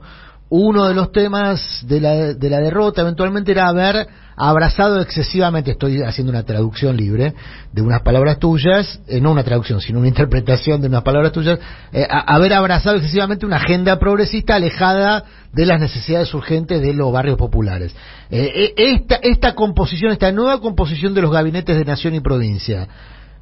uno 0.50 0.86
de 0.86 0.94
los 0.94 1.10
temas 1.10 1.84
de 1.86 2.00
la, 2.00 2.34
de 2.34 2.50
la 2.50 2.58
derrota 2.58 3.02
eventualmente 3.02 3.52
era 3.52 3.68
haber 3.68 4.06
abrazado 4.48 5.02
excesivamente, 5.02 5.72
estoy 5.72 6.02
haciendo 6.02 6.30
una 6.30 6.44
traducción 6.44 6.96
libre 6.96 7.34
de 7.72 7.82
unas 7.82 8.00
palabras 8.00 8.38
tuyas, 8.38 9.00
eh, 9.06 9.20
no 9.20 9.32
una 9.32 9.44
traducción, 9.44 9.82
sino 9.82 9.98
una 9.98 10.08
interpretación 10.08 10.80
de 10.80 10.88
unas 10.88 11.02
palabras 11.02 11.32
tuyas, 11.32 11.58
eh, 11.92 12.06
haber 12.08 12.54
abrazado 12.54 12.96
excesivamente 12.96 13.44
una 13.44 13.56
agenda 13.56 13.98
progresista 13.98 14.54
alejada 14.54 15.24
de 15.52 15.66
las 15.66 15.78
necesidades 15.78 16.32
urgentes 16.32 16.80
de 16.80 16.94
los 16.94 17.12
barrios 17.12 17.36
populares. 17.36 17.94
Eh, 18.30 18.72
esta, 18.76 19.16
esta 19.16 19.54
composición, 19.54 20.12
esta 20.12 20.32
nueva 20.32 20.58
composición 20.60 21.12
de 21.12 21.20
los 21.20 21.30
gabinetes 21.30 21.76
de 21.76 21.84
nación 21.84 22.14
y 22.14 22.20
provincia, 22.20 22.88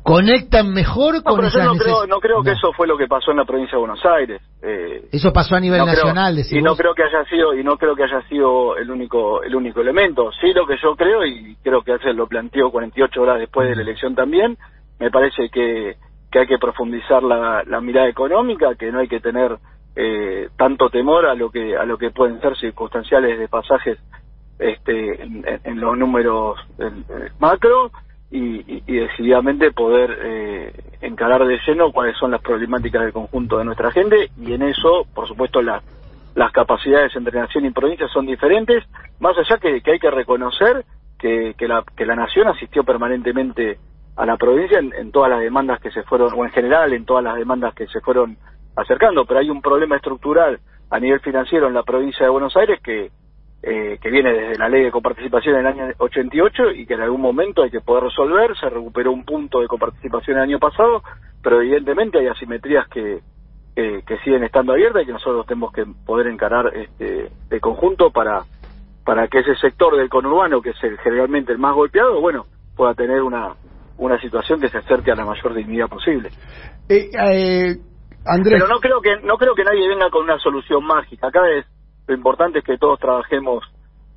conectan 0.08 0.72
mejor 0.72 1.22
con 1.22 1.36
no, 1.36 1.74
no 1.74 1.78
creo, 1.78 2.06
no 2.06 2.18
creo 2.18 2.42
que 2.42 2.52
eso 2.52 2.72
fue 2.72 2.86
lo 2.86 2.96
que 2.96 3.06
pasó 3.06 3.30
en 3.30 3.36
la 3.36 3.44
provincia 3.44 3.72
de 3.72 3.78
Buenos 3.78 4.00
Aires. 4.06 4.40
Eh, 4.62 5.02
eso 5.12 5.34
pasó 5.34 5.54
a 5.54 5.60
nivel 5.60 5.84
nacional, 5.84 6.34
y 6.50 6.62
no 6.62 6.74
creo 6.76 6.94
que 6.94 7.02
haya 7.02 7.24
sido 7.26 7.54
y 7.54 7.62
no 7.62 7.76
creo 7.76 7.94
que 7.94 8.04
haya 8.04 8.22
sido 8.22 8.78
el 8.78 8.90
único 8.90 9.42
el 9.42 9.54
único 9.54 9.82
elemento. 9.82 10.30
Sí, 10.40 10.54
lo 10.54 10.66
que 10.66 10.76
yo 10.82 10.96
creo 10.96 11.26
y 11.26 11.56
creo 11.62 11.82
que 11.82 11.92
hace 11.92 12.14
lo 12.14 12.26
planteó 12.26 12.70
48 12.70 13.20
horas 13.20 13.38
después 13.38 13.68
de 13.68 13.76
la 13.76 13.82
elección 13.82 14.14
también. 14.14 14.56
Me 14.98 15.10
parece 15.10 15.50
que 15.50 15.96
que 16.32 16.38
hay 16.38 16.46
que 16.46 16.58
profundizar 16.58 17.22
la, 17.22 17.62
la 17.66 17.80
mirada 17.82 18.08
económica, 18.08 18.74
que 18.76 18.90
no 18.90 19.00
hay 19.00 19.08
que 19.08 19.20
tener 19.20 19.58
eh, 19.94 20.48
tanto 20.56 20.88
temor 20.88 21.26
a 21.26 21.34
lo 21.34 21.50
que 21.50 21.76
a 21.76 21.84
lo 21.84 21.98
que 21.98 22.10
pueden 22.12 22.40
ser 22.40 22.56
circunstanciales 22.56 23.38
de 23.38 23.48
pasajes 23.48 23.98
este 24.58 25.22
en, 25.22 25.44
en 25.64 25.80
los 25.80 25.98
números 25.98 26.58
macro 27.38 27.90
y, 28.30 28.82
y, 28.86 28.96
decididamente 28.96 29.70
poder 29.72 30.18
eh, 30.22 30.72
encarar 31.00 31.46
de 31.46 31.58
lleno 31.66 31.92
cuáles 31.92 32.16
son 32.18 32.30
las 32.30 32.42
problemáticas 32.42 33.02
del 33.02 33.12
conjunto 33.12 33.56
de 33.56 33.64
nuestra 33.64 33.90
gente 33.90 34.30
y 34.36 34.52
en 34.52 34.62
eso, 34.62 35.06
por 35.14 35.26
supuesto, 35.26 35.62
las 35.62 35.82
las 36.38 36.52
capacidades 36.52 37.14
entre 37.16 37.40
nación 37.40 37.64
y 37.64 37.70
provincia 37.70 38.06
son 38.06 38.24
diferentes, 38.24 38.84
más 39.18 39.36
allá 39.36 39.58
que, 39.58 39.80
que 39.80 39.90
hay 39.90 39.98
que 39.98 40.10
reconocer 40.10 40.84
que, 41.18 41.54
que, 41.58 41.66
la, 41.66 41.82
que 41.96 42.06
la 42.06 42.14
nación 42.14 42.46
asistió 42.46 42.84
permanentemente 42.84 43.78
a 44.14 44.24
la 44.24 44.36
provincia 44.36 44.78
en, 44.78 45.10
todas 45.10 45.30
las 45.30 45.40
demandas 45.40 45.80
que 45.80 45.90
se 45.90 46.04
fueron, 46.04 46.32
o 46.34 46.44
en 46.44 46.52
general 46.52 46.92
en 46.92 47.04
todas 47.04 47.24
las 47.24 47.34
demandas 47.34 47.74
que 47.74 47.88
se 47.88 48.00
fueron 48.00 48.36
acercando, 48.76 49.24
pero 49.24 49.40
hay 49.40 49.50
un 49.50 49.60
problema 49.60 49.96
estructural 49.96 50.60
a 50.90 51.00
nivel 51.00 51.18
financiero 51.20 51.66
en 51.66 51.74
la 51.74 51.82
provincia 51.82 52.24
de 52.24 52.30
Buenos 52.30 52.56
Aires 52.56 52.80
que, 52.84 53.10
eh, 53.62 53.98
que 54.00 54.10
viene 54.10 54.32
desde 54.32 54.58
la 54.58 54.68
ley 54.68 54.84
de 54.84 54.90
coparticipación 54.90 55.56
en 55.56 55.60
el 55.60 55.66
año 55.66 55.94
88 55.98 56.70
y 56.72 56.86
que 56.86 56.94
en 56.94 57.00
algún 57.00 57.20
momento 57.20 57.62
hay 57.62 57.70
que 57.70 57.80
poder 57.80 58.04
resolver. 58.04 58.56
Se 58.58 58.68
recuperó 58.68 59.12
un 59.12 59.24
punto 59.24 59.60
de 59.60 59.66
coparticipación 59.66 60.36
el 60.36 60.44
año 60.44 60.58
pasado, 60.58 61.02
pero 61.42 61.60
evidentemente 61.60 62.18
hay 62.18 62.28
asimetrías 62.28 62.88
que, 62.88 63.20
que 63.74 64.18
siguen 64.24 64.44
estando 64.44 64.72
abiertas 64.72 65.02
y 65.02 65.06
que 65.06 65.12
nosotros 65.12 65.46
tenemos 65.46 65.72
que 65.72 65.84
poder 66.04 66.26
encarar 66.28 66.76
este, 66.76 67.30
de 67.48 67.60
conjunto 67.60 68.10
para, 68.10 68.44
para 69.04 69.26
que 69.28 69.38
ese 69.38 69.54
sector 69.56 69.96
del 69.96 70.08
conurbano, 70.08 70.60
que 70.60 70.70
es 70.70 70.84
el, 70.84 70.98
generalmente 70.98 71.52
el 71.52 71.58
más 71.58 71.74
golpeado, 71.74 72.20
bueno, 72.20 72.46
pueda 72.76 72.94
tener 72.94 73.22
una, 73.22 73.54
una 73.96 74.20
situación 74.20 74.60
que 74.60 74.68
se 74.68 74.78
acerque 74.78 75.10
a 75.10 75.16
la 75.16 75.24
mayor 75.24 75.54
dignidad 75.54 75.88
posible. 75.88 76.30
Eh, 76.88 77.10
eh, 77.12 77.76
Andrés. 78.24 78.54
Pero 78.54 78.68
no 78.68 78.80
creo 78.80 79.00
que 79.00 79.16
no 79.22 79.36
creo 79.36 79.54
que 79.54 79.64
nadie 79.64 79.88
venga 79.88 80.10
con 80.10 80.24
una 80.24 80.38
solución 80.38 80.84
mágica. 80.84 81.28
Acá 81.28 81.40
es 81.50 81.64
lo 82.08 82.14
importante 82.14 82.60
es 82.60 82.64
que 82.64 82.78
todos 82.78 82.98
trabajemos 82.98 83.62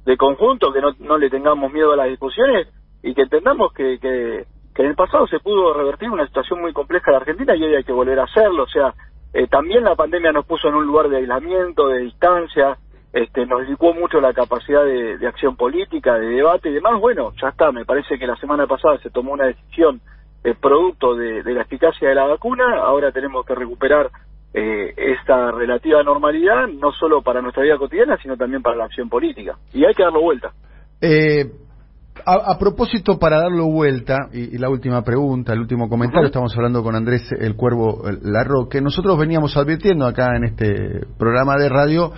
de 0.05 0.17
conjunto, 0.17 0.73
que 0.73 0.81
no, 0.81 0.93
no 0.99 1.17
le 1.17 1.29
tengamos 1.29 1.71
miedo 1.71 1.91
a 1.91 1.97
las 1.97 2.07
discusiones 2.07 2.67
y 3.03 3.13
que 3.13 3.23
entendamos 3.23 3.73
que, 3.73 4.45
en 4.75 4.87
el 4.87 4.95
pasado 4.95 5.27
se 5.27 5.39
pudo 5.39 5.73
revertir 5.73 6.09
una 6.09 6.25
situación 6.25 6.59
muy 6.61 6.73
compleja 6.73 7.11
de 7.11 7.17
Argentina 7.17 7.55
y 7.55 7.63
hoy 7.63 7.75
hay 7.75 7.83
que 7.83 7.91
volver 7.91 8.19
a 8.19 8.23
hacerlo. 8.23 8.63
O 8.63 8.67
sea, 8.67 8.95
eh, 9.33 9.45
también 9.47 9.83
la 9.83 9.95
pandemia 9.95 10.31
nos 10.31 10.45
puso 10.45 10.69
en 10.69 10.75
un 10.75 10.87
lugar 10.87 11.07
de 11.09 11.17
aislamiento, 11.17 11.87
de 11.89 11.99
distancia, 11.99 12.77
este, 13.13 13.45
nos 13.45 13.67
licuó 13.67 13.93
mucho 13.93 14.21
la 14.21 14.33
capacidad 14.33 14.83
de, 14.83 15.27
acción 15.27 15.55
política, 15.55 16.17
de 16.17 16.27
debate 16.27 16.69
y 16.69 16.73
demás. 16.73 16.99
Bueno, 16.99 17.33
ya 17.39 17.49
está, 17.49 17.71
me 17.71 17.85
parece 17.85 18.17
que 18.17 18.25
la 18.25 18.37
semana 18.37 18.65
pasada 18.65 18.97
se 18.99 19.09
tomó 19.09 19.33
una 19.33 19.45
decisión 19.45 20.01
eh, 20.43 20.55
producto 20.59 21.15
de, 21.15 21.43
la 21.43 21.61
eficacia 21.61 22.09
de 22.09 22.15
la 22.15 22.25
vacuna, 22.25 22.79
ahora 22.79 23.11
tenemos 23.11 23.45
que 23.45 23.53
recuperar 23.53 24.09
eh, 24.53 24.93
esta 24.97 25.51
relativa 25.51 26.03
normalidad, 26.03 26.67
no 26.67 26.91
solo 26.91 27.21
para 27.21 27.41
nuestra 27.41 27.63
vida 27.63 27.77
cotidiana, 27.77 28.17
sino 28.21 28.35
también 28.35 28.61
para 28.61 28.75
la 28.75 28.85
acción 28.85 29.09
política. 29.09 29.57
Y 29.73 29.85
hay 29.85 29.93
que 29.93 30.03
darlo 30.03 30.21
vuelta. 30.21 30.51
Eh, 30.99 31.45
a, 32.25 32.57
propósito, 32.59 33.17
para 33.17 33.39
darlo 33.39 33.67
vuelta, 33.67 34.17
y, 34.33 34.57
la 34.57 34.69
última 34.69 35.03
pregunta, 35.03 35.53
el 35.53 35.61
último 35.61 35.87
comentario, 35.89 36.27
estamos 36.27 36.55
hablando 36.55 36.83
con 36.83 36.95
Andrés 36.95 37.31
el 37.31 37.55
Cuervo 37.55 38.03
Larroque. 38.21 38.81
Nosotros 38.81 39.17
veníamos 39.17 39.55
advirtiendo 39.55 40.05
acá 40.05 40.35
en 40.35 40.43
este 40.43 41.05
programa 41.17 41.55
de 41.57 41.69
radio 41.69 42.11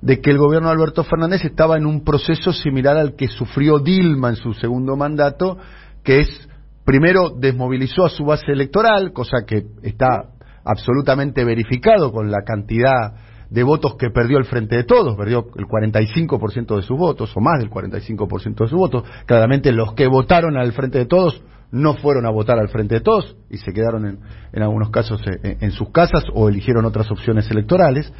de 0.00 0.20
que 0.20 0.30
el 0.30 0.38
gobierno 0.38 0.68
de 0.68 0.74
Alberto 0.74 1.04
Fernández 1.04 1.44
estaba 1.44 1.76
en 1.76 1.86
un 1.86 2.04
proceso 2.04 2.52
similar 2.52 2.96
al 2.96 3.16
que 3.16 3.28
sufrió 3.28 3.78
Dilma 3.78 4.30
en 4.30 4.36
su 4.36 4.54
segundo 4.54 4.96
mandato, 4.96 5.58
que 6.04 6.20
es, 6.20 6.48
primero, 6.84 7.30
desmovilizó 7.30 8.06
a 8.06 8.10
su 8.10 8.24
base 8.24 8.52
electoral, 8.52 9.12
cosa 9.12 9.44
que 9.46 9.64
está 9.82 10.30
absolutamente 10.64 11.44
verificado 11.44 12.12
con 12.12 12.30
la 12.30 12.42
cantidad 12.44 13.14
de 13.50 13.62
votos 13.64 13.96
que 13.96 14.10
perdió 14.10 14.38
el 14.38 14.44
Frente 14.44 14.76
de 14.76 14.84
Todos, 14.84 15.16
perdió 15.16 15.46
el 15.56 15.66
45% 15.66 16.76
de 16.76 16.82
sus 16.82 16.96
votos, 16.96 17.32
o 17.36 17.40
más 17.40 17.58
del 17.58 17.68
45% 17.68 18.64
de 18.64 18.68
sus 18.68 18.78
votos. 18.78 19.04
Claramente 19.26 19.72
los 19.72 19.94
que 19.94 20.06
votaron 20.06 20.56
al 20.56 20.72
Frente 20.72 20.98
de 20.98 21.06
Todos 21.06 21.42
no 21.72 21.94
fueron 21.94 22.26
a 22.26 22.30
votar 22.30 22.58
al 22.58 22.68
Frente 22.68 22.96
de 22.96 23.00
Todos 23.00 23.36
y 23.48 23.58
se 23.58 23.72
quedaron 23.72 24.06
en, 24.06 24.18
en 24.52 24.62
algunos 24.62 24.90
casos 24.90 25.20
en, 25.42 25.58
en, 25.60 25.70
sus 25.72 25.90
casas 25.90 26.24
o 26.32 26.48
eligieron 26.48 26.84
otras 26.84 27.10
opciones 27.10 27.50
electorales. 27.50 28.12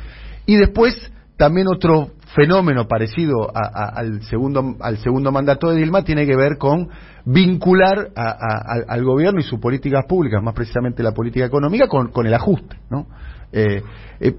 Y 0.47 0.57
después 0.57 1.13
también 1.37 1.67
otro 1.69 2.11
fenómeno 2.35 2.87
parecido 2.87 3.51
al, 3.55 4.23
segundo, 4.23 4.77
al 4.81 4.99
segundo 4.99 5.33
mandato 5.33 5.71
de 5.71 5.77
Dilma 5.77 6.03
tiene 6.03 6.27
que 6.27 6.37
ver 6.37 6.59
con 6.59 6.89
vincular 7.25 8.11
al 8.15 9.05
gobierno 9.05 9.41
y 9.41 9.43
sus 9.43 9.61
políticas 9.61 10.05
públicas, 10.07 10.43
más 10.43 10.55
precisamente 10.55 11.03
la 11.03 11.13
política 11.13 11.47
económica, 11.47 11.87
con, 11.89 12.27
el 12.27 12.35
ajuste. 12.35 12.77
¿no? 12.91 13.07
Eh, 13.53 13.83
eh, 14.21 14.35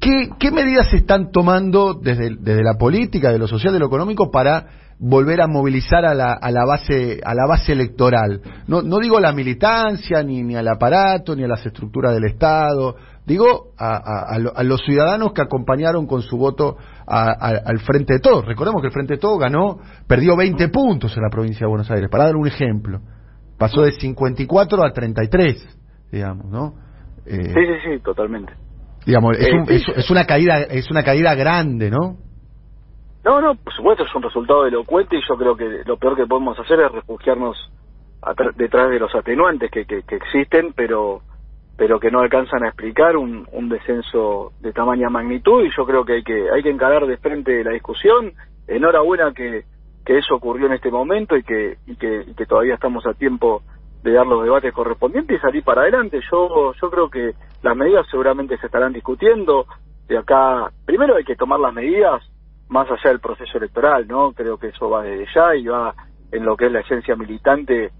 ¿qué, 0.00 0.50
medidas 0.50 0.90
se 0.90 0.96
están 0.96 1.30
tomando 1.30 1.94
desde, 1.94 2.36
desde 2.38 2.62
la 2.62 2.74
política, 2.74 3.30
de 3.30 3.38
lo 3.38 3.46
social, 3.46 3.72
de 3.72 3.78
lo 3.78 3.86
económico, 3.86 4.30
para 4.30 4.66
volver 4.98 5.40
a 5.40 5.46
movilizar 5.46 6.04
a 6.04 6.14
la, 6.14 6.32
a 6.32 6.50
la 6.52 6.64
base 6.64 7.20
a 7.24 7.34
la 7.34 7.48
base 7.48 7.72
electoral 7.72 8.40
no, 8.68 8.80
no 8.80 9.00
digo 9.00 9.18
la 9.18 9.32
militancia 9.32 10.22
ni, 10.22 10.44
ni 10.44 10.54
al 10.54 10.68
aparato 10.68 11.34
ni 11.34 11.42
a 11.42 11.48
las 11.48 11.66
estructuras 11.66 12.14
del 12.14 12.26
estado 12.26 12.94
Digo, 13.26 13.72
a, 13.78 14.38
los 14.38 14.82
ciudadanos 14.82 15.32
que 15.32 15.40
acompañaron 15.40 16.06
con 16.06 16.20
su 16.20 16.36
voto 16.36 16.76
al 17.06 17.78
Frente 17.80 18.14
de 18.14 18.20
Todos. 18.20 18.44
Recordemos 18.46 18.80
que 18.80 18.88
el 18.88 18.92
Frente 18.92 19.14
de 19.14 19.20
Todos 19.20 19.38
ganó, 19.38 19.78
perdió 20.06 20.36
20 20.36 20.68
puntos 20.68 21.16
en 21.16 21.22
la 21.22 21.30
provincia 21.30 21.66
de 21.66 21.70
Buenos 21.70 21.90
Aires, 21.90 22.08
para 22.10 22.24
dar 22.24 22.36
un 22.36 22.46
ejemplo. 22.46 23.00
Pasó 23.58 23.82
de 23.82 23.92
54 23.92 24.84
a 24.84 24.92
33, 24.92 26.10
digamos, 26.10 26.46
¿no? 26.46 26.74
Eh, 27.26 27.44
sí, 27.44 27.54
sí, 27.54 27.74
sí, 27.84 28.02
totalmente. 28.02 28.52
Digamos, 29.06 29.36
es, 29.38 29.46
eh, 29.46 29.92
es, 29.96 30.10
una 30.10 30.26
caída 30.26 30.62
es 30.62 30.90
una 30.90 31.02
caída 31.02 31.34
grande, 31.34 31.90
¿no? 31.90 32.16
No, 33.24 33.40
no, 33.40 33.54
por 33.54 33.72
supuesto 33.72 34.04
es 34.04 34.14
un 34.14 34.22
resultado 34.22 34.66
elocuente 34.66 35.16
y 35.16 35.20
yo 35.26 35.36
creo 35.36 35.56
que 35.56 35.82
lo 35.86 35.96
peor 35.96 36.16
que 36.16 36.26
podemos 36.26 36.58
hacer 36.58 36.80
es 36.80 36.92
refugiarnos 36.92 37.56
detrás 38.56 38.90
de 38.90 38.98
los 38.98 39.14
atenuantes 39.14 39.70
que, 39.70 39.84
que 39.86 40.16
existen, 40.16 40.72
pero 40.74 41.22
pero 41.76 41.98
que 41.98 42.10
no 42.10 42.20
alcanzan 42.20 42.62
a 42.64 42.68
explicar 42.68 43.16
un, 43.16 43.44
descenso 43.68 44.52
de 44.60 44.72
tamaña 44.72 45.08
magnitud 45.08 45.64
y 45.64 45.70
yo 45.76 45.84
creo 45.84 46.04
que 46.04 46.14
hay 46.14 46.22
que 46.22 46.50
hay 46.50 46.62
que 46.62 46.70
encarar 46.70 47.06
de 47.06 47.16
frente 47.16 47.64
la 47.64 47.72
discusión. 47.72 48.32
Enhorabuena 48.68 49.32
que, 49.32 49.64
que 50.04 50.18
eso 50.18 50.34
ocurrió 50.34 50.66
en 50.66 50.74
este 50.74 50.90
momento 50.90 51.36
y 51.36 51.42
que 51.42 51.78
y 51.86 51.96
que, 51.96 52.24
y 52.26 52.34
que 52.34 52.46
todavía 52.46 52.74
estamos 52.74 53.06
a 53.06 53.14
tiempo 53.14 53.62
de 54.02 54.12
dar 54.12 54.26
los 54.26 54.44
debates 54.44 54.72
correspondientes 54.72 55.38
y 55.38 55.40
salir 55.40 55.64
para 55.64 55.82
adelante. 55.82 56.20
Yo 56.30 56.72
yo 56.74 56.90
creo 56.90 57.10
que 57.10 57.32
las 57.62 57.76
medidas 57.76 58.06
seguramente 58.10 58.56
se 58.58 58.66
estarán 58.66 58.92
discutiendo. 58.92 59.66
De 60.06 60.18
acá 60.18 60.70
primero 60.84 61.16
hay 61.16 61.24
que 61.24 61.36
tomar 61.36 61.58
las 61.58 61.72
medidas 61.72 62.22
más 62.68 62.90
allá 62.90 63.10
del 63.10 63.20
proceso 63.20 63.58
electoral 63.58 64.06
no 64.08 64.32
creo 64.32 64.58
que 64.58 64.68
eso 64.68 64.88
va 64.88 65.02
desde 65.02 65.26
ya 65.34 65.54
y 65.54 65.66
va 65.66 65.94
en 66.32 66.44
lo 66.44 66.56
que 66.56 66.66
es 66.66 66.72
la 66.72 66.80
esencia 66.80 67.14
militante 67.14 67.90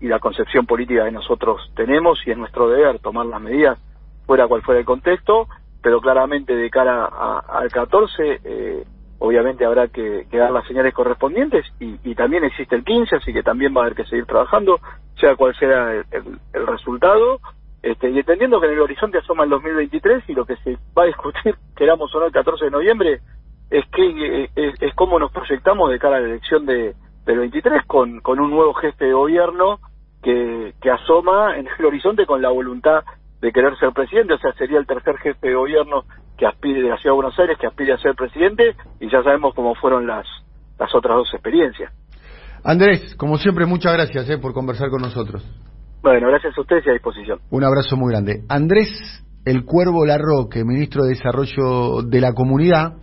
y 0.00 0.08
la 0.08 0.18
concepción 0.18 0.66
política 0.66 1.04
que 1.04 1.12
nosotros 1.12 1.70
tenemos 1.74 2.18
y 2.26 2.30
es 2.30 2.38
nuestro 2.38 2.68
deber 2.68 2.98
tomar 2.98 3.26
las 3.26 3.40
medidas 3.40 3.78
fuera 4.26 4.48
cual 4.48 4.62
fuera 4.62 4.80
el 4.80 4.86
contexto, 4.86 5.48
pero 5.82 6.00
claramente 6.00 6.54
de 6.54 6.68
cara 6.68 7.06
al 7.06 7.70
14 7.70 8.40
eh, 8.44 8.84
obviamente 9.18 9.64
habrá 9.64 9.88
que, 9.88 10.26
dar 10.30 10.50
las 10.50 10.66
señales 10.66 10.92
correspondientes 10.92 11.64
y, 11.80 12.14
también 12.14 12.44
existe 12.44 12.74
el 12.74 12.84
15, 12.84 13.16
así 13.16 13.32
que 13.32 13.42
también 13.42 13.74
va 13.74 13.80
a 13.80 13.84
haber 13.84 13.96
que 13.96 14.04
seguir 14.04 14.26
trabajando, 14.26 14.80
sea 15.20 15.36
cual 15.36 15.54
sea 15.56 16.04
el, 16.10 16.66
resultado, 16.66 17.40
este, 17.82 18.10
y 18.10 18.18
entendiendo 18.18 18.60
que 18.60 18.66
en 18.66 18.72
el 18.72 18.80
horizonte 18.80 19.18
asoma 19.18 19.44
el 19.44 19.50
2023 19.50 20.24
y 20.28 20.34
lo 20.34 20.44
que 20.44 20.56
se 20.56 20.76
va 20.96 21.04
a 21.04 21.06
discutir, 21.06 21.56
queramos 21.76 22.14
o 22.14 22.20
no, 22.20 22.26
el 22.26 22.32
14 22.32 22.66
de 22.66 22.70
noviembre, 22.70 23.20
es 23.70 23.84
que 23.90 24.44
eh, 24.44 24.50
es, 24.54 24.74
es 24.80 24.94
cómo 24.94 25.18
nos 25.18 25.32
proyectamos 25.32 25.90
de 25.90 25.98
cara 25.98 26.16
a 26.16 26.20
la 26.20 26.26
elección 26.26 26.66
de, 26.66 26.94
del 27.26 27.38
23 27.40 27.84
con, 27.86 28.20
con 28.20 28.40
un 28.40 28.50
nuevo 28.50 28.72
jefe 28.74 29.04
de 29.04 29.12
gobierno 29.12 29.80
que, 30.22 30.74
que 30.80 30.90
asoma 30.90 31.58
en 31.58 31.66
el 31.66 31.84
horizonte 31.84 32.24
con 32.24 32.40
la 32.40 32.50
voluntad 32.50 33.04
de 33.40 33.52
querer 33.52 33.76
ser 33.78 33.92
presidente, 33.92 34.34
o 34.34 34.38
sea, 34.38 34.52
sería 34.54 34.78
el 34.78 34.86
tercer 34.86 35.16
jefe 35.18 35.48
de 35.48 35.54
gobierno 35.54 36.04
que 36.38 36.46
aspire 36.46 36.82
de 36.82 36.88
la 36.88 36.96
Ciudad 36.96 37.12
de 37.12 37.22
Buenos 37.22 37.38
Aires, 37.38 37.58
que 37.60 37.66
aspire 37.66 37.92
a 37.92 37.98
ser 37.98 38.14
presidente, 38.14 38.76
y 39.00 39.10
ya 39.10 39.22
sabemos 39.22 39.54
cómo 39.54 39.74
fueron 39.74 40.06
las, 40.06 40.26
las 40.78 40.94
otras 40.94 41.16
dos 41.16 41.28
experiencias. 41.32 41.92
Andrés, 42.64 43.14
como 43.16 43.36
siempre, 43.36 43.66
muchas 43.66 43.92
gracias 43.92 44.28
eh, 44.30 44.38
por 44.38 44.52
conversar 44.52 44.90
con 44.90 45.02
nosotros. 45.02 45.44
Bueno, 46.02 46.28
gracias 46.28 46.56
a 46.56 46.60
ustedes 46.60 46.84
y 46.86 46.90
a 46.90 46.92
disposición. 46.92 47.38
Un 47.50 47.64
abrazo 47.64 47.96
muy 47.96 48.12
grande. 48.12 48.42
Andrés 48.48 48.88
El 49.44 49.64
Cuervo 49.64 50.04
Larroque, 50.04 50.64
ministro 50.64 51.04
de 51.04 51.10
Desarrollo 51.10 52.02
de 52.02 52.20
la 52.20 52.32
Comunidad, 52.32 52.94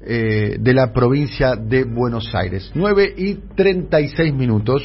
eh, 0.00 0.56
de 0.58 0.74
la 0.74 0.92
provincia 0.92 1.56
de 1.56 1.84
Buenos 1.84 2.34
Aires. 2.34 2.70
9 2.74 3.14
y 3.16 3.34
36 3.54 4.32
minutos. 4.32 4.82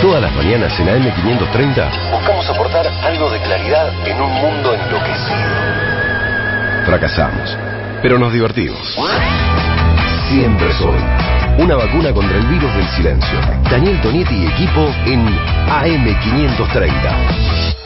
Todas 0.00 0.22
las 0.22 0.34
mañanas 0.34 0.72
en 0.80 0.86
AM530 0.86 2.10
buscamos 2.10 2.48
aportar 2.48 2.86
algo 2.86 3.30
de 3.30 3.38
claridad 3.42 3.92
en 4.08 4.18
un 4.20 4.30
mundo 4.30 4.74
enloquecido. 4.74 5.36
Fracasamos, 6.86 7.56
pero 8.00 8.18
nos 8.18 8.32
divertimos. 8.32 8.96
Siempre 10.28 10.72
soy. 10.72 10.98
Una 11.58 11.76
vacuna 11.76 12.12
contra 12.12 12.38
el 12.38 12.46
virus 12.46 12.74
del 12.74 12.88
silencio. 12.88 13.38
Daniel 13.70 14.00
Tonietti 14.00 14.34
y 14.34 14.46
equipo 14.46 14.88
en 15.06 15.26
AM530. 15.68 17.81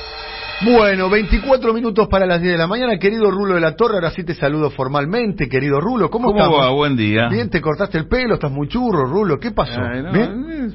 Bueno, 0.62 1.10
24 1.10 1.74
minutos 1.74 2.08
para 2.08 2.24
las 2.24 2.40
10 2.40 2.52
de 2.52 2.58
la 2.58 2.66
mañana. 2.66 2.98
Querido 2.98 3.30
Rulo 3.30 3.54
de 3.56 3.60
la 3.60 3.76
Torre, 3.76 3.96
ahora 3.96 4.10
sí 4.10 4.24
te 4.24 4.34
saludo 4.34 4.70
formalmente. 4.70 5.48
Querido 5.48 5.80
Rulo, 5.80 6.08
¿cómo, 6.08 6.32
¿Cómo 6.32 6.56
va? 6.56 6.70
Buen 6.70 6.96
día. 6.96 7.28
Bien, 7.28 7.50
te 7.50 7.60
cortaste 7.60 7.98
el 7.98 8.08
pelo, 8.08 8.34
estás 8.34 8.50
muy 8.50 8.66
churro, 8.66 9.04
Rulo. 9.04 9.38
¿Qué 9.38 9.50
pasó? 9.50 9.78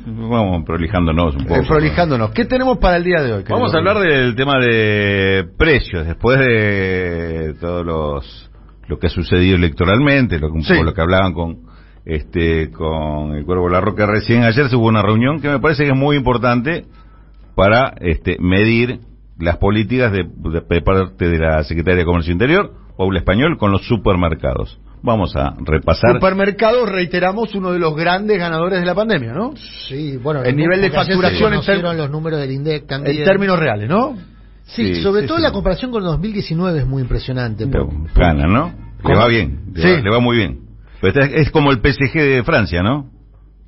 vamos 0.05 0.65
prolijándonos 0.65 1.35
un 1.35 1.45
poco. 1.45 1.61
Eh, 1.61 1.65
prolijándonos. 1.67 2.31
¿Qué 2.31 2.45
tenemos 2.45 2.77
para 2.77 2.97
el 2.97 3.03
día 3.03 3.21
de 3.21 3.33
hoy? 3.33 3.43
Vamos 3.49 3.73
a 3.73 3.77
hablar 3.77 3.97
del 3.99 4.35
tema 4.35 4.59
de 4.59 5.45
precios, 5.57 6.05
después 6.05 6.37
de 6.39 7.55
todos 7.59 7.85
los 7.85 8.51
lo 8.87 8.99
que 8.99 9.07
ha 9.07 9.09
sucedido 9.09 9.55
electoralmente, 9.55 10.37
lo, 10.37 10.51
un 10.51 10.63
poco 10.63 10.83
lo 10.83 10.93
que 10.93 11.01
hablaban 11.01 11.33
con 11.33 11.61
este 12.05 12.69
con 12.71 13.35
el 13.35 13.45
Cuervo 13.45 13.69
La 13.69 13.79
Roca 13.79 14.05
recién 14.05 14.43
ayer 14.43 14.69
se 14.69 14.75
hubo 14.75 14.87
una 14.87 15.01
reunión 15.01 15.39
que 15.39 15.47
me 15.47 15.59
parece 15.59 15.83
que 15.85 15.91
es 15.91 15.95
muy 15.95 16.17
importante 16.17 16.85
para 17.55 17.93
este 18.01 18.37
medir 18.39 18.99
las 19.39 19.57
políticas 19.57 20.11
de, 20.11 20.23
parte 20.81 21.29
de 21.29 21.39
la 21.39 21.63
Secretaría 21.63 21.99
de 21.99 22.05
Comercio 22.05 22.31
Interior, 22.31 22.73
Paula 22.97 23.19
Español, 23.19 23.57
con 23.57 23.71
los 23.71 23.85
supermercados. 23.87 24.79
Vamos 25.03 25.35
a 25.35 25.55
repasar. 25.59 26.13
Supermercados, 26.15 26.87
reiteramos, 26.87 27.55
uno 27.55 27.71
de 27.71 27.79
los 27.79 27.95
grandes 27.95 28.37
ganadores 28.37 28.79
de 28.79 28.85
la 28.85 28.93
pandemia, 28.93 29.33
¿no? 29.33 29.53
Sí, 29.87 30.17
bueno. 30.17 30.43
El 30.43 30.55
nivel 30.55 30.79
de 30.79 30.91
facturación 30.91 31.53
en 31.53 31.97
los 31.97 32.09
números 32.11 32.39
del 32.39 32.51
INDEC 32.51 32.85
también. 32.85 33.17
En 33.17 33.25
términos 33.25 33.59
reales, 33.59 33.89
¿no? 33.89 34.15
Sí, 34.65 35.01
sobre 35.01 35.23
todo 35.23 35.39
la 35.39 35.51
comparación 35.51 35.91
con 35.91 36.03
2019 36.03 36.79
es 36.79 36.85
muy 36.85 37.01
impresionante. 37.01 37.65
Pero, 37.67 37.89
gana, 38.15 38.45
¿no? 38.45 38.73
Le 39.03 39.15
va 39.15 39.27
bien, 39.27 39.73
le, 39.73 40.09
va, 40.09 40.19
muy 40.19 40.37
bien. 40.37 40.59
es 41.01 41.49
como 41.49 41.71
el 41.71 41.79
PSG 41.79 42.13
de 42.13 42.43
Francia, 42.43 42.83
¿no? 42.83 43.09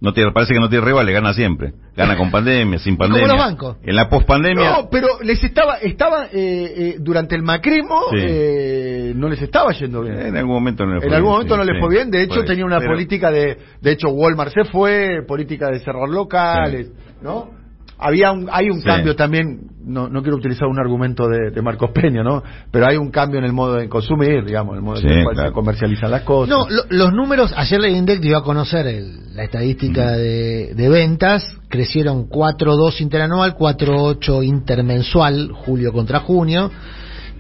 No 0.03 0.11
tiene, 0.13 0.33
parece 0.33 0.53
que 0.53 0.59
no 0.59 0.67
tiene 0.67 0.83
rival, 0.83 1.05
le 1.05 1.13
gana 1.13 1.33
siempre. 1.33 1.71
Gana 1.95 2.17
con 2.17 2.29
pandemia, 2.29 2.77
sin 2.77 2.97
pandemia. 2.97 3.21
Como 3.25 3.37
los 3.37 3.45
bancos. 3.45 3.77
En 3.83 3.95
la 3.95 4.09
pospandemia. 4.09 4.69
No, 4.69 4.89
pero 4.89 5.07
les 5.21 5.41
estaba, 5.41 5.77
estaba 5.77 6.25
eh, 6.25 6.29
eh, 6.33 6.95
durante 6.99 7.35
el 7.35 7.41
macrismo, 7.41 8.07
eh, 8.13 9.13
no 9.15 9.29
les 9.29 9.41
estaba 9.41 9.71
yendo 9.71 10.01
bien. 10.01 10.19
En 10.19 10.35
algún 10.35 10.55
momento 10.55 10.85
no 10.85 10.95
les 10.95 11.03
fue 11.03 11.07
En 11.07 11.13
algún 11.13 11.31
momento 11.31 11.55
no 11.55 11.63
les 11.63 11.79
fue 11.79 11.89
bien. 11.89 12.11
De 12.11 12.21
hecho, 12.21 12.43
tenía 12.43 12.65
una 12.65 12.81
política 12.81 13.31
de, 13.31 13.57
de 13.79 13.91
hecho, 13.93 14.09
Walmart 14.09 14.53
se 14.53 14.65
fue, 14.65 15.23
política 15.25 15.69
de 15.69 15.79
cerrar 15.79 16.09
locales, 16.09 16.91
¿no? 17.21 17.62
Había 18.03 18.31
un, 18.31 18.49
hay 18.51 18.69
un 18.69 18.81
cambio 18.81 19.15
también, 19.15 19.61
no, 19.85 20.09
no 20.09 20.21
quiero 20.21 20.37
utilizar 20.37 20.67
un 20.67 20.79
argumento 20.79 21.27
de, 21.27 21.61
Marcos 21.61 21.91
Peña, 21.91 22.23
¿no? 22.23 22.43
Pero 22.71 22.87
hay 22.87 22.97
un 22.97 23.09
cambio 23.09 23.39
en 23.39 23.45
el 23.45 23.53
modo 23.53 23.75
de 23.75 23.87
consumir, 23.87 24.43
digamos, 24.45 24.75
el 24.75 24.81
modo 24.81 24.99
en 24.99 25.07
el 25.07 25.23
cual 25.23 25.37
se 25.37 25.51
comercializan 25.51 26.11
las 26.11 26.23
cosas. 26.23 26.49
No, 26.49 26.67
los 26.89 27.13
números, 27.13 27.53
ayer 27.55 27.79
la 27.79 27.89
Index 27.89 28.21
dio 28.21 28.37
a 28.37 28.43
conocer 28.43 28.85
la 29.33 29.43
estadística 29.43 30.11
de, 30.11 30.73
de, 30.75 30.89
ventas, 30.89 31.57
crecieron 31.69 32.27
4.2 32.27 33.01
interanual, 33.01 33.55
4.8 33.55 34.43
intermensual, 34.45 35.51
julio 35.53 35.93
contra 35.93 36.19
junio, 36.19 36.69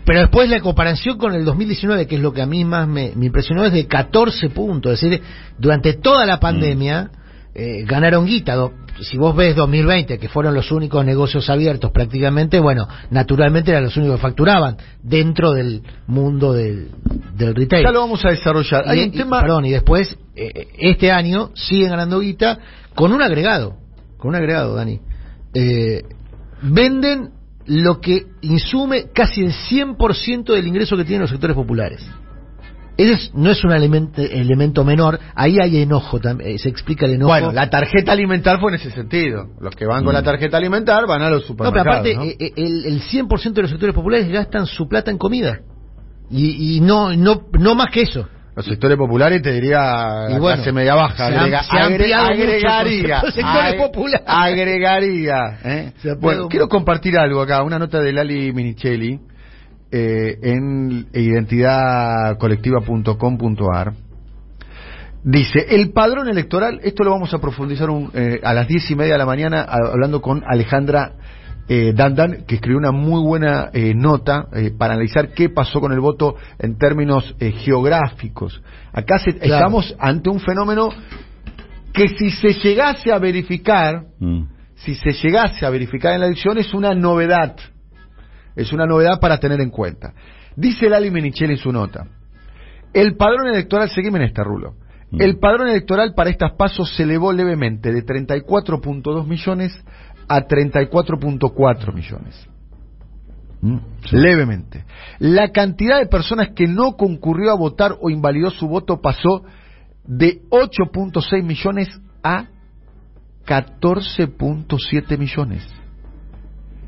pero 0.05 0.19
después 0.19 0.49
la 0.49 0.59
comparación 0.59 1.17
con 1.17 1.33
el 1.33 1.45
2019, 1.45 2.07
que 2.07 2.15
es 2.15 2.21
lo 2.21 2.33
que 2.33 2.41
a 2.41 2.45
mí 2.45 2.65
más 2.65 2.87
me, 2.87 3.13
impresionó, 3.19 3.65
es 3.65 3.73
de 3.73 3.87
14 3.87 4.49
puntos. 4.49 4.93
Es 4.93 5.09
decir, 5.09 5.21
durante 5.57 5.93
toda 5.93 6.25
la 6.25 6.39
pandemia 6.39 7.09
eh, 7.55 7.83
ganaron 7.85 8.25
guita. 8.25 8.55
Si 9.01 9.17
vos 9.17 9.35
ves 9.35 9.55
2020, 9.55 10.19
que 10.19 10.29
fueron 10.29 10.53
los 10.53 10.71
únicos 10.71 11.03
negocios 11.03 11.49
abiertos 11.49 11.91
prácticamente, 11.91 12.59
bueno, 12.59 12.87
naturalmente 13.09 13.71
eran 13.71 13.85
los 13.85 13.97
únicos 13.97 14.17
que 14.17 14.21
facturaban 14.21 14.77
dentro 15.01 15.51
del 15.51 15.81
mundo 16.07 16.53
del, 16.53 16.89
del 17.35 17.55
retail. 17.55 17.83
Ya 17.83 17.91
lo 17.91 18.01
vamos 18.01 18.23
a 18.25 18.29
desarrollar. 18.29 18.83
Hay 18.87 19.03
un 19.03 19.11
tema... 19.11 19.41
Perdón, 19.41 19.65
y 19.65 19.71
después, 19.71 20.17
eh, 20.35 20.67
este 20.77 21.11
año 21.11 21.51
siguen 21.55 21.89
ganando 21.89 22.19
guita 22.19 22.59
con 22.93 23.11
un 23.11 23.21
agregado. 23.21 23.77
Con 24.17 24.29
un 24.29 24.35
agregado, 24.35 24.75
Dani. 24.75 24.99
Eh, 25.53 26.03
venden 26.61 27.31
lo 27.65 27.99
que 27.99 28.27
insume 28.41 29.05
casi 29.13 29.41
el 29.41 29.53
100% 29.53 30.53
del 30.53 30.67
ingreso 30.67 30.97
que 30.97 31.03
tienen 31.03 31.21
los 31.21 31.29
sectores 31.29 31.55
populares. 31.55 32.05
Eso 32.95 33.31
no 33.33 33.49
es 33.49 33.63
un 33.63 33.71
elemento, 33.71 34.21
elemento 34.21 34.83
menor, 34.83 35.19
ahí 35.35 35.57
hay 35.59 35.81
enojo, 35.81 36.19
también, 36.19 36.51
eh, 36.51 36.59
se 36.59 36.69
explica 36.69 37.05
el 37.07 37.13
enojo. 37.13 37.31
Bueno, 37.31 37.51
la 37.51 37.69
tarjeta 37.69 38.11
alimentar 38.11 38.59
fue 38.59 38.71
en 38.71 38.75
ese 38.75 38.91
sentido. 38.91 39.47
Los 39.59 39.75
que 39.75 39.85
van 39.85 40.03
con 40.03 40.13
la 40.13 40.21
mm. 40.21 40.25
tarjeta 40.25 40.57
alimentar 40.57 41.07
van 41.07 41.23
a 41.23 41.29
los 41.29 41.45
supermercados. 41.45 41.87
No, 41.87 42.03
pero 42.03 42.21
aparte, 42.21 42.45
eh, 42.45 42.53
el, 42.55 42.85
el 42.85 43.01
100% 43.01 43.53
de 43.53 43.61
los 43.63 43.71
sectores 43.71 43.95
populares 43.95 44.29
gastan 44.29 44.67
su 44.67 44.87
plata 44.87 45.09
en 45.09 45.17
comida. 45.17 45.59
Y, 46.29 46.77
y 46.77 46.81
no, 46.81 47.15
no, 47.15 47.47
no 47.53 47.75
más 47.75 47.89
que 47.89 48.03
eso. 48.03 48.27
Los 48.55 48.65
sectores 48.65 48.97
populares 48.97 49.41
te 49.41 49.51
diría 49.51 50.27
y 50.29 50.37
clase 50.37 50.71
media 50.71 50.93
baja. 50.93 51.25
agregaría. 52.27 53.19
Agregaría. 54.27 55.59
¿eh? 55.65 55.93
Bueno, 56.19 56.47
quiero 56.47 56.69
compartir 56.69 57.17
algo 57.17 57.41
acá, 57.41 57.63
una 57.63 57.79
nota 57.79 57.99
de 57.99 58.13
Lali 58.13 58.53
Minichelli 58.53 59.19
eh, 59.93 60.39
en 60.41 61.07
identidadcolectiva.com.ar. 61.13 63.93
Dice, 65.23 65.59
el 65.69 65.91
padrón 65.91 66.27
electoral, 66.27 66.81
esto 66.83 67.03
lo 67.03 67.11
vamos 67.11 67.31
a 67.33 67.37
profundizar 67.37 67.87
eh, 68.13 68.41
a 68.43 68.53
las 68.53 68.67
diez 68.67 68.91
y 68.91 68.95
media 68.95 69.13
de 69.13 69.19
la 69.19 69.25
mañana 69.25 69.61
hablando 69.61 70.21
con 70.21 70.43
Alejandra 70.45 71.13
eh, 71.65 71.93
Dandan, 71.95 72.43
que 72.45 72.55
escribió 72.55 72.77
una 72.77 72.91
muy 72.91 73.21
buena 73.21 73.69
eh, 73.71 73.93
nota 73.95 74.47
eh, 74.53 74.71
para 74.77 74.95
analizar 74.95 75.29
qué 75.29 75.47
pasó 75.47 75.79
con 75.79 75.93
el 75.93 76.01
voto 76.01 76.35
en 76.59 76.77
términos 76.77 77.35
geográficos. 77.39 78.61
Acá 78.91 79.15
estamos 79.25 79.95
ante 79.97 80.29
un 80.29 80.41
fenómeno 80.41 80.89
que 81.93 82.09
si 82.09 82.31
se 82.31 82.55
llegase 82.55 83.13
a 83.13 83.19
verificar, 83.19 84.07
mm. 84.19 84.41
si 84.75 84.95
se 84.95 85.13
llegase 85.13 85.65
a 85.65 85.69
verificar 85.69 86.13
en 86.13 86.19
la 86.19 86.27
elección 86.27 86.57
es 86.57 86.73
una 86.73 86.93
novedad, 86.93 87.55
es 88.55 88.71
una 88.73 88.85
novedad 88.85 89.19
para 89.19 89.39
tener 89.39 89.61
en 89.61 89.69
cuenta. 89.69 90.13
Dice 90.55 90.89
Lali 90.89 91.09
Menichel 91.09 91.51
en 91.51 91.57
su 91.57 91.71
nota, 91.71 92.07
el 92.93 93.15
padrón 93.15 93.47
electoral, 93.47 93.89
seguime 93.89 94.19
en 94.19 94.25
este 94.25 94.43
rulo, 94.43 94.75
mm. 95.11 95.21
el 95.21 95.39
padrón 95.39 95.69
electoral 95.69 96.13
para 96.15 96.29
estas 96.29 96.53
pasos 96.53 96.93
se 96.95 97.03
elevó 97.03 97.33
levemente 97.33 97.91
de 97.91 98.05
34.2 98.05 99.25
millones 99.25 99.73
a 100.27 100.41
34.4 100.41 101.93
millones. 101.93 102.47
¿Mm? 103.61 103.77
Levemente. 104.11 104.83
La 105.19 105.49
cantidad 105.51 105.99
de 105.99 106.07
personas 106.07 106.49
que 106.55 106.67
no 106.67 106.97
concurrió 106.97 107.51
a 107.51 107.57
votar 107.57 107.95
o 108.01 108.09
invalidó 108.09 108.51
su 108.51 108.67
voto 108.67 109.01
pasó 109.01 109.43
de 110.03 110.41
8.6 110.49 111.43
millones 111.43 111.87
a 112.21 112.47
14.7 113.45 115.17
millones. 115.17 115.67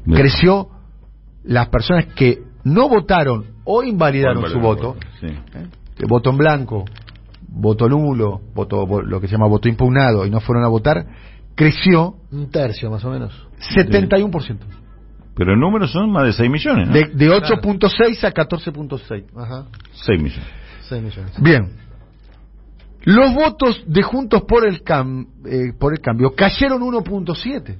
Creció 0.05 0.69
las 1.45 1.69
personas 1.69 2.05
que 2.15 2.43
no 2.63 2.89
votaron 2.89 3.45
o 3.63 3.83
invalidaron 3.83 4.49
su 4.49 4.59
voto, 4.59 4.95
¿eh? 5.21 5.37
voto 6.07 6.31
en 6.31 6.37
blanco, 6.37 6.85
voto 7.47 7.87
nulo, 7.87 8.41
voto 8.53 8.85
lo 9.01 9.21
que 9.21 9.27
se 9.27 9.33
llama 9.33 9.47
voto 9.47 9.69
impugnado 9.69 10.25
y 10.25 10.29
no 10.29 10.39
fueron 10.39 10.63
a 10.63 10.67
votar, 10.67 11.05
creció. 11.55 12.15
Un 12.31 12.49
tercio 12.49 12.89
más 12.89 13.03
o 13.05 13.11
menos. 13.11 13.47
71%. 13.75 14.57
Pero 15.35 15.53
el 15.53 15.59
número 15.59 15.87
son 15.87 16.11
más 16.11 16.25
de 16.25 16.33
6 16.33 16.49
millones. 16.49 16.89
De, 16.93 17.05
de 17.13 17.29
8.6 17.29 18.23
a 18.23 18.33
14.6. 18.33 19.25
Ajá. 19.35 19.65
6 19.91 20.21
millones. 20.21 20.47
6 20.87 21.03
millones. 21.03 21.41
Bien. 21.41 21.85
Los 23.03 23.35
votos 23.35 23.83
de 23.85 24.01
Juntos 24.01 24.43
por 24.47 24.67
el, 24.67 24.81
cam, 24.81 25.27
eh, 25.45 25.73
por 25.77 25.93
el 25.93 25.99
Cambio 25.99 26.33
cayeron 26.33 26.81
1.7, 26.81 27.77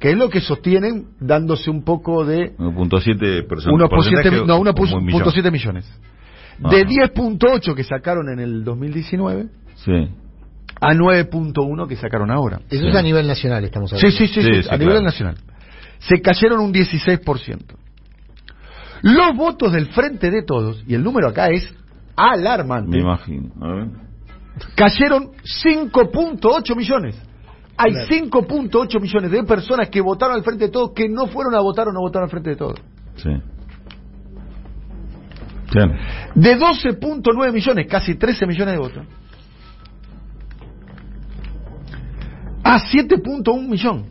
que 0.00 0.10
es 0.10 0.16
lo 0.16 0.28
que 0.28 0.40
sostienen 0.40 1.08
dándose 1.20 1.70
un 1.70 1.84
poco 1.84 2.24
de... 2.24 2.56
1.7 2.56 3.46
personas. 3.46 3.90
1.7 3.90 4.46
no, 4.46 4.58
1.7 4.58 5.52
millones. 5.52 6.00
De 6.58 6.86
10.8 6.86 7.74
que 7.74 7.84
sacaron 7.84 8.28
en 8.30 8.40
el 8.40 8.64
2019, 8.64 9.46
sí 9.76 10.08
a 10.80 10.94
9.1 10.94 11.88
que 11.88 11.96
sacaron 11.96 12.30
ahora. 12.30 12.60
Eso 12.70 12.88
es 12.88 12.94
a 12.94 13.02
nivel 13.02 13.26
nacional, 13.26 13.64
estamos 13.64 13.92
hablando. 13.92 14.16
Sí, 14.16 14.26
sí, 14.26 14.42
sí, 14.42 14.68
a 14.68 14.76
nivel 14.76 15.02
nacional. 15.04 15.36
Se 15.98 16.20
cayeron 16.22 16.60
un 16.60 16.72
16%. 16.72 17.76
Los 19.02 19.36
votos 19.36 19.72
del 19.72 19.86
Frente 19.88 20.30
de 20.30 20.42
Todos, 20.42 20.82
y 20.86 20.94
el 20.94 21.02
número 21.02 21.28
acá 21.28 21.48
es 21.48 21.74
alarmante. 22.16 22.90
Me 22.90 23.02
imagino. 23.02 23.50
Cayeron 24.74 25.30
5.8 25.64 26.76
millones. 26.76 27.16
Hay 27.82 27.92
5.8 27.92 29.00
millones 29.00 29.30
de 29.30 29.42
personas 29.44 29.88
que 29.88 30.02
votaron 30.02 30.36
al 30.36 30.44
Frente 30.44 30.66
de 30.66 30.70
Todos 30.70 30.90
que 30.94 31.08
no 31.08 31.28
fueron 31.28 31.54
a 31.54 31.60
votar 31.60 31.88
o 31.88 31.92
no 31.92 32.00
votaron 32.00 32.24
al 32.24 32.30
Frente 32.30 32.50
de 32.50 32.56
Todos. 32.56 32.78
Sí. 33.16 33.30
De 36.34 36.58
12.9 36.58 37.52
millones, 37.54 37.86
casi 37.86 38.16
13 38.16 38.46
millones 38.46 38.74
de 38.74 38.78
votos, 38.78 39.06
a 42.62 42.80
7.1 42.80 43.66
millón. 43.66 44.10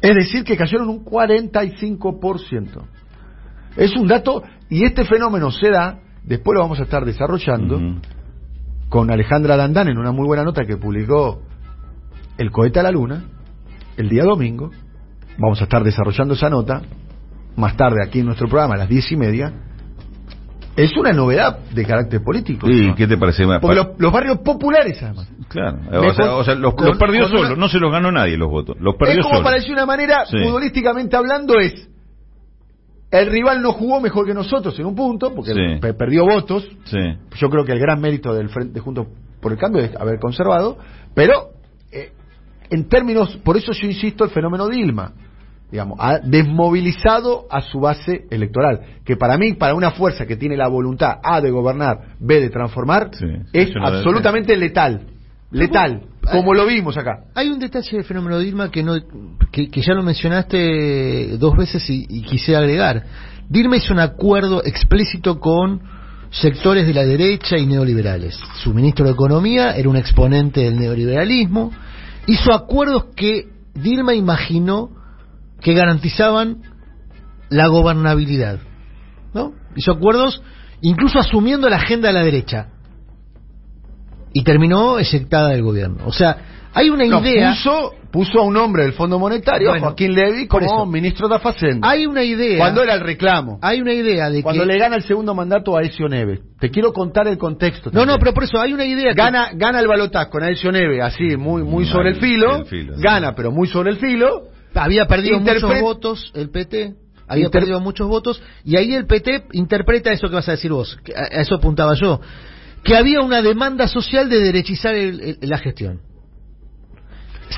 Es 0.00 0.14
decir, 0.14 0.44
que 0.44 0.56
cayeron 0.56 0.88
un 0.88 1.04
45%. 1.04 2.84
Es 3.76 3.94
un 3.96 4.06
dato, 4.06 4.44
y 4.70 4.84
este 4.84 5.04
fenómeno 5.04 5.50
se 5.50 5.68
da, 5.68 6.00
después 6.22 6.54
lo 6.54 6.62
vamos 6.62 6.80
a 6.80 6.84
estar 6.84 7.04
desarrollando, 7.04 8.00
con 8.88 9.10
Alejandra 9.10 9.58
Dandán 9.58 9.88
en 9.88 9.98
una 9.98 10.12
muy 10.12 10.26
buena 10.26 10.42
nota 10.42 10.64
que 10.64 10.78
publicó 10.78 11.42
El 12.38 12.50
cohete 12.50 12.80
a 12.80 12.82
la 12.82 12.90
luna, 12.90 13.24
el 13.96 14.08
día 14.08 14.24
domingo. 14.24 14.70
Vamos 15.38 15.60
a 15.60 15.64
estar 15.64 15.82
desarrollando 15.82 16.34
esa 16.34 16.48
nota 16.48 16.82
más 17.56 17.76
tarde 17.76 18.02
aquí 18.04 18.20
en 18.20 18.26
nuestro 18.26 18.48
programa 18.48 18.74
a 18.74 18.78
las 18.78 18.88
diez 18.88 19.10
y 19.12 19.16
media 19.16 19.52
es 20.76 20.94
una 20.96 21.12
novedad 21.12 21.58
de 21.74 21.84
carácter 21.86 22.22
político. 22.22 22.68
¿Y 22.68 22.94
qué 22.94 23.06
te 23.06 23.16
parece? 23.16 23.44
Porque 23.60 23.82
los, 23.98 24.12
barrios 24.12 24.38
populares, 24.40 25.02
además. 25.02 25.28
Claro, 25.48 25.78
o 26.38 26.44
sea, 26.44 26.54
los, 26.54 26.74
perdió 26.98 27.26
solo, 27.28 27.56
no 27.56 27.68
se 27.68 27.78
los 27.78 27.90
ganó 27.90 28.12
nadie 28.12 28.36
los 28.36 28.50
votos. 28.50 28.76
Los 28.78 28.96
perdió 28.96 29.20
es 29.20 29.26
como 29.26 29.42
para 29.42 29.56
decir 29.56 29.72
una 29.72 29.86
manera, 29.86 30.26
futbolísticamente 30.26 31.16
hablando, 31.16 31.58
es. 31.58 31.88
El 33.10 33.30
rival 33.30 33.62
no 33.62 33.72
jugó 33.72 34.00
mejor 34.00 34.26
que 34.26 34.34
nosotros 34.34 34.78
en 34.78 34.84
un 34.84 34.94
punto, 34.94 35.34
porque 35.34 35.54
perdió 35.80 36.24
votos. 36.26 36.68
Sí. 36.84 36.98
Yo 37.36 37.48
creo 37.48 37.64
que 37.64 37.72
el 37.72 37.78
gran 37.78 38.00
mérito 38.00 38.34
del 38.34 38.50
Frente 38.50 38.80
Juntos 38.80 39.06
por 39.40 39.52
el 39.52 39.58
Cambio 39.58 39.82
es 39.82 39.96
haber 39.96 40.18
conservado, 40.18 40.76
pero 41.14 41.52
en 42.70 42.88
términos, 42.88 43.36
por 43.44 43.56
eso 43.56 43.72
yo 43.72 43.86
insisto, 43.86 44.24
el 44.24 44.30
fenómeno 44.30 44.68
Dilma 44.68 45.12
digamos, 45.70 45.98
ha 46.00 46.18
desmovilizado 46.20 47.46
a 47.50 47.60
su 47.60 47.80
base 47.80 48.26
electoral, 48.30 48.80
que 49.04 49.16
para 49.16 49.36
mí, 49.36 49.54
para 49.54 49.74
una 49.74 49.90
fuerza 49.90 50.26
que 50.26 50.36
tiene 50.36 50.56
la 50.56 50.68
voluntad 50.68 51.18
A 51.22 51.40
de 51.40 51.50
gobernar, 51.50 52.14
B 52.20 52.40
de 52.40 52.50
transformar, 52.50 53.10
es 53.52 53.70
absolutamente 53.82 54.56
letal, 54.56 55.06
letal, 55.50 56.02
como 56.30 56.54
lo 56.54 56.66
vimos 56.66 56.96
acá. 56.96 57.24
Hay 57.34 57.48
un 57.48 57.58
detalle 57.58 57.96
del 57.96 58.04
fenómeno 58.04 58.38
Dilma 58.38 58.70
que, 58.70 58.82
no, 58.82 58.94
que, 59.50 59.68
ya 59.68 59.94
lo 59.94 60.02
mencionaste 60.02 61.36
dos 61.36 61.56
veces 61.56 61.88
y, 61.90 62.06
y 62.08 62.22
quise 62.22 62.54
agregar. 62.54 63.02
Dilma 63.48 63.76
hizo 63.76 63.92
un 63.92 64.00
acuerdo 64.00 64.62
explícito 64.64 65.38
con 65.40 65.80
sectores 66.30 66.86
de 66.86 66.94
la 66.94 67.04
derecha 67.04 67.56
y 67.56 67.66
neoliberales. 67.66 68.38
Su 68.62 68.74
ministro 68.74 69.06
de 69.06 69.12
Economía 69.12 69.72
era 69.72 69.88
un 69.88 69.96
exponente 69.96 70.60
del 70.60 70.78
neoliberalismo. 70.78 71.72
Hizo 72.26 72.52
acuerdos 72.52 73.06
que 73.16 73.48
Dilma 73.74 74.14
imaginó 74.14 74.90
que 75.60 75.74
garantizaban 75.74 76.62
la 77.48 77.68
gobernabilidad. 77.68 78.58
¿no? 79.34 79.52
Hizo 79.74 79.92
acuerdos 79.92 80.42
incluso 80.80 81.18
asumiendo 81.18 81.68
la 81.68 81.76
agenda 81.76 82.08
de 82.08 82.14
la 82.14 82.22
derecha. 82.22 82.68
Y 84.32 84.44
terminó 84.44 84.98
eyectada 84.98 85.50
del 85.50 85.62
gobierno. 85.62 86.04
O 86.06 86.12
sea, 86.12 86.55
hay 86.76 86.90
una 86.90 87.06
idea. 87.06 87.54
Puso, 87.54 87.94
puso 88.12 88.40
a 88.40 88.42
un 88.42 88.56
hombre 88.56 88.82
del 88.82 88.92
Fondo 88.92 89.18
Monetario, 89.18 89.72
Joaquín 89.80 90.14
Levy, 90.14 90.46
como 90.46 90.84
ministro 90.84 91.26
de 91.26 91.38
Facenda. 91.38 91.88
Hay 91.88 92.04
una 92.04 92.22
idea. 92.22 92.58
Cuando 92.58 92.82
era 92.82 92.94
el 92.94 93.00
reclamo. 93.00 93.58
Hay 93.62 93.80
una 93.80 93.94
idea 93.94 94.28
de 94.28 94.42
Cuando 94.42 94.64
le 94.66 94.78
gana 94.78 94.96
el 94.96 95.02
segundo 95.02 95.34
mandato 95.34 95.74
a 95.76 95.80
Ezio 95.80 96.06
Neves. 96.06 96.40
Te 96.60 96.70
quiero 96.70 96.92
contar 96.92 97.28
el 97.28 97.38
contexto. 97.38 97.90
No, 97.92 98.04
no, 98.04 98.18
pero 98.18 98.34
por 98.34 98.44
eso 98.44 98.60
hay 98.60 98.74
una 98.74 98.84
idea. 98.84 99.14
Gana, 99.14 99.52
gana 99.54 99.80
el 99.80 99.88
balotaje 99.88 100.30
con 100.30 100.44
Ezio 100.44 100.70
Neves, 100.70 101.02
así, 101.02 101.36
muy, 101.36 101.62
muy 101.62 101.86
sobre 101.86 102.10
el 102.10 102.16
filo. 102.16 102.62
gana, 102.98 103.34
pero 103.34 103.50
muy 103.50 103.68
sobre 103.68 103.92
el 103.92 103.96
filo 103.96 104.48
había 104.74 105.06
perdido 105.06 105.40
muchos 105.40 105.80
votos 105.80 106.32
el 106.34 106.50
PT. 106.50 106.94
había 107.26 107.48
perdido 107.48 107.80
muchos 107.80 108.06
votos, 108.06 108.42
y 108.64 108.76
ahí 108.76 108.94
el 108.94 109.06
PT 109.06 109.46
interpreta 109.52 110.12
eso 110.12 110.28
que 110.28 110.34
vas 110.34 110.48
a 110.48 110.52
decir 110.52 110.70
vos, 110.70 110.98
que 111.02 111.14
a 111.14 111.40
eso 111.40 111.54
apuntaba 111.54 111.94
yo, 111.94 112.20
que 112.84 112.96
había 112.96 113.20
una 113.20 113.42
demanda 113.42 113.88
social 113.88 114.28
de 114.28 114.40
derechizar 114.40 114.94
la 115.40 115.58
gestión. 115.58 116.00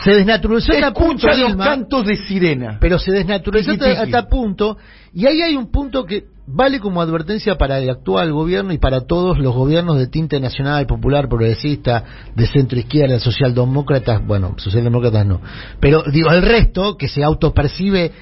Se 0.05 0.13
desnaturalizó 0.13 0.73
hasta 0.73 0.93
punto 0.93 1.27
los 1.29 1.57
cantos 1.57 2.07
de 2.07 2.17
sirena. 2.17 2.79
Pero 2.81 2.99
se 2.99 3.13
desnaturalizó 3.13 3.73
hasta, 3.73 4.29
punto, 4.29 4.77
y 5.13 5.27
ahí 5.27 5.43
hay 5.43 5.57
un 5.57 5.71
punto 5.71 6.05
que 6.05 6.25
vale 6.47 6.81
como 6.81 7.03
advertencia 7.03 7.57
para 7.57 7.79
el 7.79 7.91
actual 7.91 8.33
gobierno 8.33 8.73
y 8.73 8.79
para 8.79 9.07
todos 9.07 9.39
los 9.39 9.55
gobiernos 9.55 9.99
de 9.99 10.07
tinte 10.07 10.41
nacional, 10.41 10.87
popular, 10.87 11.29
progresista, 11.29 12.05
de 12.35 12.47
centro 12.47 12.79
izquierda, 12.79 13.19
socialdemócratas, 13.19 14.27
bueno, 14.27 14.55
socialdemócratas 14.57 15.27
no, 15.27 15.43
pero 15.81 16.03
digo, 16.11 16.31
el 16.31 16.43
resto 16.43 16.97
que 16.97 17.09
se 17.09 17.23
autopercibe 17.23 18.13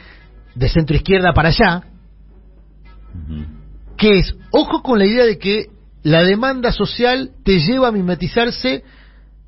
de 0.55 0.68
centro 0.68 0.97
izquierda 0.97 1.33
para 1.35 1.51
allá, 1.51 1.83
que 3.97 4.18
es, 4.18 4.35
ojo 4.51 4.83
con 4.83 4.99
la 4.99 5.07
idea 5.07 5.24
de 5.24 5.39
que 5.39 5.66
la 6.03 6.22
demanda 6.22 6.72
social 6.72 7.31
te 7.45 7.61
lleva 7.61 7.89
a 7.89 7.93
mimetizarse 7.93 8.83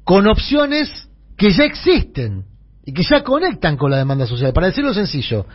con 0.04 0.28
opciones 0.28 1.07
que 1.38 1.52
ya 1.52 1.64
existen 1.64 2.44
y 2.84 2.92
que 2.92 3.02
ya 3.02 3.22
conectan 3.22 3.78
con 3.78 3.90
la 3.90 3.96
demanda 3.96 4.26
social. 4.26 4.52
Para 4.52 4.66
decirlo 4.66 4.92
sencillo, 4.92 5.46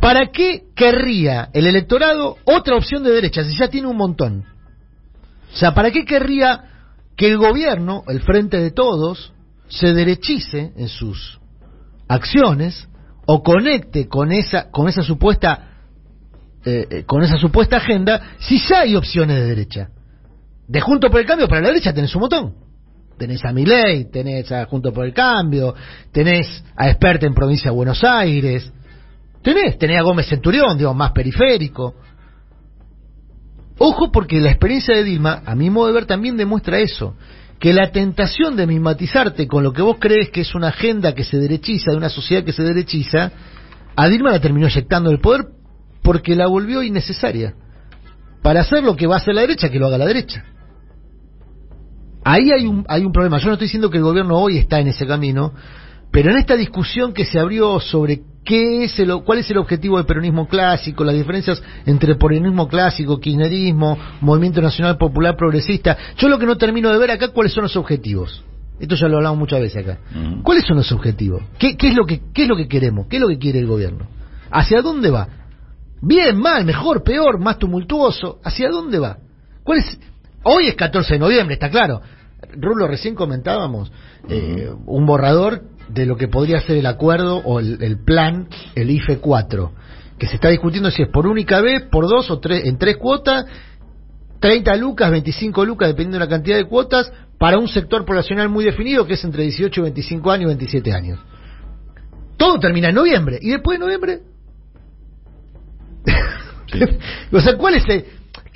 ¿Para 0.00 0.30
qué 0.30 0.66
querría 0.74 1.48
el 1.52 1.66
electorado 1.66 2.36
otra 2.44 2.76
opción 2.76 3.02
de 3.02 3.10
derecha 3.10 3.44
si 3.44 3.56
ya 3.56 3.68
tiene 3.68 3.88
un 3.88 3.96
montón? 3.96 4.44
O 5.52 5.56
sea, 5.56 5.74
¿para 5.74 5.90
qué 5.90 6.04
querría 6.04 6.64
que 7.16 7.26
el 7.26 7.38
gobierno, 7.38 8.04
el 8.08 8.20
frente 8.20 8.58
de 8.58 8.70
todos, 8.70 9.32
se 9.68 9.94
derechice 9.94 10.72
en 10.76 10.88
sus 10.88 11.40
acciones 12.08 12.88
o 13.26 13.42
conecte 13.42 14.06
con 14.06 14.30
esa 14.30 14.70
con 14.70 14.88
esa 14.88 15.02
supuesta 15.02 15.70
eh, 16.64 16.86
eh, 16.88 17.04
con 17.04 17.22
esa 17.22 17.36
supuesta 17.36 17.78
agenda 17.78 18.36
si 18.38 18.58
ya 18.58 18.80
hay 18.80 18.94
opciones 18.96 19.36
de 19.38 19.44
derecha? 19.46 19.88
De 20.68 20.80
Junto 20.80 21.10
por 21.10 21.20
el 21.20 21.26
Cambio 21.26 21.48
para 21.48 21.62
la 21.62 21.68
derecha 21.68 21.92
tenés 21.92 22.14
un 22.14 22.20
montón. 22.20 22.65
Tenés 23.18 23.44
a 23.44 23.52
Milei, 23.52 24.10
tenés 24.10 24.50
a 24.52 24.66
Junto 24.66 24.92
por 24.92 25.06
el 25.06 25.12
Cambio, 25.12 25.74
tenés 26.12 26.64
a 26.76 26.88
Experta 26.88 27.26
en 27.26 27.34
Provincia 27.34 27.70
de 27.70 27.76
Buenos 27.76 28.04
Aires, 28.04 28.72
Tenés, 29.46 29.78
tenés 29.78 30.00
a 30.00 30.02
Gómez 30.02 30.26
Centurión, 30.26 30.76
digo, 30.76 30.92
más 30.92 31.12
periférico. 31.12 31.94
Ojo 33.78 34.10
porque 34.10 34.40
la 34.40 34.50
experiencia 34.50 34.96
de 34.96 35.04
Dilma, 35.04 35.44
a 35.46 35.54
mi 35.54 35.70
modo 35.70 35.86
de 35.86 35.92
ver, 35.92 36.04
también 36.04 36.36
demuestra 36.36 36.80
eso. 36.80 37.14
Que 37.60 37.72
la 37.72 37.92
tentación 37.92 38.56
de 38.56 38.66
mimatizarte 38.66 39.46
con 39.46 39.62
lo 39.62 39.72
que 39.72 39.82
vos 39.82 39.98
crees 40.00 40.30
que 40.30 40.40
es 40.40 40.52
una 40.56 40.70
agenda 40.70 41.14
que 41.14 41.22
se 41.22 41.38
derechiza, 41.38 41.92
de 41.92 41.96
una 41.96 42.08
sociedad 42.08 42.42
que 42.42 42.52
se 42.52 42.64
derechiza, 42.64 43.30
a 43.94 44.08
Dilma 44.08 44.32
la 44.32 44.40
terminó 44.40 44.66
eyectando 44.66 45.10
del 45.10 45.20
poder 45.20 45.44
porque 46.02 46.34
la 46.34 46.48
volvió 46.48 46.82
innecesaria. 46.82 47.54
Para 48.42 48.62
hacer 48.62 48.82
lo 48.82 48.96
que 48.96 49.06
va 49.06 49.14
a 49.14 49.18
hacer 49.18 49.36
la 49.36 49.42
derecha, 49.42 49.68
que 49.68 49.78
lo 49.78 49.86
haga 49.86 49.98
la 49.98 50.06
derecha. 50.06 50.44
Ahí 52.28 52.50
hay 52.50 52.66
un, 52.66 52.84
hay 52.88 53.04
un 53.04 53.12
problema. 53.12 53.38
Yo 53.38 53.46
no 53.46 53.52
estoy 53.52 53.66
diciendo 53.66 53.88
que 53.88 53.98
el 53.98 54.02
gobierno 54.02 54.36
hoy 54.36 54.58
está 54.58 54.80
en 54.80 54.88
ese 54.88 55.06
camino, 55.06 55.52
pero 56.10 56.32
en 56.32 56.38
esta 56.38 56.56
discusión 56.56 57.12
que 57.12 57.24
se 57.24 57.38
abrió 57.38 57.78
sobre 57.78 58.22
¿Qué 58.44 58.82
es 58.82 58.98
el, 58.98 59.12
¿Cuál 59.24 59.38
es 59.38 59.50
el 59.50 59.58
objetivo 59.58 59.96
del 59.96 60.06
peronismo 60.06 60.48
clásico? 60.48 61.04
Las 61.04 61.14
diferencias 61.14 61.62
entre 61.84 62.16
peronismo 62.16 62.66
clásico, 62.66 63.20
kirchnerismo, 63.20 63.96
movimiento 64.20 64.60
nacional 64.60 64.98
popular 64.98 65.36
progresista. 65.36 65.96
Yo 66.16 66.28
lo 66.28 66.38
que 66.38 66.46
no 66.46 66.56
termino 66.56 66.90
de 66.90 66.98
ver 66.98 67.12
acá, 67.12 67.28
¿cuáles 67.28 67.52
son 67.52 67.62
los 67.62 67.76
objetivos? 67.76 68.44
Esto 68.80 68.96
ya 68.96 69.06
lo 69.06 69.18
hablamos 69.18 69.38
muchas 69.38 69.60
veces 69.60 69.84
acá. 69.84 69.98
¿Cuáles 70.42 70.64
son 70.64 70.78
los 70.78 70.90
objetivos? 70.90 71.42
¿Qué, 71.60 71.76
es 71.80 71.94
lo 71.94 72.06
que, 72.06 72.22
¿Qué 72.34 72.42
es 72.42 72.48
lo 72.48 72.56
que 72.56 72.66
queremos? 72.66 73.06
¿Qué 73.08 73.16
es 73.16 73.22
lo 73.22 73.28
que 73.28 73.38
quiere 73.38 73.60
el 73.60 73.66
gobierno? 73.66 74.08
¿Hacia 74.50 74.82
dónde 74.82 75.10
va? 75.10 75.28
Bien, 76.02 76.36
mal, 76.36 76.64
mejor, 76.64 77.04
peor, 77.04 77.38
más 77.38 77.58
tumultuoso. 77.58 78.40
¿Hacia 78.44 78.68
dónde 78.68 78.98
va? 78.98 79.18
¿Cuál 79.62 79.78
es? 79.78 79.98
Hoy 80.42 80.68
es 80.68 80.76
14 80.76 81.14
de 81.14 81.18
noviembre, 81.18 81.54
está 81.54 81.68
claro. 81.68 82.00
Rulo, 82.58 82.86
recién 82.88 83.14
comentábamos 83.14 83.92
eh, 84.28 84.70
un 84.86 85.06
borrador 85.06 85.62
de 85.88 86.06
lo 86.06 86.16
que 86.16 86.28
podría 86.28 86.60
ser 86.60 86.76
el 86.76 86.86
acuerdo 86.86 87.38
o 87.38 87.60
el, 87.60 87.98
plan, 88.04 88.48
el 88.74 88.90
IFE 88.90 89.18
4, 89.18 89.72
que 90.18 90.26
se 90.26 90.34
está 90.34 90.48
discutiendo 90.48 90.90
si 90.90 91.02
es 91.02 91.08
por 91.08 91.26
única 91.26 91.60
vez, 91.60 91.84
por 91.90 92.08
dos 92.08 92.30
o 92.30 92.40
tres, 92.40 92.64
en 92.64 92.78
tres 92.78 92.96
cuotas, 92.96 93.46
30 94.40 94.76
lucas, 94.76 95.10
25 95.10 95.64
lucas, 95.64 95.88
dependiendo 95.88 96.18
de 96.18 96.24
la 96.24 96.30
cantidad 96.30 96.56
de 96.56 96.66
cuotas, 96.66 97.12
para 97.38 97.58
un 97.58 97.68
sector 97.68 98.04
poblacional 98.04 98.48
muy 98.48 98.64
definido 98.64 99.06
que 99.06 99.14
es 99.14 99.24
entre 99.24 99.42
18 99.44 99.80
y 99.80 99.82
25 99.82 100.30
años 100.30 100.44
y 100.44 100.46
27 100.46 100.92
años. 100.92 101.20
Todo 102.36 102.58
termina 102.58 102.88
en 102.88 102.94
noviembre. 102.94 103.38
¿Y 103.40 103.50
después 103.50 103.78
de 103.78 103.84
noviembre? 103.84 104.20
o 107.32 107.40
sea, 107.40 107.56
¿cuál 107.56 107.74
es 107.74 107.84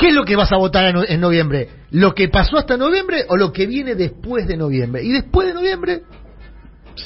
¿Qué 0.01 0.09
es 0.09 0.15
lo 0.15 0.25
que 0.25 0.35
vas 0.35 0.51
a 0.51 0.57
votar 0.57 0.95
en 1.09 1.21
noviembre? 1.21 1.69
¿Lo 1.91 2.15
que 2.15 2.29
pasó 2.29 2.57
hasta 2.57 2.79
noviembre 2.79 3.27
o 3.29 3.37
lo 3.37 3.53
que 3.53 3.67
viene 3.67 3.95
después 3.95 4.49
de 4.49 4.57
noviembre? 4.57 5.03
Y 5.05 5.13
después 5.13 5.49
de 5.49 5.53
noviembre, 5.53 6.01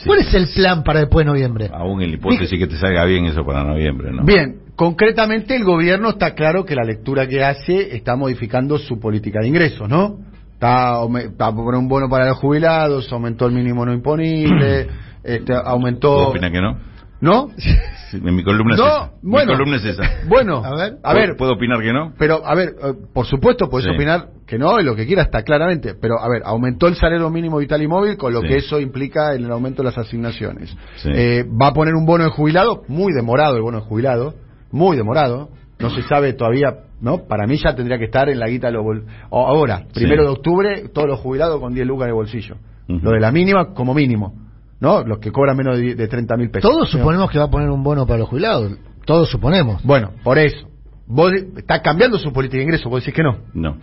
¿Cuál 0.07 0.21
es 0.21 0.35
el 0.35 0.49
plan 0.49 0.83
para 0.83 1.01
después 1.01 1.25
de 1.25 1.33
noviembre? 1.33 1.71
Aún 1.73 2.03
en 2.03 2.11
la 2.11 2.17
hipótesis 2.17 2.59
que 2.59 2.67
te 2.67 2.77
salga 2.77 3.05
bien 3.05 3.27
eso 3.27 3.45
para 3.45 3.65
noviembre, 3.65 4.11
¿no? 4.13 4.25
Bien, 4.25 4.61
concretamente 4.77 5.55
el 5.55 5.65
gobierno 5.65 6.11
está 6.11 6.35
claro 6.35 6.65
que 6.65 6.75
la 6.75 6.85
lectura 6.85 7.27
que 7.29 7.45
hace 7.45 7.95
está 7.97 8.17
modificando 8.17 8.79
su 8.79 8.99
política 8.99 9.41
de 9.41 9.49
ingresos, 9.49 9.89
¿no? 9.89 10.19
Está, 10.53 10.99
está 11.19 11.53
por 11.53 11.75
un 11.75 11.89
bono 11.89 12.09
para 12.09 12.29
los 12.29 12.39
jubilados, 12.39 13.13
aumentó 13.13 13.47
el 13.47 13.53
mínimo 13.53 13.85
no 13.85 13.93
imponible, 13.93 14.87
este, 15.25 15.53
aumentó... 15.53 16.29
opina 16.29 16.51
que 16.51 16.61
no? 16.61 16.94
¿No? 17.25 17.49
En 18.13 18.37
mi 18.37 18.45
columna 18.45 18.77
no, 18.77 18.85
es 18.85 18.91
esa. 18.91 19.11
Bueno, 19.23 19.53
mi 19.53 19.59
columna 19.59 19.77
es 19.79 19.85
esa. 19.87 20.03
Bueno, 20.29 20.63
a 20.63 20.77
ver, 20.77 20.99
a 21.03 21.15
ver. 21.15 21.37
¿Puedo 21.37 21.55
opinar 21.55 21.81
que 21.81 21.93
no? 21.93 22.13
Pero, 22.19 22.47
a 22.47 22.55
ver, 22.55 22.69
eh, 22.69 22.93
por 23.13 23.25
supuesto 23.27 23.71
puedes 23.71 23.89
opinar 23.93 24.29
que 24.47 24.59
no, 24.59 24.79
y 24.79 24.85
lo 24.85 24.95
que 24.95 25.07
quieras 25.07 25.27
está 25.27 25.43
claramente. 25.43 25.95
Pero, 25.95 26.21
a 26.21 26.29
ver, 26.29 26.43
aumentó 26.45 26.87
el 26.87 26.97
salario 26.97 27.31
mínimo 27.31 27.57
vital 27.57 27.83
y 27.83 27.89
móvil, 27.89 28.19
con 28.19 28.33
lo 28.35 28.43
que 28.43 28.59
eso 28.59 28.79
implica 28.79 29.35
en 29.35 29.45
el 29.45 29.51
aumento 29.51 29.83
de 29.83 29.89
las 29.89 29.97
asignaciones. 29.97 30.77
Eh, 31.07 31.45
va 31.45 31.69
a 31.69 31.73
poner 31.73 31.95
un 31.95 32.05
bono 32.05 32.25
de 32.25 32.31
jubilado, 32.31 32.83
muy 32.89 33.13
demorado 33.15 33.57
el 33.57 33.63
bono 33.63 33.81
de 33.81 33.87
jubilado, 33.87 34.35
muy 34.71 34.97
demorado. 34.97 35.49
No 35.79 35.89
se 35.91 36.03
sabe 36.03 36.35
todavía, 36.35 36.75
¿no? 37.01 37.25
Para 37.27 37.47
mí 37.47 37.57
ya 37.57 37.75
tendría 37.75 37.99
que 37.99 38.05
estar 38.05 38.29
en 38.29 38.39
la 38.39 38.49
guita 38.49 38.69
de 38.69 38.75
los 38.75 38.85
Ahora, 39.31 39.87
primero 39.93 40.25
de 40.25 40.29
octubre, 40.29 40.89
todos 40.93 41.09
los 41.09 41.21
jubilados 41.21 41.59
con 41.59 41.75
10 41.75 41.87
lucas 41.87 42.07
de 42.07 42.13
bolsillo. 42.13 42.57
Lo 42.87 43.13
de 43.13 43.21
la 43.21 43.33
mínima 43.33 43.73
como 43.73 43.95
mínimo. 43.95 44.44
¿No? 44.81 45.03
Los 45.05 45.19
que 45.19 45.33
cobran 45.33 45.57
menos 45.57 45.79
de, 45.79 45.95
de 45.95 46.09
30 46.09 46.37
mil 46.37 46.51
pesos. 46.51 46.71
Todos 46.71 46.91
suponemos 46.91 47.31
que 47.31 47.39
va 47.39 47.45
a 47.45 47.51
poner 47.51 47.71
un 47.71 47.83
bono 47.83 48.07
para 48.07 48.21
los 48.21 48.29
jubilados. 48.29 48.73
Todos 49.05 49.29
suponemos. 49.31 49.83
Bueno, 49.83 50.13
por 50.23 50.39
eso. 50.39 50.69
¿Vos 51.07 51.33
está 51.57 51.83
cambiando 51.83 52.19
su 52.19 52.33
política 52.33 52.59
de 52.59 52.65
ingreso? 52.65 52.89
¿Vos 52.89 53.03
decís 53.03 53.15
que 53.15 53.23
no? 53.23 53.39
No. 53.53 53.77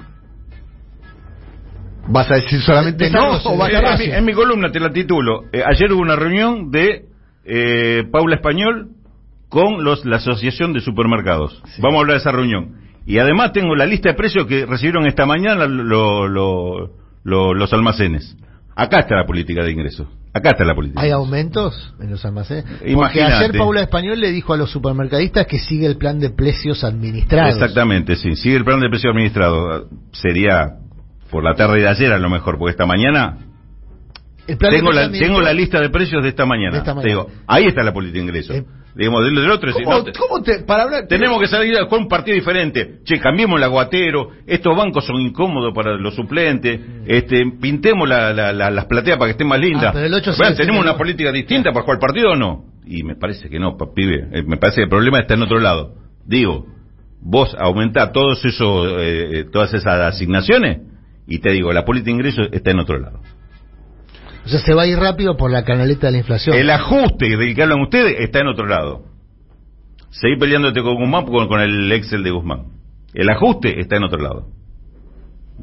¿Vas 2.08 2.32
a 2.32 2.36
decir 2.36 2.60
solamente 2.62 3.10
no 3.12 3.38
o 3.46 3.58
vas 3.58 3.74
a 3.74 4.04
en, 4.04 4.26
mi, 4.26 4.34
columna 4.34 4.72
te 4.72 4.80
la 4.80 4.92
titulo. 4.92 5.44
Eh, 5.54 5.62
ayer 5.64 5.92
hubo 5.94 6.02
una 6.02 6.16
reunión 6.16 6.72
de 6.72 7.06
eh, 7.46 8.04
Paula 8.12 8.36
Español 8.36 8.90
con 9.50 9.84
los, 9.84 10.04
la 10.06 10.18
Asociación 10.18 10.74
de 10.74 10.80
Supermercados. 10.82 11.62
Vamos 11.80 11.98
a 11.98 12.02
hablar 12.02 12.16
de 12.16 12.22
esa 12.22 12.32
reunión. 12.32 12.82
Y 13.06 13.20
además 13.20 13.52
tengo 13.54 13.76
la 13.76 13.86
lista 13.86 14.10
de 14.10 14.16
precios 14.16 14.48
que 14.48 14.66
recibieron 14.66 15.06
esta 15.06 15.26
mañana 15.26 15.68
los 15.68 16.90
almacenes. 17.74 18.36
Acá 18.76 19.00
está 19.00 19.16
la 19.16 19.26
política 19.26 19.64
de 19.64 19.72
ingresos. 19.72 20.08
Acá 20.34 20.52
está 20.52 20.64
la 20.64 20.74
política. 20.74 21.02
¿Hay 21.02 21.12
aumentos 21.12 21.94
en 22.00 22.10
los 22.10 22.24
almacenes? 22.24 22.64
Porque 22.94 23.22
ayer 23.22 23.52
Paula 23.58 23.82
Español 23.82 24.20
le 24.20 24.32
dijo 24.32 24.54
a 24.54 24.58
los 24.58 24.72
supermercadistas 24.72 25.46
que 25.46 25.60
sigue 25.60 25.86
el 25.86 25.98
plan 25.98 26.20
de 26.20 26.30
precios 26.30 26.84
administrados. 26.86 27.56
Exactamente, 27.56 28.16
sí, 28.16 28.36
sigue 28.36 28.56
el 28.56 28.64
plan 28.64 28.80
de 28.80 28.90
precios 28.90 29.12
administrados. 29.12 29.88
Sería 30.14 30.78
por 31.30 31.44
la 31.44 31.56
tarde 31.56 31.82
de 31.82 31.88
ayer 31.88 32.14
a 32.14 32.18
lo 32.18 32.30
mejor, 32.30 32.58
porque 32.58 32.72
esta 32.72 32.86
mañana 32.86 33.51
tengo, 34.58 34.92
la, 34.92 35.12
tengo 35.12 35.42
la 35.42 35.54
lista 35.54 35.80
de 35.80 35.90
precios 35.90 36.24
de 36.24 36.30
esta 36.30 36.46
mañana. 36.46 36.84
digo, 37.04 37.28
ahí 37.48 37.66
está 37.66 37.84
la 37.84 37.94
política 37.94 38.20
de 38.20 38.26
ingresos. 38.26 38.56
Eh, 38.56 38.66
digamos, 38.96 39.24
del, 39.24 39.52
otro. 39.52 39.72
¿Cómo, 40.18 40.42
te, 40.42 40.60
para 40.60 40.84
hablar, 40.84 41.08
tenemos 41.08 41.40
que 41.40 41.48
salir 41.48 41.78
a 41.78 41.86
jugar 41.86 42.02
un 42.02 42.08
partido 42.08 42.36
diferente. 42.36 43.00
Che, 43.04 43.20
cambiemos 43.20 43.58
el 43.58 43.64
aguatero. 43.64 44.32
Estos 44.46 44.76
bancos 44.76 45.06
son 45.06 45.22
incómodos 45.22 45.74
para 45.74 45.96
los 45.98 46.16
suplentes. 46.16 46.80
Este, 47.06 47.44
pintemos 47.60 48.08
la, 48.08 48.34
las 48.34 48.86
plateas 48.86 49.18
para 49.18 49.28
que 49.28 49.32
estén 49.32 49.48
más 49.48 49.60
lindas. 49.60 49.96
Ah, 49.96 50.54
¿Tenemos 50.56 50.82
una 50.82 50.98
política 50.98 51.32
distinta 51.32 51.72
para 51.72 51.84
jugar 51.84 51.98
el 51.98 52.02
partido 52.02 52.32
o 52.32 52.36
no? 52.36 52.66
Y 52.86 53.04
me 53.04 53.16
parece 53.16 53.50
que 53.50 53.60
no, 53.60 53.78
pibe. 53.78 54.28
Eh, 54.32 54.44
me 54.44 54.58
parece 54.58 54.78
que 54.78 54.84
el 54.84 54.90
problema 54.90 55.20
está 55.20 55.36
en 55.36 55.44
otro 55.44 55.60
lado. 55.60 55.96
Digo, 56.26 56.66
vos 57.22 57.56
aumentás 57.58 58.12
todos 58.12 58.44
esos, 58.44 58.88
eh, 59.00 59.30
eh, 59.32 59.46
todas 59.52 59.74
esas 59.74 60.14
asignaciones 60.14 60.80
y 61.28 61.40
te 61.40 61.52
digo, 61.52 61.72
la 61.72 61.86
política 61.86 62.08
de 62.08 62.18
ingresos 62.18 62.50
está 62.52 62.72
en 62.72 62.80
otro 62.80 63.00
lado. 63.00 63.22
O 64.46 64.50
sea, 64.50 64.60
se 64.60 64.74
va 64.74 64.84
a 64.84 64.88
ir 64.88 64.98
rápido 64.98 65.38
por 65.38 65.52
la 65.52 65.64
canaleta 65.64 66.08
de 66.08 66.14
la 66.14 66.18
inflación. 66.20 66.56
El 66.56 66.70
ajuste 66.70 67.38
del 67.38 67.54
que 67.56 67.64
hablan 67.64 67.82
ustedes 67.82 68.16
está 68.20 68.40
en 68.40 68.48
otro 68.48 68.66
lado. 68.68 69.04
Seguí 70.10 70.36
peleándote 70.38 70.82
con 70.82 70.96
Guzmán 70.96 71.26
con, 71.26 71.48
con 71.48 71.60
el 71.62 71.92
Excel 71.92 72.24
de 72.24 72.32
Guzmán. 72.32 72.64
El 73.14 73.30
ajuste 73.30 73.80
está 73.80 73.98
en 73.98 74.04
otro 74.04 74.20
lado. 74.22 74.48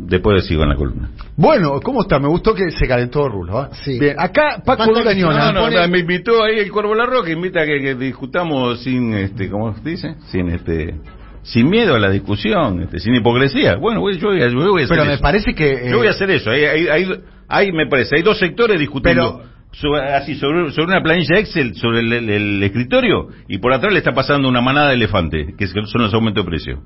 Después 0.01 0.45
sigo 0.47 0.63
en 0.63 0.69
la 0.69 0.77
columna. 0.77 1.11
Bueno, 1.37 1.81
¿cómo 1.83 2.03
está? 2.03 2.21
Me 2.21 2.29
gustó 2.29 2.55
que 2.55 2.71
se 2.71 2.87
calentó 2.87 3.29
Rulo. 3.29 3.65
¿eh? 3.65 3.69
Sí. 3.83 3.99
Bien, 3.99 4.15
acá 4.19 4.63
Paco 4.65 4.85
que 4.85 5.01
Durañona. 5.01 5.47
No, 5.53 5.53
no, 5.53 5.61
pone- 5.67 5.89
me 5.89 5.99
invitó 5.99 6.45
ahí 6.45 6.61
el 6.61 6.71
Cuervo 6.71 6.95
Larroca, 6.95 7.31
invita 7.31 7.63
a 7.63 7.67
que, 7.67 7.81
que 7.81 7.95
discutamos 7.97 8.81
sin, 8.85 9.13
este, 9.15 9.51
¿cómo 9.51 9.75
se 9.75 9.89
dice? 9.91 10.15
Sin, 10.31 10.51
este, 10.51 10.95
sin 11.43 11.69
miedo 11.69 11.97
a 11.97 11.99
la 11.99 12.11
discusión, 12.11 12.81
este, 12.83 13.01
sin 13.01 13.17
hipocresía. 13.17 13.75
Bueno, 13.77 14.09
yo, 14.13 14.29
voy 14.29 14.41
a- 14.41 14.49
yo 14.49 14.71
voy 14.71 14.83
a 14.83 14.85
hacer 14.85 14.97
Pero 14.97 15.05
me 15.05 15.15
eso. 15.15 15.23
parece 15.23 15.53
que... 15.55 15.73
eh, 15.73 15.91
Yo 15.91 15.99
voy 15.99 16.07
a 16.07 16.11
hacer 16.11 16.31
eso. 16.31 16.51
Hay, 16.51 16.65
hay, 16.65 16.87
hay, 16.89 17.07
hay, 17.49 17.73
me 17.73 17.87
parece, 17.87 18.17
hay 18.17 18.23
dos 18.23 18.39
sectores 18.39 18.79
discutiendo 18.79 19.39
Pero- 19.39 19.59
sobre, 19.73 20.15
así 20.15 20.35
sobre, 20.37 20.71
sobre 20.73 20.87
una 20.87 21.03
planilla 21.03 21.39
Excel, 21.39 21.75
sobre 21.75 22.01
el, 22.01 22.13
el- 22.13 22.31
el 22.31 22.63
escritorio, 22.63 23.29
y 23.49 23.59
por 23.59 23.73
atrás 23.73 23.93
le 23.93 23.99
está 23.99 24.13
pasando 24.13 24.49
una 24.49 24.61
manada 24.61 24.89
de 24.89 24.95
elefante, 24.95 25.55
que 25.57 25.67
son 25.67 26.03
los 26.03 26.15
aumentos 26.15 26.45
de 26.45 26.51
precio. 26.51 26.83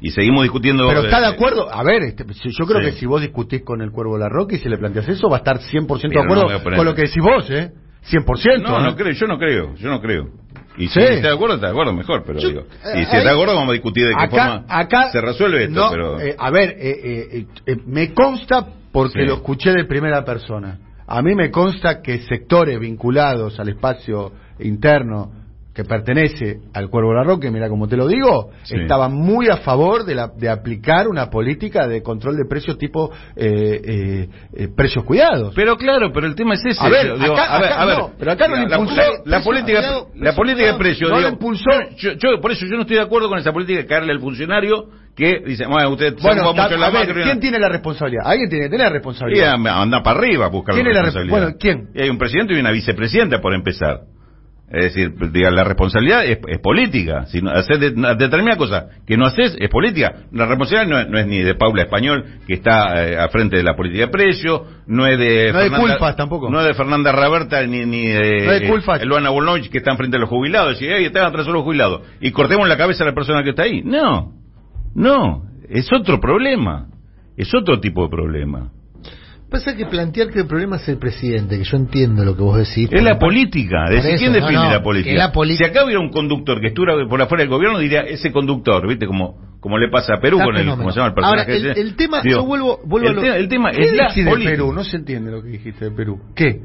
Y 0.00 0.10
seguimos 0.10 0.42
discutiendo. 0.42 0.86
Pero 0.88 1.02
está 1.04 1.20
de 1.20 1.28
acuerdo. 1.28 1.72
A 1.72 1.82
ver, 1.82 2.02
este, 2.02 2.24
yo 2.26 2.66
creo 2.66 2.80
Sí. 2.80 2.86
que 2.86 2.92
si 2.92 3.06
vos 3.06 3.20
discutís 3.22 3.62
con 3.62 3.80
el 3.80 3.90
Cuervo 3.90 4.18
Larroque 4.18 4.56
y 4.56 4.58
si 4.58 4.68
le 4.68 4.76
planteas 4.76 5.08
eso, 5.08 5.28
va 5.30 5.36
a 5.36 5.38
estar 5.38 5.60
100% 5.60 6.02
de 6.02 6.08
Pero 6.08 6.24
no 6.34 6.40
acuerdo 6.50 6.76
con 6.76 6.84
lo 6.84 6.94
que 6.94 7.02
decís 7.02 7.22
vos, 7.22 7.48
¿eh? 7.50 7.70
100%. 8.10 8.62
No, 8.68 8.80
no 8.80 8.90
¿eh? 8.90 8.94
creo, 8.96 9.12
yo 9.12 9.26
no 9.26 9.38
creo, 9.38 9.74
yo 9.76 9.88
no 9.88 10.00
creo. 10.02 10.28
Y 10.76 10.88
Sí. 10.88 11.00
si 11.00 11.00
está 11.00 11.28
de 11.28 11.34
acuerdo, 11.34 11.54
está 11.54 11.68
de 11.68 11.72
acuerdo, 11.72 11.92
mejor, 11.94 12.22
pero 12.26 12.38
Yo- 12.38 12.48
digo. 12.48 12.60
eh, 12.84 12.92
Y 12.96 12.96
si 12.96 13.16
está 13.16 13.22
de 13.22 13.30
acuerdo, 13.30 13.54
vamos 13.54 13.70
a 13.70 13.72
discutir 13.74 14.06
de 14.08 14.14
qué 14.14 14.24
acá, 14.24 14.28
forma 14.28 14.64
acá 14.68 15.10
se 15.12 15.20
resuelve 15.22 15.64
esto, 15.64 15.80
no, 15.80 15.90
pero... 15.90 16.20
eh, 16.20 16.34
a 16.38 16.50
ver, 16.50 16.74
eh, 16.78 17.46
me 17.86 18.12
consta 18.12 18.66
porque 18.94 19.22
Sí. 19.22 19.26
lo 19.26 19.34
escuché 19.34 19.72
de 19.72 19.86
primera 19.86 20.24
persona. 20.24 20.78
A 21.08 21.20
mí 21.20 21.34
me 21.34 21.50
consta 21.50 22.00
que 22.00 22.20
sectores 22.20 22.78
vinculados 22.78 23.58
al 23.58 23.68
espacio 23.70 24.30
interno 24.60 25.32
que 25.74 25.82
pertenece 25.84 26.58
al 26.72 26.88
Cuervo 26.88 27.12
Larroque, 27.12 27.50
mira 27.50 27.68
como 27.68 27.88
te 27.88 27.96
lo 27.96 28.06
digo, 28.06 28.50
Sí. 28.62 28.76
estaban 28.76 29.12
muy 29.12 29.48
a 29.48 29.56
favor 29.56 30.04
de, 30.04 30.14
la, 30.14 30.28
de 30.28 30.48
aplicar 30.48 31.08
una 31.08 31.28
política 31.30 31.88
de 31.88 32.00
control 32.00 32.36
de 32.36 32.44
precios 32.48 32.78
tipo 32.78 33.10
eh, 33.34 33.80
eh, 33.84 34.28
eh, 34.56 34.68
precios 34.74 35.04
cuidados. 35.04 35.52
Pero 35.56 35.76
claro, 35.76 36.12
pero 36.12 36.28
el 36.28 36.36
tema 36.36 36.54
es 36.54 36.64
ese. 36.64 36.80
A 36.80 36.88
ver, 36.88 37.18
digo, 37.18 37.34
acá- 37.34 37.56
a 37.56 37.58
ver, 37.60 37.72
acá 37.72 37.82
a 37.82 37.86
ver, 37.86 37.98
no, 37.98 38.10
pero 38.16 38.30
acá 38.32 38.46
no 38.48 38.54
la, 38.54 38.62
impulsó. 38.62 38.94
la- 38.94 39.08
la 39.38 39.42
política, 39.42 39.78
cuidado, 39.80 40.08
la 40.14 40.32
política 40.34 40.58
de 40.58 40.62
cuidado, 40.74 40.78
precio. 40.78 41.08
no 41.08 41.16
digo, 41.18 41.28
impulsó. 41.30 41.70
Yo, 41.96 42.12
yo- 42.12 42.40
por 42.40 42.52
eso 42.52 42.66
yo 42.66 42.76
no 42.76 42.82
estoy 42.82 42.96
de 42.96 43.02
acuerdo 43.02 43.28
con 43.28 43.38
esa 43.38 43.52
política 43.52 43.80
de 43.80 43.86
caerle 43.86 44.12
al 44.12 44.20
funcionario 44.20 44.84
que 45.16 45.40
dice, 45.44 45.66
bueno, 45.66 45.90
usted 45.90 46.14
Bueno, 46.22 46.52
mucho 46.52 46.68
de 46.68 46.78
la 46.78 46.86
a 46.86 46.90
ver, 46.90 47.08
macro, 47.08 47.22
¿quién 47.24 47.40
tiene 47.40 47.58
la 47.58 47.68
responsabilidad? 47.68 48.22
Alguien 48.26 48.48
tiene 48.48 48.64
que 48.66 48.70
tener 48.70 48.86
la 48.86 48.90
y 48.90 48.94
responsabilidad. 48.94 49.54
anda 49.54 50.02
para 50.04 50.18
arriba 50.20 50.46
a 50.46 50.48
buscar 50.50 50.74
¿Quién 50.76 50.86
la 50.86 50.90
es 50.92 50.96
la 50.96 51.02
responsabilidad. 51.02 51.36
resp- 51.36 51.40
bueno, 51.40 51.56
¿quién? 51.58 51.88
Y 51.94 52.02
hay 52.02 52.10
un 52.10 52.18
presidente 52.18 52.54
y 52.54 52.60
una 52.60 52.70
vicepresidenta 52.70 53.40
por 53.40 53.54
empezar. 53.54 54.00
Es 54.74 54.94
decir, 54.94 55.12
diga, 55.32 55.50
la 55.50 55.64
responsabilidad 55.64 56.24
es, 56.24 56.38
es 56.48 56.58
política. 56.58 57.26
Si 57.26 57.40
no, 57.40 57.50
hacer 57.50 57.78
de- 57.78 57.90
determinada 58.16 58.56
cosa 58.56 58.86
que 59.06 59.16
no 59.16 59.26
haces 59.26 59.56
es 59.58 59.68
política. 59.70 60.12
La 60.32 60.46
responsabilidad 60.46 60.88
no 60.90 61.00
es, 61.00 61.08
no 61.08 61.18
es 61.18 61.26
ni 61.26 61.38
de 61.42 61.54
Paula 61.54 61.82
Español, 61.84 62.24
que 62.46 62.54
está 62.54 63.06
eh, 63.06 63.18
a 63.18 63.28
frente 63.28 63.56
de 63.56 63.62
la 63.62 63.76
política 63.76 64.06
de 64.06 64.12
precio, 64.12 64.64
no 64.86 65.06
es 65.06 65.18
de. 65.18 65.52
No 65.52 65.58
de 65.60 65.70
Culfas 65.70 66.16
tampoco. 66.16 66.50
No 66.50 66.60
es 66.60 66.66
de 66.66 66.74
Fernanda 66.74 67.12
Raberta 67.12 67.66
ni, 67.66 67.84
ni 67.86 68.06
de. 68.08 68.44
No 68.46 68.52
es 68.52 68.60
de 68.62 68.68
Culfas. 68.68 69.02
eh, 69.02 69.06
Luana 69.06 69.30
que 69.70 69.78
están 69.78 69.96
frente 69.96 70.16
a 70.16 70.20
los 70.20 70.28
jubilados. 70.28 70.80
Y, 70.82 70.86
hey, 70.86 71.04
están 71.04 71.24
atrás 71.26 71.46
de 71.46 71.52
los 71.52 71.62
jubilados. 71.62 72.02
Y 72.20 72.30
cortemos 72.32 72.68
la 72.68 72.76
cabeza 72.76 73.04
a 73.04 73.06
la 73.06 73.14
persona 73.14 73.42
que 73.42 73.50
está 73.50 73.62
ahí. 73.62 73.82
No. 73.84 74.32
No. 74.94 75.44
Es 75.68 75.92
otro 75.92 76.20
problema. 76.20 76.86
Es 77.36 77.52
otro 77.54 77.80
tipo 77.80 78.04
de 78.04 78.08
problema. 78.10 78.70
Pasa 79.54 79.76
que 79.76 79.86
plantear 79.86 80.30
que 80.30 80.40
el 80.40 80.46
problema 80.48 80.76
es 80.76 80.88
el 80.88 80.98
presidente, 80.98 81.56
que 81.56 81.62
yo 81.62 81.76
entiendo 81.76 82.24
lo 82.24 82.34
que 82.36 82.42
vos 82.42 82.56
decís. 82.58 82.88
Es 82.90 83.02
la 83.04 83.20
política. 83.20 83.84
Decir, 83.88 84.10
eso, 84.10 84.18
¿Quién 84.18 84.32
no, 84.32 84.38
define 84.40 84.64
no, 84.64 84.70
la 84.72 84.82
política? 84.82 85.14
la 85.14 85.32
si 85.56 85.64
acá 85.64 85.84
hubiera 85.84 86.00
un 86.00 86.10
conductor 86.10 86.60
que 86.60 86.66
estuviera 86.68 86.94
por 87.08 87.22
afuera 87.22 87.42
del 87.42 87.50
gobierno, 87.50 87.78
diría 87.78 88.00
ese 88.00 88.32
conductor, 88.32 88.84
¿viste? 88.88 89.06
Como, 89.06 89.56
como 89.60 89.78
le 89.78 89.88
pasa 89.90 90.14
a 90.14 90.20
Perú 90.20 90.38
Está 90.38 90.46
con 90.46 90.56
el, 90.56 90.62
fenómeno. 90.62 90.82
¿cómo 90.82 90.90
se 90.92 90.98
llama 90.98 91.14
el 91.16 91.24
Ahora, 91.24 91.44
personaje? 91.46 91.56
el- 91.66 91.70
ese? 91.70 91.80
el 91.80 91.94
tema- 91.96 92.22
yo 92.24 92.44
vuelvo- 92.44 92.80
vuelvo 92.84 93.06
a 93.06 93.10
el, 93.10 93.16
lo- 93.16 93.22
tema, 93.22 93.36
el 93.36 93.48
tema 93.48 93.70
¿Qué 93.70 93.82
es 93.84 93.92
la 93.92 94.12
de 94.12 94.24
política. 94.28 94.50
Perú? 94.56 94.72
No 94.72 94.82
se 94.82 94.96
entiende 94.96 95.30
lo 95.30 95.40
que 95.40 95.48
dijiste 95.50 95.84
de 95.84 95.90
Perú. 95.92 96.18
¿Qué? 96.34 96.60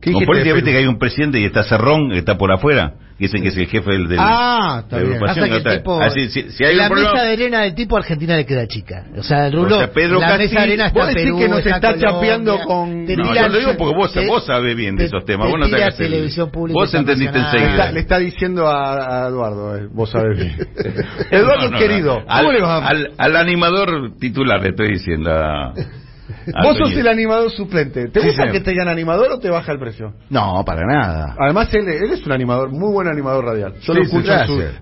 ¿Qué 0.00 0.12
Con 0.12 0.20
dijiste 0.20 0.26
política, 0.26 0.48
de 0.50 0.54
viste 0.54 0.70
que 0.72 0.78
hay 0.78 0.86
un 0.86 0.98
presidente 0.98 1.40
y 1.40 1.44
está 1.44 1.64
Cerrón, 1.64 2.10
que 2.10 2.18
está 2.18 2.36
por 2.38 2.52
afuera, 2.52 2.92
dicen 3.18 3.42
que 3.42 3.48
es 3.48 3.56
el 3.56 3.66
jefe 3.66 3.90
del... 3.90 4.08
del 4.08 4.18
Ah, 4.20 4.80
está 4.84 4.98
de 4.98 5.02
la 5.04 5.08
bien. 5.08 5.20
Pasa 5.20 5.48
que 5.48 5.56
el 5.56 5.64
tipo, 5.78 6.00
Ah, 6.00 6.10
sí, 6.10 6.28
sí, 6.28 6.46
si 6.50 6.64
hay 6.64 6.76
la 6.76 6.88
problema- 6.88 7.12
mesa 7.14 7.24
de 7.24 7.32
arena 7.32 7.60
del 7.62 7.74
tipo 7.74 7.96
Argentina 7.96 8.36
le 8.36 8.44
queda 8.44 8.66
chica. 8.68 9.06
O 9.16 9.22
sea, 9.22 9.46
el 9.46 9.54
rulo, 9.54 9.76
O 9.76 9.78
sea, 9.78 9.90
Pedro 9.92 10.20
la 10.20 10.26
Castillo- 10.28 10.48
mesa 10.50 10.60
de 10.60 10.64
arena 10.66 10.86
está 10.88 10.98
vos 11.00 11.08
decís 11.08 11.22
Perú, 11.24 11.38
que 11.38 11.48
nos 11.48 11.58
está 11.60 11.80
Colombia, 11.80 12.08
chapeando 12.10 12.58
con- 12.60 13.04
No, 13.06 13.34
yo 13.34 13.48
lo 13.48 13.58
digo 13.58 13.76
porque 13.78 13.96
vos, 13.96 14.12
te- 14.12 14.26
vos 14.26 14.44
sabés 14.46 14.76
bien 14.76 14.96
de 14.96 15.04
te- 15.04 15.06
esos 15.08 15.24
temas. 15.24 15.46
te 15.46 15.52
Vos 15.52 15.60
no 15.60 15.66
televisión 15.96 16.50
pública 16.50 16.78
Vos 16.78 16.94
entendiste 16.94 17.38
enseguida. 17.38 17.70
está, 17.70 17.92
le 17.92 18.00
está 18.00 18.18
diciendo 18.18 18.68
a, 18.68 19.24
a 19.24 19.28
Eduardo, 19.28 19.76
eh, 19.76 19.88
vos 19.90 20.10
sabés 20.10 20.36
bien. 20.38 20.56
Eduardo, 21.30 21.64
No, 21.64 21.70
no, 21.70 21.78
querido, 21.78 22.18
no. 22.20 22.26
¿cómo 22.26 22.50
al, 22.50 22.54
le 22.54 22.60
vas 22.60 22.82
a- 22.82 22.86
al, 22.86 23.10
al 23.16 23.36
animador 23.36 24.12
titular 24.20 24.60
le 24.60 24.68
estoy 24.68 24.92
diciendo. 24.92 25.30
a 25.32 25.72
Vos 26.62 26.76
sos 26.78 26.92
el 26.92 27.06
animador 27.08 27.50
suplente. 27.52 28.08
¿Te 28.08 28.20
gusta 28.20 28.50
que 28.50 28.60
te 28.60 28.70
digan 28.72 28.88
animador 28.88 29.30
o 29.32 29.38
te 29.38 29.48
baja 29.50 29.72
el 29.72 29.78
precio? 29.78 30.12
No, 30.30 30.62
para 30.64 30.82
nada. 30.86 31.36
Además, 31.38 31.72
él, 31.74 31.86
él 31.88 32.10
es 32.12 32.24
un 32.26 32.32
animador, 32.32 32.70
muy 32.70 32.92
buen 32.92 33.08
animador 33.08 33.44
radial. 33.44 33.74
Yo 33.80 33.94
lo 33.94 34.04
Sí, 34.04 34.10
sí, 34.10 34.16
escucho 34.16 34.32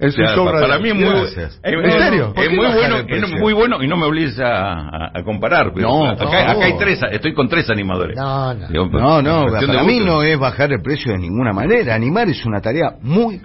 en 0.00 0.12
su, 0.12 0.20
en 0.20 0.26
show 0.34 0.44
pa- 0.44 0.52
radial. 0.52 0.70
para 0.70 0.80
mí 0.82 0.88
es 0.90 0.94
muy, 0.94 1.04
Gracias. 1.04 1.60
es- 1.62 1.72
¿En 1.72 1.84
es- 1.84 2.02
serio? 2.02 2.32
¿Por 2.34 2.44
Es 2.44 2.48
qué 2.50 2.56
muy 2.56 2.64
bajar 2.66 2.90
bueno, 2.90 3.14
es 3.26 3.40
muy 3.40 3.52
bueno 3.52 3.82
y 3.82 3.88
no 3.88 3.96
me 3.96 4.04
obligues 4.06 4.38
a, 4.40 5.08
a- 5.18 5.22
comparar. 5.24 5.72
pero 5.74 5.88
No, 5.88 6.06
acá, 6.10 6.50
acá 6.52 6.64
hay 6.64 6.76
tres, 6.78 7.00
estoy 7.12 7.34
con 7.34 7.48
tres 7.48 7.68
animadores. 7.70 8.16
No, 8.16 8.54
no. 8.54 8.68
Digo, 8.68 8.86
No, 8.88 9.22
no, 9.22 9.50
de 9.50 9.66
para 9.66 9.82
mí 9.84 10.00
no 10.00 10.22
es 10.22 10.38
bajar 10.38 10.72
el 10.72 10.80
precio 10.82 11.12
de 11.12 11.18
ninguna 11.18 11.52
manera. 11.52 11.94
Animar 11.94 12.28
es 12.28 12.44
una 12.46 12.60
tarea 12.60 12.94
muy 13.02 13.40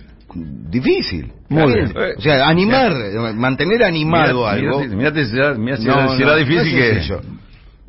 difícil. 0.69 1.31
Muy 1.49 1.73
Bien. 1.73 1.93
O 2.17 2.21
sea, 2.21 2.47
animar, 2.47 2.93
mantener 3.35 3.83
animado 3.83 4.41
Mirá- 4.45 4.51
algo. 4.51 4.81
mirá- 4.85 5.25
si 5.25 5.35
era, 5.35 5.53
mirá 5.55 5.77
si 5.77 5.85
No, 5.85 5.93
era- 5.93 6.07
si 6.09 6.17
no, 6.17 6.23
era 6.23 6.31
no 6.33 6.37
difícil 6.37 6.79
es 6.79 7.07
que... 7.07 7.17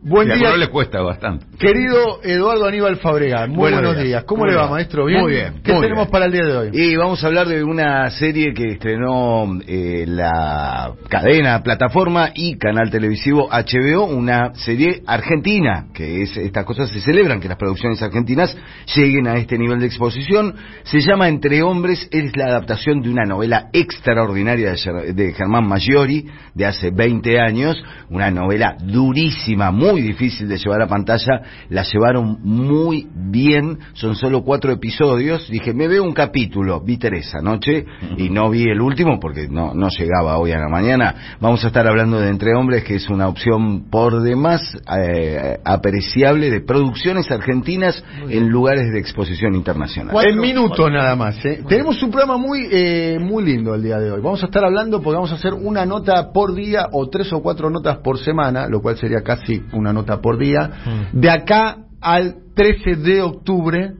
Buen 0.02 0.28
día, 0.28 0.56
le 0.56 0.68
cuesta 0.68 1.02
bastante. 1.02 1.44
querido 1.58 2.20
Eduardo 2.22 2.66
Aníbal 2.66 2.96
Fabregal. 2.96 3.48
Muy 3.50 3.58
Buenos 3.58 3.80
buenos 3.80 3.96
días. 3.96 4.06
días. 4.06 4.24
¿Cómo 4.24 4.40
¿Cómo 4.40 4.50
le 4.50 4.56
va, 4.56 4.62
va? 4.64 4.70
maestro? 4.70 5.04
¿Bien? 5.04 5.20
Muy 5.20 5.32
bien, 5.32 5.60
¿Qué 5.62 5.72
muy 5.72 5.82
tenemos 5.82 6.04
bien. 6.06 6.10
para 6.12 6.24
el 6.24 6.32
día 6.32 6.44
de 6.46 6.56
hoy? 6.56 6.70
Y 6.72 6.96
vamos 6.96 7.22
a 7.22 7.26
hablar 7.26 7.46
de 7.48 7.62
una 7.62 8.08
serie 8.10 8.54
que 8.54 8.64
estrenó 8.72 9.58
eh, 9.66 10.04
la 10.08 10.92
cadena, 11.10 11.62
plataforma 11.62 12.30
y 12.34 12.56
canal 12.56 12.90
televisivo 12.90 13.48
HBO, 13.50 14.04
una 14.04 14.54
serie 14.54 15.02
argentina, 15.06 15.88
que 15.92 16.22
es 16.22 16.34
estas 16.36 16.64
cosas 16.64 16.88
se 16.90 17.00
celebran, 17.02 17.38
que 17.40 17.48
las 17.48 17.58
producciones 17.58 18.00
argentinas 18.02 18.56
lleguen 18.96 19.26
a 19.26 19.34
este 19.36 19.58
nivel 19.58 19.80
de 19.80 19.86
exposición. 19.86 20.54
Se 20.84 21.00
llama 21.00 21.28
Entre 21.28 21.62
Hombres, 21.62 22.08
es 22.10 22.34
la 22.36 22.46
adaptación 22.46 23.02
de 23.02 23.10
una 23.10 23.24
novela 23.26 23.68
extraordinaria 23.74 24.72
de 25.12 25.32
Germán 25.34 25.68
Maggiori 25.68 26.24
de 26.54 26.64
hace 26.64 26.90
20 26.90 27.38
años, 27.38 27.76
una 28.08 28.30
novela 28.30 28.76
durísima, 28.80 29.70
muy 29.70 29.89
difícil 29.98 30.48
de 30.48 30.58
llevar 30.58 30.82
a 30.82 30.86
pantalla, 30.86 31.42
la 31.68 31.82
llevaron 31.82 32.38
muy 32.42 33.08
bien, 33.14 33.78
son 33.94 34.14
solo 34.14 34.42
cuatro 34.42 34.72
episodios, 34.72 35.48
dije, 35.50 35.74
me 35.74 35.88
veo 35.88 36.04
un 36.04 36.12
capítulo, 36.12 36.80
vi 36.80 36.98
Teresa 36.98 37.38
anoche 37.38 37.84
y 38.16 38.28
no 38.30 38.50
vi 38.50 38.64
el 38.64 38.80
último 38.80 39.18
porque 39.20 39.48
no, 39.48 39.74
no 39.74 39.88
llegaba 39.88 40.38
hoy 40.38 40.52
a 40.52 40.58
la 40.58 40.68
mañana. 40.68 41.36
Vamos 41.40 41.64
a 41.64 41.68
estar 41.68 41.86
hablando 41.86 42.20
de 42.20 42.28
Entre 42.28 42.54
Hombres, 42.54 42.84
que 42.84 42.96
es 42.96 43.08
una 43.08 43.28
opción 43.28 43.90
por 43.90 44.22
demás 44.22 44.60
eh, 44.96 45.58
apreciable 45.64 46.50
de 46.50 46.60
producciones 46.60 47.30
argentinas 47.30 48.02
en 48.28 48.48
lugares 48.48 48.92
de 48.92 48.98
exposición 48.98 49.54
internacional. 49.54 50.16
En 50.26 50.38
minutos 50.38 50.90
nada 50.90 51.16
más. 51.16 51.44
¿eh? 51.44 51.62
Tenemos 51.68 52.02
un 52.02 52.10
programa 52.10 52.36
muy 52.36 52.68
eh, 52.70 53.18
muy 53.20 53.44
lindo 53.44 53.74
el 53.74 53.82
día 53.82 53.98
de 53.98 54.10
hoy. 54.10 54.20
Vamos 54.20 54.42
a 54.42 54.46
estar 54.46 54.64
hablando 54.64 55.00
porque 55.00 55.16
vamos 55.16 55.32
a 55.32 55.34
hacer 55.34 55.54
una 55.54 55.86
nota 55.86 56.32
por 56.32 56.54
día 56.54 56.88
o 56.92 57.08
tres 57.08 57.32
o 57.32 57.42
cuatro 57.42 57.70
notas 57.70 57.98
por 57.98 58.18
semana, 58.18 58.66
lo 58.68 58.80
cual 58.80 58.96
sería 58.96 59.22
casi 59.22 59.62
una 59.80 59.92
nota 59.92 60.20
por 60.20 60.38
día, 60.38 60.70
de 61.12 61.30
acá 61.30 61.78
al 62.00 62.36
13 62.54 62.96
de 62.96 63.22
octubre, 63.22 63.92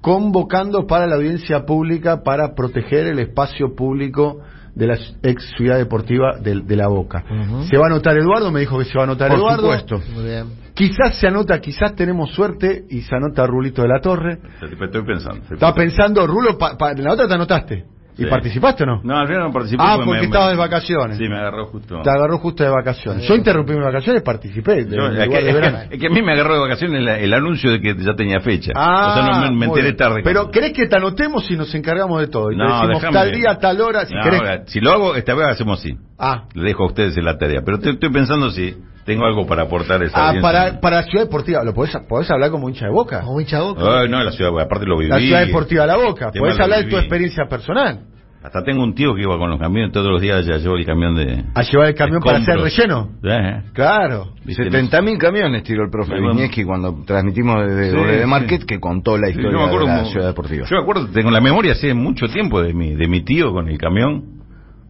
convocando 0.00 0.86
para 0.86 1.06
la 1.06 1.16
audiencia 1.16 1.64
pública 1.66 2.22
para 2.22 2.54
proteger 2.54 3.06
el 3.06 3.18
espacio 3.18 3.74
público 3.74 4.40
de 4.74 4.86
la 4.86 4.96
ex 5.22 5.44
ciudad 5.56 5.76
deportiva 5.76 6.38
de, 6.40 6.60
de 6.60 6.76
La 6.76 6.86
Boca. 6.88 7.24
Se 7.68 7.76
va 7.76 7.84
a 7.84 7.90
anotar 7.90 8.16
Eduardo, 8.16 8.52
me 8.52 8.60
dijo 8.60 8.78
que 8.78 8.84
se 8.84 8.94
va 8.96 9.02
a 9.02 9.04
anotar 9.04 9.28
Por 9.30 9.38
Eduardo. 9.38 9.62
supuesto. 9.62 10.00
Muy 10.14 10.24
bien. 10.24 10.46
Quizás 10.74 11.18
se 11.18 11.26
anota, 11.26 11.60
quizás 11.60 11.96
tenemos 11.96 12.30
suerte 12.32 12.84
y 12.88 13.00
se 13.00 13.12
anota 13.16 13.44
Rulito 13.44 13.82
de 13.82 13.88
la 13.88 14.00
Torre. 14.00 14.38
Estoy 14.62 15.02
pensando. 15.04 15.40
estoy 15.42 15.54
Estaba 15.56 15.74
pensando, 15.74 16.24
Rulo, 16.26 16.56
pa- 16.56 16.76
pa- 16.78 16.92
en 16.92 17.02
la 17.02 17.14
otra 17.14 17.26
te 17.26 17.34
anotaste. 17.34 17.84
¿Y 18.18 18.24
Sí. 18.24 18.28
participaste 18.28 18.82
o 18.82 18.86
no? 18.86 19.00
No, 19.04 19.16
al 19.16 19.28
final 19.28 19.44
no 19.44 19.52
participé. 19.52 19.80
Ah, 19.86 19.96
me- 19.96 20.04
porque 20.04 20.20
me- 20.22 20.26
estabas 20.26 20.50
de 20.50 20.56
vacaciones. 20.56 21.16
Sí, 21.18 21.28
me 21.28 21.36
agarró 21.38 21.66
justo. 21.66 22.02
Te 22.02 22.10
agarró 22.10 22.38
justo 22.38 22.64
de 22.64 22.70
vacaciones. 22.70 23.28
Yo 23.28 23.34
interrumpí 23.36 23.72
mis 23.74 23.84
vacaciones, 23.84 24.22
participé. 24.22 24.84
de- 24.84 24.96
es, 25.22 25.28
que, 25.28 25.42
de 25.44 25.52
verano. 25.52 25.78
es 25.90 26.00
que 26.00 26.06
a 26.08 26.10
mí 26.10 26.20
me 26.20 26.32
agarró 26.32 26.54
de 26.54 26.60
vacaciones 26.60 27.00
el, 27.22 27.32
anuncio 27.32 27.70
de 27.70 27.80
que 27.80 27.94
ya 27.96 28.14
tenía 28.14 28.40
fecha. 28.40 28.72
Ah, 28.74 29.10
o 29.10 29.14
sea, 29.14 29.50
no, 29.50 29.52
me, 29.54 29.66
enteré 29.66 29.92
tarde. 29.92 30.22
Pero 30.24 30.50
¿querés 30.50 30.72
que 30.72 30.86
te 30.88 30.96
anotemos 30.96 31.48
y 31.50 31.56
nos 31.56 31.72
encargamos 31.74 32.20
de 32.20 32.26
todo? 32.26 32.50
Y 32.50 32.56
te 32.56 32.62
No, 32.62 32.64
decimos 32.80 33.02
déjame- 33.02 33.12
tal 33.12 33.32
día, 33.32 33.58
tal 33.58 33.80
hora, 33.80 34.04
si 34.06 34.14
No, 34.14 34.22
querés. 34.24 34.40
ahora, 34.40 34.62
si 34.66 34.80
lo 34.80 34.90
hago, 34.92 35.14
esta 35.14 35.34
vez 35.34 35.46
hacemos 35.46 35.78
así. 35.78 35.96
Ah, 36.18 36.44
Le 36.54 36.64
dejo 36.64 36.82
a 36.82 36.86
ustedes 36.86 37.16
en 37.16 37.24
la 37.24 37.38
tarea. 37.38 37.60
Pero 37.64 37.76
estoy, 37.76 37.92
estoy 37.92 38.10
pensando 38.10 38.50
si 38.50 38.74
tengo 39.08 39.24
algo 39.26 39.44
para 39.46 39.62
aportar 39.62 40.00
a 40.02 40.04
esa 40.04 40.16
ah, 40.16 40.28
audiencia. 40.28 40.42
para, 40.52 40.80
para 40.80 41.02
Ciudad 41.02 41.24
Deportiva, 41.24 41.64
¿lo 41.64 41.74
podés, 41.74 41.96
podés 42.08 42.30
hablar 42.30 42.50
como 42.52 42.68
hincha 42.68 42.86
de 42.86 42.92
boca? 42.92 43.22
Como 43.22 43.40
hincha 43.40 43.60
boca. 43.60 43.82
Ay, 44.02 44.08
no, 44.08 44.22
la 44.22 44.30
ciudad, 44.30 44.52
aparte 44.60 44.86
lo 44.86 44.96
viví. 44.98 45.10
La 45.10 45.18
Ciudad 45.18 45.46
Deportiva 45.46 45.82
de 45.82 45.88
La 45.88 45.96
Boca. 45.96 46.30
Podés 46.30 46.56
lo 46.56 46.62
hablar 46.64 46.78
de 46.78 46.84
tu 46.84 46.90
viví. 46.90 47.00
experiencia 47.00 47.44
personal. 47.48 48.00
Hasta 48.40 48.62
tengo 48.62 48.84
un 48.84 48.94
tío 48.94 49.14
que 49.16 49.22
iba 49.22 49.36
con 49.36 49.50
los 49.50 49.58
camiones 49.58 49.90
todos 49.92 50.06
los 50.12 50.20
días, 50.22 50.46
ya 50.46 50.58
llevó 50.58 50.76
el 50.76 50.86
camión 50.86 51.14
de... 51.16 51.42
A 51.56 51.62
llevar 51.62 51.88
el 51.88 51.94
camión 51.96 52.22
para 52.22 52.38
hacer 52.38 52.54
escombros. 52.56 52.76
relleno. 52.76 53.08
Eh, 53.24 53.62
Claro. 53.74 54.28
¿viste? 54.44 54.62
70.000 54.70 55.18
camiones 55.18 55.64
tiró 55.64 55.82
el 55.84 55.90
profe 55.90 56.12
Bueno. 56.12 56.30
Viñeski 56.34 56.62
cuando 56.62 57.02
transmitimos 57.04 57.66
desde 57.66 57.90
Sí, 57.90 57.96
de 58.06 58.20
sí. 58.22 58.26
Market 58.28 58.62
que 58.64 58.78
contó 58.78 59.18
la 59.18 59.26
Sí, 59.26 59.32
historia 59.32 59.50
yo 59.52 59.58
me 59.58 59.64
acuerdo 59.64 59.86
de 59.86 59.92
la 59.92 59.98
como- 59.98 60.10
ciudad 60.12 60.26
deportiva. 60.28 60.66
Yo 60.70 60.76
me 60.76 60.82
acuerdo, 60.82 61.08
tengo 61.08 61.30
la 61.32 61.40
memoria 61.40 61.72
hace 61.72 61.92
mucho 61.94 62.28
tiempo 62.28 62.62
de 62.62 62.72
mi, 62.74 62.94
de 62.94 63.08
mi 63.08 63.22
tío 63.22 63.52
con 63.52 63.68
el 63.68 63.76
camión. 63.76 64.37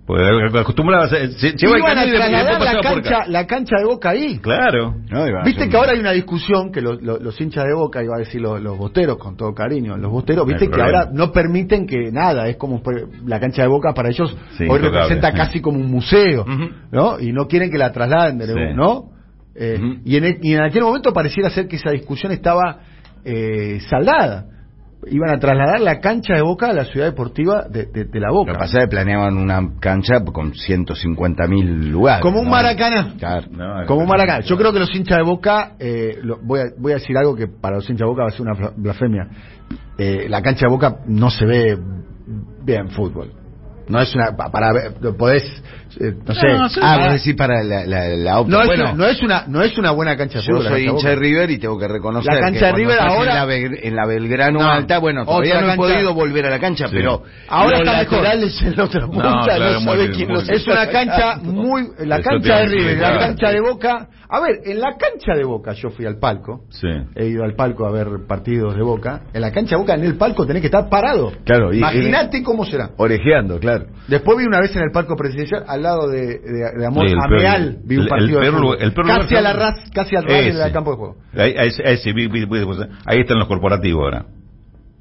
Porque 0.09 0.59
acostumbraba 0.59 1.05
a... 1.05 1.09
Se, 1.09 1.33
se- 1.33 1.53
llevaba 1.53 1.77
el 2.03 2.09
Iban 2.09 2.25
a 2.35 2.47
trasladar 2.47 2.61
la 2.63 2.81
cancha, 2.81 3.27
la 3.29 3.47
cancha 3.47 3.77
de 3.79 3.85
Boca 3.85 4.09
ahí. 4.11 4.39
Claro. 4.39 4.95
No, 5.11 5.29
iba 5.29 5.43
a 5.43 5.45
Viste 5.45 5.69
que 5.69 5.77
un- 5.77 5.77
ahora 5.77 5.93
hay 5.93 6.01
una 6.01 6.13
discusión 6.13 6.73
que 6.73 6.81
los, 6.81 7.03
los- 7.03 7.21
los 7.21 7.39
hinchas 7.39 7.67
de 7.67 7.75
Boca, 7.75 8.03
iba 8.03 8.17
a 8.17 8.19
decir 8.21 8.41
los, 8.41 8.59
los 8.63 8.79
bosteros, 8.79 9.19
con 9.19 9.37
todo 9.37 9.55
cariño, 9.55 9.99
los 9.99 10.11
No 10.11 10.19
hay 10.27 10.47
viste 10.47 10.65
que 10.65 10.71
problema. 10.71 10.99
ahora 11.01 11.11
no 11.13 11.31
permiten 11.31 11.87
que 11.87 12.11
nada, 12.11 12.49
es 12.49 12.57
como 12.57 12.83
pues, 12.83 13.05
la 13.27 13.39
cancha 13.39 13.61
de 13.63 13.69
Boca 13.69 13.93
para 13.93 14.09
ellos 14.09 14.35
Sí, 14.57 14.65
hoy 14.67 14.79
representa 14.79 15.31
casi 15.33 15.61
como 15.61 15.79
un 15.79 15.91
museo. 15.91 16.47
¿no? 16.91 17.21
Y 17.21 17.33
no 17.33 17.47
quieren 17.47 17.71
que 17.71 17.77
la 17.77 17.93
trasladen, 17.93 18.39
de 18.39 18.47
Sí. 18.47 18.55
¿no? 18.75 19.11
Eh, 19.55 19.79
y, 20.07 20.17
en 20.17 20.25
el- 20.25 20.39
y 20.41 20.55
en 20.55 20.63
aquel 20.63 20.85
momento 20.85 21.13
pareciera 21.13 21.51
ser 21.51 21.69
que 21.69 21.77
esa 21.77 21.91
discusión 21.91 22.33
estaba 22.33 22.79
eh, 23.27 23.79
saldada. 23.91 24.47
Iban 25.07 25.31
a 25.31 25.39
trasladar 25.39 25.81
la 25.81 26.01
cancha 26.01 26.35
de 26.35 26.43
Boca 26.43 26.67
a 26.71 26.73
la 26.73 26.85
ciudad 26.85 27.07
deportiva 27.07 27.67
de, 27.69 27.87
de- 27.87 28.05
de 28.07 28.21
la 28.21 28.29
Lo 28.29 28.35
Boca. 28.35 28.53
que 28.53 28.59
pasa 28.59 28.79
es 28.79 28.85
que 28.85 28.91
planeaban 28.91 29.37
una 29.37 29.61
cancha 29.81 30.25
con 30.25 30.53
150.000 30.53 31.91
lugares. 31.91 32.21
Como 32.23 32.41
un 32.41 32.47
¿no? 32.47 32.51
Maracaná. 32.51 33.15
Claro. 33.19 33.47
No, 33.51 33.87
Como 33.87 34.01
un 34.03 34.09
Maracaná. 34.09 34.41
Yo 34.41 34.57
creo 34.57 34.73
que 34.73 34.81
los 34.81 34.95
hinchas 34.95 35.19
de 35.19 35.23
Boca, 35.25 35.75
eh, 35.79 36.19
lo- 36.23 36.39
voy, 36.43 36.61
a, 36.61 36.65
voy 36.77 36.93
a 36.93 36.97
decir 36.97 37.17
algo 37.17 37.37
que 37.37 37.47
para 37.47 37.77
los 37.77 37.85
hinchas 37.89 38.01
de 38.01 38.11
Boca 38.11 38.23
va 38.23 38.29
a 38.29 38.33
ser 38.33 38.43
una 38.43 38.55
bla- 38.55 38.73
blasfemia. 38.77 39.29
Eh, 39.99 40.27
la 40.29 40.43
cancha 40.43 40.67
de 40.67 40.73
Boca 40.73 40.97
no 41.07 41.31
se 41.31 41.47
ve 41.47 41.79
bien 42.65 42.89
fútbol. 42.91 43.31
No 43.89 44.01
es 44.01 44.15
una 44.15 44.37
pa- 44.37 44.51
para 44.51 44.71
podés, 45.19 45.45
eh, 46.01 46.13
no 46.27 46.35
sé. 46.35 46.47
No, 46.49 46.69
sí. 46.69 46.81
Ah, 46.83 46.97
para- 46.97 47.05
vos 47.05 47.13
decís 47.15 47.35
para 47.35 47.63
la, 47.65 47.87
la, 47.87 48.09
la 48.09 48.41
opta. 48.41 48.51
no, 48.53 48.61
es 48.61 48.67
bueno, 48.67 48.85
una, 48.85 48.93
no 48.95 49.07
es 49.07 49.23
una 49.23 49.45
no 49.49 49.63
es 49.63 49.79
una 49.79 49.91
buena 49.93 50.17
cancha 50.17 50.41
yo 50.41 50.57
soy 50.61 50.65
cancha 50.65 50.79
hincha 50.79 51.09
de. 51.11 51.17
River 51.17 51.51
y 51.51 51.59
tengo 51.59 51.79
que 51.79 51.89
reconocer 51.89 52.33
La 52.35 52.41
cancha 52.41 52.61
que 52.61 52.67
de 52.67 52.73
River 52.73 52.99
ahora- 53.01 53.31
en 53.33 53.37
la, 53.39 53.47
Bel- 53.47 53.79
en 53.83 53.97
la 53.97 54.07
Belgrano 54.07 54.59
No, 54.61 54.69
Alta, 54.71 54.99
bueno, 54.99 55.25
todavía 55.25 55.55
no 55.55 55.61
he 55.61 55.63
cancha- 55.69 55.77
podido 55.77 56.15
volver 56.15 56.47
a 56.47 56.51
la 56.51 56.59
cancha, 56.59 56.87
Sí. 56.89 56.95
pero 56.97 57.23
Ahora 57.49 57.79
está 57.79 57.99
mejor. 57.99 58.27
en 58.27 58.77
la 58.77 58.85
otra 58.85 59.07
punta 59.07 59.31
no, 59.31 59.45
claro, 59.45 59.75
muy 59.81 59.85
sabe 59.85 59.99
bien, 59.99 60.13
quién 60.13 60.29
muy 60.29 60.35
los 60.37 60.47
bien. 60.47 60.57
Es 60.61 60.67
una 60.67 60.87
cancha 60.89 61.37
muy 61.43 61.83
la 62.01 62.21
cancha 62.23 62.57
de 62.61 62.67
River, 62.67 62.99
la 62.99 63.19
cancha 63.19 63.51
de 63.51 63.61
Boca. 63.61 64.09
A 64.31 64.41
ver, 64.41 64.61
en 64.67 64.79
la 64.79 64.91
cancha 64.99 65.33
de 65.35 65.43
Boca 65.45 65.73
yo 65.73 65.89
fui 65.89 66.05
al 66.05 66.19
palco. 66.19 66.65
Sí. 66.69 66.87
He 67.17 67.29
ido 67.29 67.45
al 67.45 67.55
palco 67.55 67.87
a 67.87 67.91
ver 67.91 68.09
partidos 68.29 68.77
de 68.77 68.83
Boca. 68.83 69.23
En 69.33 69.41
la 69.41 69.51
cancha 69.53 69.71
de 69.77 69.77
Boca, 69.81 69.95
en 69.95 70.05
el 70.05 70.17
palco, 70.17 70.47
tenés 70.47 70.61
que 70.61 70.67
estar 70.67 70.87
parado. 70.91 71.33
Claro, 71.47 71.73
Imagínate 71.73 72.43
cómo 72.43 72.67
será. 72.67 72.91
Orejeando, 72.99 73.59
claro. 73.59 73.78
Después 74.09 74.39
vi 74.39 74.45
una 74.47 74.61
vez 74.61 74.75
en 74.77 74.83
el 74.83 74.91
palco 74.93 75.17
presidencial, 75.17 75.65
al 75.67 75.83
lado 75.83 76.09
de, 76.09 76.21
de, 76.39 76.73
de 76.79 76.87
Amor 76.87 77.09
Sí, 77.09 77.15
Ameal, 77.19 77.79
vi 77.85 77.97
un 77.99 78.07
partido 78.09 78.41
el 78.41 78.47
el 78.81 78.93
casi 78.95 79.35
a 79.37 79.41
la 79.41 79.53
ras, 79.53 79.91
casi 79.93 80.17
al 80.17 80.25
ras 80.25 80.41
Ese. 80.47 80.59
del 80.59 80.73
campo 80.73 80.91
de 80.93 80.97
juego. 80.97 81.17
Ahí, 81.37 81.55
ahí- 81.59 81.69
ese, 81.69 82.13
están 83.21 83.39
los 83.39 83.49
corporativos 83.49 84.03
ahora. 84.05 84.27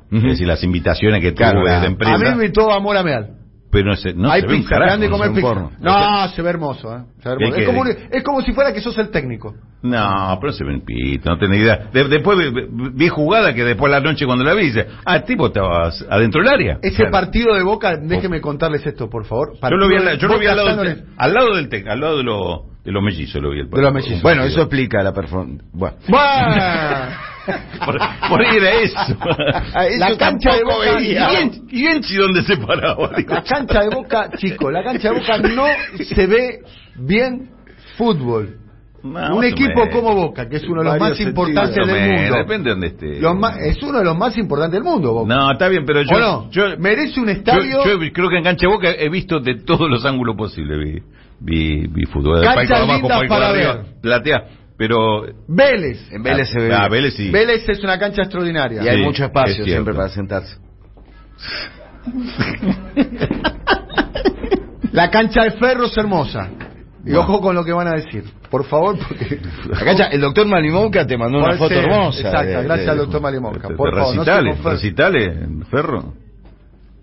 Ujú. 0.10 0.18
Es 0.18 0.24
decir, 0.24 0.48
las 0.48 0.64
invitaciones 0.64 1.22
que 1.22 1.34
Claro, 1.34 1.60
tuvo 1.60 1.68
la- 1.68 1.80
de 1.82 1.86
a 1.86 1.90
empresa. 1.90 2.18
mí 2.18 2.24
me 2.24 2.32
invitó 2.46 2.72
Amor 2.72 2.98
Ameal. 2.98 3.37
Pero 3.70 3.90
no 3.90 3.96
se, 3.98 4.14
no 4.14 4.32
Hay 4.32 4.42
se 4.42 4.48
ve 4.48 4.54
un 4.54 4.60
pizza, 4.62 4.70
carajo, 4.76 4.88
grande 4.88 5.08
no 5.08 5.12
comer 5.12 5.28
se- 5.28 5.34
pizza. 5.36 5.48
porno. 5.48 5.72
No, 5.80 6.28
se 6.30 6.42
ve 6.42 6.50
hermoso, 6.50 6.96
¿eh? 6.96 7.02
Se 7.22 7.30
ve 7.30 7.36
¿Qué 7.38 7.44
hermoso. 7.46 7.60
Es, 7.60 7.66
como, 7.68 7.82
un- 7.82 7.88
es 8.12 8.24
como 8.24 8.42
si 8.42 8.54
fuera 8.54 8.72
que 8.74 8.80
sos 8.82 8.98
el 8.98 9.10
técnico. 9.10 9.56
No, 9.82 10.38
pero 10.42 10.54
se 10.54 10.64
ve 10.64 10.74
un 10.74 10.86
pito, 10.86 11.30
no 11.30 11.38
tenés 11.38 11.60
idea. 11.62 11.90
De- 11.94 12.08
después 12.08 12.38
vi, 12.94 13.08
jugada 13.10 13.54
que 13.54 13.64
después 13.66 13.92
a 13.94 14.00
la 14.00 14.02
noche 14.02 14.26
cuando 14.26 14.44
la 14.46 14.54
vi, 14.54 14.68
dice, 14.68 14.88
ah, 15.06 15.18
el 15.18 15.24
tipo 15.24 15.48
estaba 15.48 15.90
adentro 16.10 16.42
del 16.42 16.50
área. 16.54 16.80
Ese 16.82 16.96
Claro. 16.96 17.12
partido 17.12 17.54
de 17.56 17.64
Boca, 17.64 17.98
déjeme 17.98 18.40
contarles 18.42 18.86
esto, 18.86 19.10
por 19.10 19.26
favor. 19.26 19.54
Yo 19.62 19.76
lo 19.76 19.88
vi, 19.88 19.96
al, 19.98 20.04
Partido 20.04 20.12
de 20.16 20.18
yo 20.22 20.28
lo 20.30 20.40
vi 20.40 20.46
al 20.48 20.56
Boca 20.58 20.66
lado, 20.72 20.84
del, 20.84 21.04
al 21.18 21.34
lado 21.34 21.56
del 21.56 21.70
tec- 21.70 21.88
al 21.90 22.00
lado 22.00 22.18
de, 22.18 22.24
lo- 22.24 22.66
de 22.86 22.92
los 22.92 23.04
mellizos 23.04 23.42
lo 23.42 23.50
vi 23.52 23.60
el 23.60 23.70
De 23.70 23.82
los 23.82 23.92
partido. 23.92 23.94
mellizos. 23.94 24.24
Bueno, 24.24 24.44
eso 24.46 24.62
explica 24.62 25.04
la 25.04 25.12
performance. 25.14 25.62
Bueno. 25.74 25.98
Por, 27.86 27.98
por 28.30 28.42
ahí 28.46 28.58
era 28.58 28.72
eso. 28.82 29.18
La 29.98 30.18
cancha 30.18 30.56
de 30.56 30.64
Boca 30.64 30.96
veía. 30.98 31.32
¿Y 31.32 31.36
en- 31.38 31.68
¿Y 31.70 31.86
Enchi 31.88 32.16
dónde 32.16 32.44
se 32.44 32.58
paraba? 32.58 33.10
Digo, 33.16 33.34
La 33.34 33.44
cancha 33.44 33.82
de 33.82 33.90
Boca, 33.96 34.30
chico, 34.38 34.72
la 34.72 34.84
cancha 34.84 35.12
de 35.12 35.20
Boca 35.20 35.38
no 35.40 35.66
se 36.04 36.28
ve 36.28 36.60
bien 36.96 37.50
fútbol. 37.98 38.58
no, 39.04 39.38
un 39.38 39.44
equipo 39.46 39.90
como 39.90 40.14
Boca, 40.16 40.50
que 40.50 40.58
es 40.58 40.64
uno 40.64 40.82
de 40.82 40.90
los 40.90 41.00
más 41.00 41.20
importantes 41.20 41.76
del 41.76 41.86
mundo. 41.88 42.36
Depende 42.38 42.64
de 42.66 42.70
dónde 42.72 42.88
esté. 42.88 43.20
Los 43.22 43.36
más- 43.38 43.58
es 43.60 43.82
uno 43.82 44.00
de 44.00 44.04
los 44.06 44.18
más 44.18 44.38
importantes 44.38 44.74
del 44.74 44.84
mundo, 44.84 45.14
Boca. 45.14 45.34
No, 45.34 45.52
está 45.52 45.68
bien, 45.70 45.86
pero 45.86 46.02
yo, 46.02 46.16
¿O 46.16 46.20
no? 46.20 46.50
yo, 46.52 46.64
Merece 46.78 47.20
un 47.22 47.30
estadio. 47.30 47.86
yo 47.86 48.00
creo 48.12 48.30
que 48.30 48.38
en 48.38 48.44
Cancha 48.44 48.68
Boca 48.68 48.90
he 48.92 49.10
visto 49.10 49.40
de 49.40 49.56
todos 49.64 49.90
los 49.90 50.04
ángulos 50.06 50.36
posibles. 50.36 50.78
Vi, 50.80 51.02
vi, 51.40 51.88
vi 51.88 52.06
fútbol. 52.06 52.42
De 52.42 52.48
Canchas 52.48 52.68
palco 52.80 52.84
abajo, 52.92 53.08
palco 53.08 53.28
para 53.30 53.50
arriba, 53.50 53.74
ver. 53.76 53.86
platea. 54.02 54.44
Pero. 54.78 55.26
Vélez. 55.48 56.00
En 56.12 56.22
Vélez 56.24 56.50
se 56.50 56.60
ve. 56.60 56.74
Ah. 56.74 56.88
Vélez 56.88 57.14
sí. 57.16 57.30
Vélez 57.32 57.68
es 57.68 57.84
una 57.84 57.98
cancha 57.98 58.22
extraordinaria. 58.24 58.84
Y 58.84 58.88
hay 58.88 58.98
Sí, 58.98 59.04
mucho 59.04 59.24
es 59.24 59.30
espacio 59.30 59.54
cierto. 59.56 59.72
siempre 59.72 59.94
para 59.94 60.10
sentarse. 60.10 60.56
La 64.92 65.10
cancha 65.12 65.44
de 65.44 65.52
Ferro 65.52 65.86
es 65.86 65.98
hermosa. 65.98 66.50
Y 67.06 67.12
Bueno. 67.12 67.20
ojo 67.22 67.42
con 67.42 67.56
lo 67.56 67.64
que 67.64 67.72
van 67.72 67.88
a 67.88 67.92
decir. 67.92 68.24
Por 68.50 68.66
favor, 68.66 68.98
porque. 68.98 69.40
La 69.70 69.80
cancha, 69.84 70.06
el 70.08 70.22
doctor 70.22 70.48
Malimovka 70.48 71.06
te 71.06 71.18
mandó 71.18 71.40
una 71.40 71.56
foto 71.58 71.70
ser- 71.70 71.84
hermosa. 71.84 72.20
Exacto, 72.20 72.48
de- 72.48 72.64
gracias 72.64 72.86
de- 72.86 72.92
al 72.92 72.98
doctor 72.98 73.22
Malimovka. 73.22 73.68
de- 73.70 73.76
Por 73.76 73.90
de 73.94 74.00
favor, 74.00 74.16
no 74.16 74.24
se 74.24 74.32
recitales, 74.32 74.64
recitales 74.64 75.28
en 75.44 75.66
Ferro. 75.66 76.14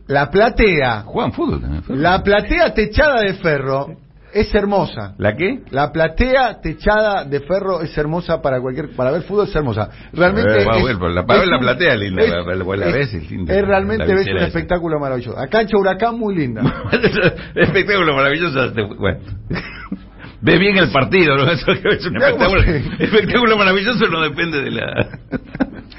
La 0.07 0.31
platea, 0.31 1.03
Juegan 1.07 1.33
fútbol 1.33 1.61
también. 1.63 1.83
Ferro. 1.83 1.99
la 1.99 2.23
platea 2.23 2.75
techada 2.75 3.21
de 3.23 3.35
Ferro 3.35 3.87
es 4.35 4.55
hermosa. 4.55 5.15
¿La 5.19 5.37
qué? 5.37 5.61
La 5.71 5.93
platea 5.93 6.61
techada 6.61 7.25
de 7.25 7.41
ferro 7.41 7.81
es 7.81 7.97
hermosa 7.97 8.43
para 8.43 8.61
cualquier 8.61 8.91
para 8.97 9.11
ver 9.13 9.23
fútbol 9.23 9.47
es 9.49 9.55
hermosa. 9.55 9.89
Realmente 10.13 10.51
Eh, 10.53 10.67
es, 10.91 10.99
bueno, 10.99 11.09
la- 11.11 11.25
para 11.25 11.39
ver 11.41 11.45
es 11.47 11.51
la 11.51 11.57
un- 11.59 11.63
platea 11.63 11.95
es 11.95 12.01
linda, 12.01 12.23
la- 12.27 12.55
la- 12.55 12.77
la 12.77 12.87
es- 12.87 12.93
ves, 12.93 13.15
es 13.15 13.31
linda. 13.31 13.55
es 13.55 13.67
realmente 13.67 14.15
ves 14.15 14.27
un 14.27 14.39
espectáculo 14.39 14.99
maravilloso. 15.01 15.39
La 15.39 15.47
cancha 15.49 15.79
Huracán 15.79 16.19
muy 16.19 16.35
linda. 16.37 16.63
espectáculo 17.55 18.15
maravilloso. 18.15 18.73
Bueno. 18.99 19.19
Ve 20.41 20.59
bien 20.59 20.77
el 20.77 20.91
partido, 20.91 21.37
¿no? 21.39 21.51
Eso 21.51 21.71
es 21.91 22.05
un 22.07 22.17
espectáculo, 22.21 22.61
espectáculo 22.61 23.57
maravilloso 23.57 24.05
no 24.09 24.21
depende 24.21 24.61
de 24.63 24.71
la... 24.73 25.09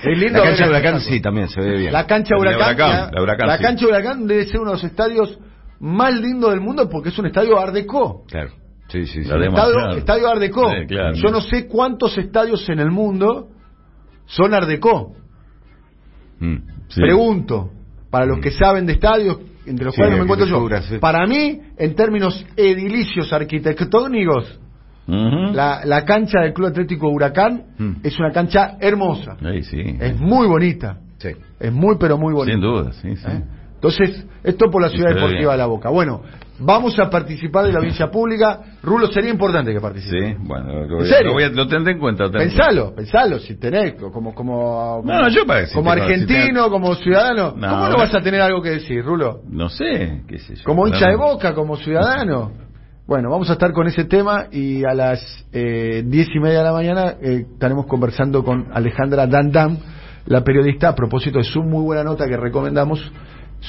Es 0.04 0.20
lindo 0.20 0.38
La 0.38 0.46
cancha 0.50 0.68
Huracán 0.68 1.02
sí, 1.02 1.20
también 1.20 1.48
se 1.50 1.60
ve 1.62 1.78
bien. 1.80 1.92
La 1.92 2.06
cancha 2.06 2.36
La 2.36 2.42
Huracán, 2.42 2.60
Huracán, 2.76 3.10
la, 3.12 3.22
Huracán, 3.24 3.48
la 3.48 3.58
sí. 3.58 3.64
cancha 3.64 3.88
Huracán 3.88 4.28
debe 4.28 4.46
ser 4.46 4.60
uno 4.60 4.70
de 4.70 4.76
los 4.76 4.84
estadios 4.84 5.40
más 5.80 6.14
lindos 6.20 6.52
del 6.52 6.62
mundo 6.62 6.90
porque 6.90 7.10
es 7.10 7.20
un 7.20 7.26
estadio 7.28 7.60
Art 7.60 7.74
Deco. 7.74 8.24
Claro. 8.28 8.52
Sí, 8.88 9.06
sí, 9.06 9.24
sí. 9.24 9.30
Estadio, 9.32 9.90
estadio 9.98 10.28
Art 10.30 10.40
Deco. 10.40 10.70
Sí, 10.70 10.86
claro. 10.88 11.16
Yo 11.16 11.30
no 11.30 11.42
sé 11.42 11.68
cuántos 11.68 12.18
estadios 12.18 12.68
en 12.70 12.80
el 12.80 12.92
mundo 12.92 13.50
son 14.26 14.54
Art 14.54 14.68
Deco. 14.68 15.14
Mm. 16.40 16.56
Sí. 16.90 17.02
Pregunto, 17.02 17.72
para 18.10 18.26
los 18.26 18.40
que 18.40 18.52
saben 18.52 18.86
de 18.86 18.94
estadios, 18.94 19.40
entre 19.66 19.86
los 19.86 19.96
Sí, 19.96 20.02
cuales 20.02 20.18
no 20.18 20.26
me 20.26 20.32
encuentro 20.32 20.48
yo, 20.70 21.00
para 21.00 21.26
mí, 21.26 21.60
en 21.78 21.96
términos 21.96 22.46
edilicios 22.56 23.34
arquitectónicos, 23.34 24.60
la, 25.08 25.82
la 25.86 26.04
cancha 26.06 26.42
del 26.42 26.54
Club 26.54 26.68
Atlético 26.70 27.10
Huracán 27.10 27.64
Mm. 27.78 27.92
es 28.04 28.18
una 28.20 28.32
cancha 28.32 28.78
hermosa, 28.80 29.38
es 29.42 30.20
muy 30.20 30.48
bonita, 30.48 31.00
Sí. 31.18 31.30
es 31.60 31.72
muy 31.74 31.96
pero 32.00 32.18
muy 32.18 32.34
bonita. 32.34 32.54
Sin 32.56 32.62
duda, 32.62 32.92
sí, 32.94 33.16
sí. 33.16 33.26
¿Eh? 33.28 33.44
Entonces, 33.90 34.26
esto 34.44 34.72
por 34.72 34.82
la 34.82 34.90
ciudad 34.90 35.14
deportiva 35.14 35.52
de 35.52 35.58
La 35.60 35.68
Boca. 35.68 35.90
Bueno, 35.90 36.22
vamos 36.60 36.98
a 36.98 37.08
participar 37.10 37.66
de 37.66 37.72
la 37.72 37.78
audiencia 37.78 38.08
pública. 38.10 38.60
Rulo, 38.82 39.08
sería 39.08 39.30
importante 39.30 39.72
que 39.74 39.80
participe. 39.80 40.30
Sí, 40.30 40.36
bueno, 40.40 40.86
lo, 40.86 41.02
¿En 41.02 41.06
serio? 41.06 41.28
lo 41.28 41.34
voy 41.34 41.44
a- 41.44 41.50
lo 41.50 41.68
tendré 41.68 41.94
en 41.94 42.00
cuenta. 42.00 42.24
tendré. 42.26 42.48
Pensalo, 42.48 42.96
pensalo, 42.96 43.38
si 43.40 43.56
tenés, 43.60 43.94
como, 43.94 44.34
como, 44.34 45.02
No, 45.06 45.30
yo 45.30 45.46
para 45.46 45.68
como 45.72 45.94
si 45.94 46.00
argentino, 46.02 46.70
como 46.72 46.96
ciudadano, 46.96 47.54
No, 47.56 47.70
¿cómo 47.70 47.90
no 47.90 47.98
vas 47.98 48.14
a 48.16 48.22
tener 48.22 48.42
algo 48.42 48.62
que 48.62 48.70
decir, 48.72 49.04
Rulo? 49.04 49.42
No 49.50 49.70
sé, 49.70 50.24
qué 50.28 50.40
sé 50.40 50.56
yo. 50.56 50.64
Como 50.64 50.88
hincha 50.88 51.08
de 51.10 51.16
boca, 51.16 51.54
como 51.54 51.78
ciudadano. 51.78 52.52
Bueno, 53.06 53.30
vamos 53.30 53.48
a 53.52 53.54
estar 53.54 53.72
con 53.72 53.86
ese 53.86 54.06
tema 54.06 54.48
y 54.52 54.84
a 54.84 54.96
las 54.96 55.46
eh, 55.54 56.02
diez 56.08 56.28
y 56.34 56.40
media 56.40 56.60
de 56.60 56.64
la 56.64 56.74
mañana 56.74 57.14
eh, 57.22 57.46
estaremos 57.54 57.86
conversando 57.86 58.44
con 58.44 58.66
Alejandra 58.74 59.28
Dandam, 59.28 59.78
la 60.26 60.44
periodista, 60.44 60.90
a 60.90 60.96
propósito 60.96 61.38
de 61.38 61.44
su 61.44 61.62
muy 61.62 61.84
buena 61.84 62.04
nota 62.04 62.26
que 62.28 62.36
recomendamos 62.36 63.00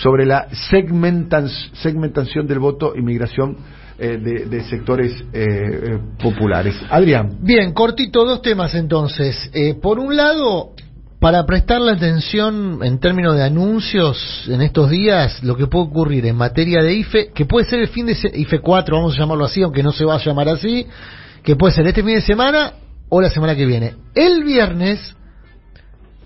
sobre 0.03 0.26
la 0.26 0.49
segmentación 0.53 2.47
del 2.47 2.59
voto 2.59 2.94
y 2.97 3.03
migración 3.03 3.57
eh, 3.99 4.18
de, 4.18 4.62
sectores 4.64 5.12
eh, 5.32 5.44
eh, 5.44 5.99
populares. 6.22 6.74
Adrián. 6.90 7.38
Bien, 7.40 7.72
cortito, 7.72 8.26
dos 8.26 8.42
temas 8.42 8.74
entonces. 8.74 9.51
Eh, 9.55 9.74
por 9.80 9.99
un 9.99 10.14
lado, 10.14 10.72
para 11.18 11.47
prestarle 11.47 11.92
atención 11.92 12.80
en 12.82 13.01
términos 13.01 13.36
de 13.36 13.44
anuncios 13.44 14.44
en 14.49 14.61
estos 14.61 14.90
días, 14.90 15.42
lo 15.42 15.57
que 15.57 15.66
puede 15.66 15.86
ocurrir 15.86 16.26
en 16.26 16.36
materia 16.36 16.82
de 16.82 16.92
IFE, 16.92 17.32
que 17.32 17.47
puede 17.47 17.66
ser 17.66 17.80
el 17.80 17.88
fin 17.88 18.05
de 18.05 18.12
IFE 18.34 18.61
4, 18.61 18.97
vamos 18.97 19.14
a 19.14 19.18
llamarlo 19.18 19.47
así, 19.47 19.62
aunque 19.62 19.82
no 19.82 19.92
se 19.92 20.05
va 20.05 20.16
a 20.16 20.22
llamar 20.22 20.51
así, 20.51 20.86
que 21.42 21.57
puede 21.57 21.74
ser 21.74 21.86
este 21.86 22.03
fin 22.03 22.16
de 22.16 22.20
semana 22.20 22.72
o 23.09 23.22
la 23.22 23.30
semana 23.30 23.57
que 23.57 23.64
viene. 23.64 23.94
El 24.14 24.44
viernes 24.44 25.16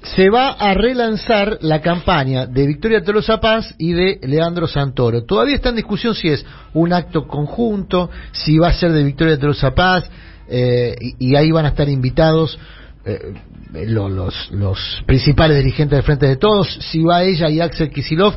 se 0.03 0.31
va 0.31 0.51
a 0.53 0.75
relanzar 0.75 1.59
la 1.61 1.81
campaña 1.81 2.47
de 2.47 2.67
Victoria 2.67 3.03
Tolosa 3.03 3.39
Paz 3.39 3.75
y 3.79 3.93
de 3.93 4.19
Leandro 4.23 4.67
Santoro. 4.67 5.25
Todavía 5.25 5.57
está 5.57 5.69
en 5.69 5.77
discusión 5.77 6.15
si 6.15 6.29
es 6.29 6.45
un 6.73 6.93
acto 6.93 7.27
conjunto, 7.27 8.11
si 8.33 8.59
va 8.59 8.69
a 8.69 8.73
ser 8.73 8.93
de 8.93 9.05
Victoria 9.05 9.39
Tolosa 9.39 9.75
Paz, 9.75 10.11
eh, 10.49 10.97
y, 11.19 11.37
ahí 11.37 11.53
van 11.53 11.67
a 11.67 11.69
estar 11.69 11.89
invitados 11.89 12.59
eh, 13.05 13.35
los, 13.87 14.51
los, 14.51 15.03
principales 15.07 15.59
dirigentes 15.59 15.97
del 15.97 16.03
Frente 16.03 16.27
de 16.27 16.37
Todos, 16.37 16.69
si 16.91 17.03
va 17.03 17.23
ella 17.23 17.49
y 17.51 17.61
Axel 17.61 17.91
Kisilov, 17.91 18.37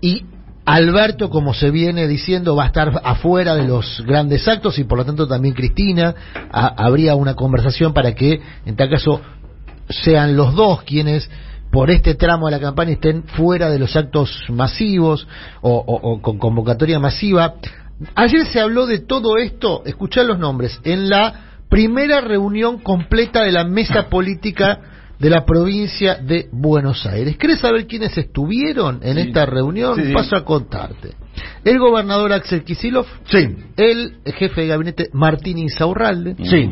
y 0.00 0.24
Alberto, 0.64 1.30
como 1.30 1.54
se 1.54 1.70
viene 1.70 2.06
diciendo, 2.06 2.54
va 2.54 2.64
a 2.64 2.66
estar 2.66 3.00
afuera 3.02 3.54
de 3.54 3.66
los 3.66 4.04
grandes 4.06 4.46
actos 4.46 4.78
y 4.78 4.84
por 4.84 4.98
lo 4.98 5.04
tanto 5.06 5.26
también 5.26 5.54
Cristina. 5.54 6.14
habría 6.52 7.14
una 7.14 7.34
conversación 7.34 7.94
para 7.94 8.14
que, 8.14 8.38
en 8.66 8.76
tal 8.76 8.90
caso, 8.90 9.22
sean 9.88 10.36
los 10.36 10.54
dos 10.54 10.82
quienes 10.82 11.30
por 11.70 11.90
este 11.90 12.14
tramo 12.14 12.46
de 12.46 12.52
la 12.52 12.60
campaña 12.60 12.92
estén 12.92 13.24
fuera 13.24 13.68
de 13.70 13.78
los 13.78 13.94
actos 13.94 14.44
masivos 14.48 15.26
o, 15.60 16.20
con 16.22 16.38
convocatoria 16.38 16.98
masiva. 16.98 17.54
Ayer 18.14 18.46
se 18.46 18.60
habló 18.60 18.86
de 18.86 19.00
todo 19.00 19.36
esto, 19.36 19.82
escuchar 19.84 20.26
los 20.26 20.38
nombres, 20.38 20.80
en 20.84 21.08
la 21.08 21.48
primera 21.68 22.20
reunión 22.20 22.78
completa 22.78 23.42
de 23.42 23.52
la 23.52 23.64
mesa 23.64 24.08
política 24.08 24.80
de 25.18 25.30
la 25.30 25.44
provincia 25.44 26.14
de 26.14 26.48
Buenos 26.52 27.04
Aires. 27.04 27.36
¿Querés 27.36 27.58
saber 27.58 27.86
quiénes 27.86 28.16
estuvieron 28.16 29.00
en 29.02 29.18
esta 29.18 29.46
reunión? 29.46 29.98
Paso 30.12 30.36
a 30.36 30.44
contarte. 30.44 31.14
El 31.64 31.78
gobernador 31.78 32.32
Axel 32.32 32.62
Kisilov. 32.62 33.06
Sí. 33.24 33.48
El 33.76 34.18
jefe 34.24 34.62
de 34.62 34.66
gabinete 34.68 35.10
Martín 35.12 35.58
Insaurralde. 35.58 36.36
Sí. 36.44 36.70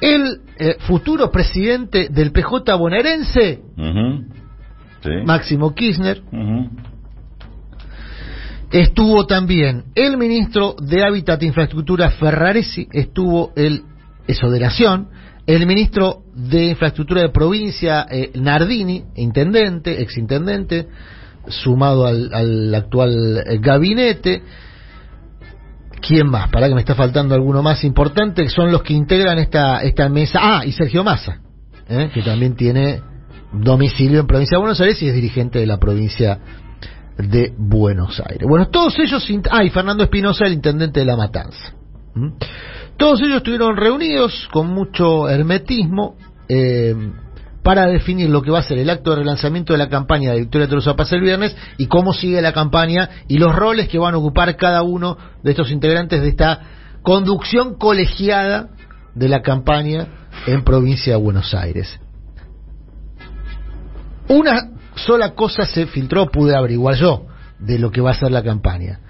El 0.00 0.40
eh, 0.58 0.76
futuro 0.80 1.30
presidente 1.30 2.08
del 2.10 2.32
PJ 2.32 2.74
bonaerense. 2.76 3.60
Máximo 5.24 5.74
Kirchner. 5.74 6.22
Estuvo 8.70 9.26
también 9.26 9.84
el 9.94 10.16
ministro 10.16 10.76
de 10.80 11.02
Hábitat 11.02 11.42
e 11.42 11.46
Infraestructura 11.46 12.10
Ferraresi, 12.10 12.86
estuvo 12.92 13.52
el 13.56 13.82
Exoderación, 14.28 15.08
el 15.46 15.66
ministro 15.66 16.22
de 16.34 16.66
Infraestructura 16.66 17.22
de 17.22 17.30
provincia 17.30 18.06
eh, 18.08 18.30
Nardini, 18.34 19.02
intendente, 19.16 20.00
exintendente, 20.00 20.86
sumado 21.48 22.06
al, 22.06 22.72
actual 22.72 23.38
eh, 23.38 23.58
gabinete. 23.58 24.42
¿Quién 26.00 26.28
más? 26.28 26.50
Para 26.50 26.68
que 26.68 26.74
me 26.74 26.80
está 26.80 26.94
faltando 26.94 27.34
alguno 27.34 27.62
más 27.62 27.84
importante, 27.84 28.48
son 28.48 28.72
los 28.72 28.82
que 28.82 28.94
integran 28.94 29.38
esta, 29.38 29.82
esta 29.82 30.08
mesa. 30.08 30.38
Ah, 30.42 30.62
y 30.64 30.72
Sergio 30.72 31.04
Massa, 31.04 31.40
eh, 31.88 32.10
que 32.12 32.22
también 32.22 32.56
tiene 32.56 33.00
domicilio 33.52 34.20
en 34.20 34.26
provincia 34.26 34.56
de 34.56 34.60
Buenos 34.60 34.80
Aires 34.80 35.02
y 35.02 35.08
es 35.08 35.14
dirigente 35.14 35.58
de 35.58 35.66
la 35.66 35.78
provincia 35.78 36.38
de 37.18 37.52
Buenos 37.56 38.20
Aires. 38.20 38.46
Bueno, 38.48 38.68
todos 38.68 38.98
ellos, 38.98 39.26
ah, 39.50 39.64
y 39.64 39.70
Fernando 39.70 40.04
Espinosa, 40.04 40.46
el 40.46 40.54
intendente 40.54 41.00
de 41.00 41.06
La 41.06 41.16
Matanza. 41.16 41.74
Todos 42.96 43.20
ellos 43.20 43.38
estuvieron 43.38 43.76
reunidos 43.76 44.48
con 44.52 44.68
mucho 44.68 45.28
hermetismo 45.28 46.16
eh, 46.48 46.94
para 47.62 47.86
definir 47.86 48.30
lo 48.30 48.42
que 48.42 48.50
va 48.50 48.60
a 48.60 48.62
ser 48.62 48.78
el 48.78 48.90
acto 48.90 49.10
de 49.10 49.16
relanzamiento 49.16 49.72
de 49.72 49.78
la 49.78 49.88
campaña 49.88 50.32
de 50.32 50.40
Victoria 50.40 50.68
Tolosa 50.68 50.96
Paz 50.96 51.12
el 51.12 51.20
viernes 51.20 51.54
y 51.76 51.86
cómo 51.86 52.12
sigue 52.12 52.40
la 52.40 52.52
campaña 52.52 53.10
y 53.28 53.38
los 53.38 53.54
roles 53.54 53.88
que 53.88 53.98
van 53.98 54.14
a 54.14 54.18
ocupar 54.18 54.56
cada 54.56 54.82
uno 54.82 55.18
de 55.42 55.50
estos 55.50 55.70
integrantes 55.70 56.22
de 56.22 56.28
esta 56.28 56.60
conducción 57.02 57.74
colegiada 57.74 58.70
de 59.14 59.28
la 59.28 59.42
campaña 59.42 60.06
en 60.46 60.62
provincia 60.62 61.14
de 61.14 61.22
Buenos 61.22 61.54
Aires. 61.54 61.98
Una 64.28 64.70
sola 64.94 65.34
cosa 65.34 65.64
se 65.64 65.86
filtró, 65.86 66.30
pude 66.30 66.56
averiguar 66.56 66.94
yo, 66.94 67.26
de 67.58 67.78
lo 67.78 67.90
que 67.90 68.00
va 68.00 68.12
a 68.12 68.14
ser 68.14 68.30
la 68.30 68.42
campaña, 68.42 69.00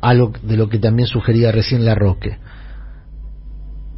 a 0.00 0.14
de 0.14 0.56
lo 0.56 0.68
que 0.68 0.78
también 0.78 1.08
sugería 1.08 1.50
recién 1.52 1.84
La 1.84 1.94
Roque. 1.94 2.38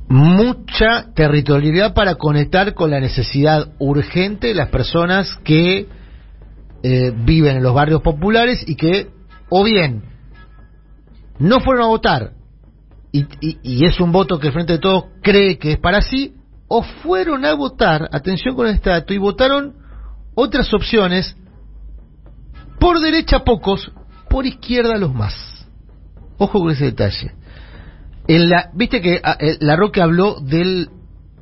Mucha 0.08 1.12
territorialidad 1.14 1.94
para 1.94 2.16
conectar 2.16 2.74
con 2.74 2.90
la 2.90 3.00
necesidad 3.00 3.72
urgente 3.78 4.48
de 4.48 4.54
las 4.54 4.68
personas 4.68 5.34
que 5.44 5.88
eh, 6.82 7.12
viven 7.24 7.56
en 7.56 7.62
los 7.62 7.74
barrios 7.74 8.02
populares 8.02 8.62
y 8.66 8.76
que, 8.76 9.08
o 9.48 9.64
bien, 9.64 10.04
no 11.38 11.60
fueron 11.60 11.84
a 11.84 11.88
votar 11.88 12.32
y, 13.14 13.26
y 13.62 13.86
es 13.86 14.00
un 14.00 14.10
voto 14.10 14.40
que 14.40 14.48
el 14.48 14.52
Frente 14.52 14.72
de 14.72 14.78
Todos 14.80 15.04
cree 15.22 15.56
que 15.56 15.72
es 15.72 15.78
para 15.78 16.02
sí, 16.02 16.34
o 16.66 16.82
fueron 16.82 17.44
a 17.44 17.54
votar, 17.54 18.08
atención 18.10 18.56
con 18.56 18.66
este 18.66 18.90
dato, 18.90 19.14
y 19.14 19.18
votaron 19.18 19.76
otras 20.34 20.74
opciones, 20.74 21.36
por 22.80 22.98
derecha 22.98 23.44
pocos, 23.44 23.92
por 24.28 24.46
izquierda 24.46 24.96
los 24.96 25.14
más. 25.14 25.32
Ojo 26.38 26.58
con 26.58 26.72
ese 26.72 26.86
detalle. 26.86 27.32
En 28.26 28.48
la, 28.48 28.70
Viste 28.74 29.00
que 29.00 29.20
ah, 29.22 29.36
la 29.60 29.76
Roque 29.76 30.00
habló 30.00 30.40
del 30.40 30.88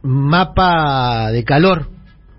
mapa 0.02 1.30
de 1.30 1.44
calor 1.44 1.88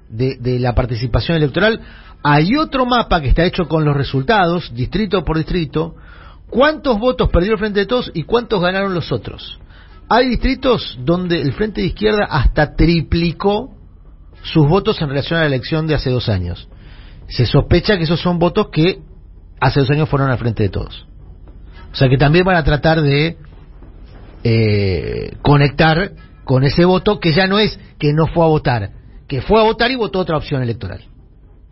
de, 0.10 0.38
de 0.38 0.60
la 0.60 0.76
participación 0.76 1.38
electoral. 1.38 1.82
Hay 2.24 2.56
otro 2.56 2.86
mapa 2.86 3.22
que 3.22 3.30
está 3.30 3.44
hecho 3.44 3.68
con 3.68 3.86
los 3.86 3.96
resultados, 3.96 4.74
distrito 4.74 5.24
por 5.24 5.38
distrito, 5.38 5.96
cuántos 6.50 7.00
votos 7.00 7.30
perdió 7.30 7.54
el 7.54 7.60
Frente 7.60 7.82
de 7.82 7.86
Todos 7.86 8.12
y 8.14 8.24
cuántos 8.24 8.62
ganaron 8.62 8.94
los 8.94 9.12
otros. 9.12 9.60
Hay 10.10 10.30
distritos 10.30 10.98
donde 11.04 11.42
el 11.42 11.54
Frente 11.54 11.82
de 11.82 11.88
Izquierda 11.88 12.26
hasta 12.30 12.76
triplicó 12.76 13.74
sus 14.44 14.68
votos 14.68 15.02
en 15.02 15.10
relación 15.10 15.40
a 15.40 15.44
la 15.44 15.48
elección 15.48 15.88
de 15.88 15.96
hace 15.96 16.10
dos 16.10 16.30
años. 16.30 16.68
Se 17.28 17.46
sospecha 17.46 17.98
que 17.98 18.04
esos 18.04 18.20
son 18.20 18.40
votos 18.40 18.68
que 18.72 19.02
hace 19.60 19.80
dos 19.80 19.90
años 19.90 20.10
fueron 20.10 20.30
al 20.30 20.38
frente 20.38 20.64
de 20.64 20.70
todos. 20.70 21.08
O 21.92 21.96
sea 21.96 22.10
que 22.10 22.18
también 22.18 22.46
van 22.46 22.58
a 22.58 22.64
tratar 22.64 23.02
de 23.02 23.38
eh, 24.44 25.38
conectar 25.42 26.12
con 26.44 26.64
ese 26.64 26.86
voto 26.86 27.20
que 27.20 27.34
ya 27.34 27.48
no 27.48 27.60
es 27.60 27.80
que 27.98 28.14
no 28.14 28.28
fue 28.28 28.44
a 28.44 28.50
votar, 28.50 28.90
que 29.28 29.42
fue 29.42 29.60
a 29.60 29.64
votar 29.64 29.92
y 29.92 29.96
votó 29.96 30.20
otra 30.20 30.38
opción 30.38 30.62
electoral. 30.62 31.02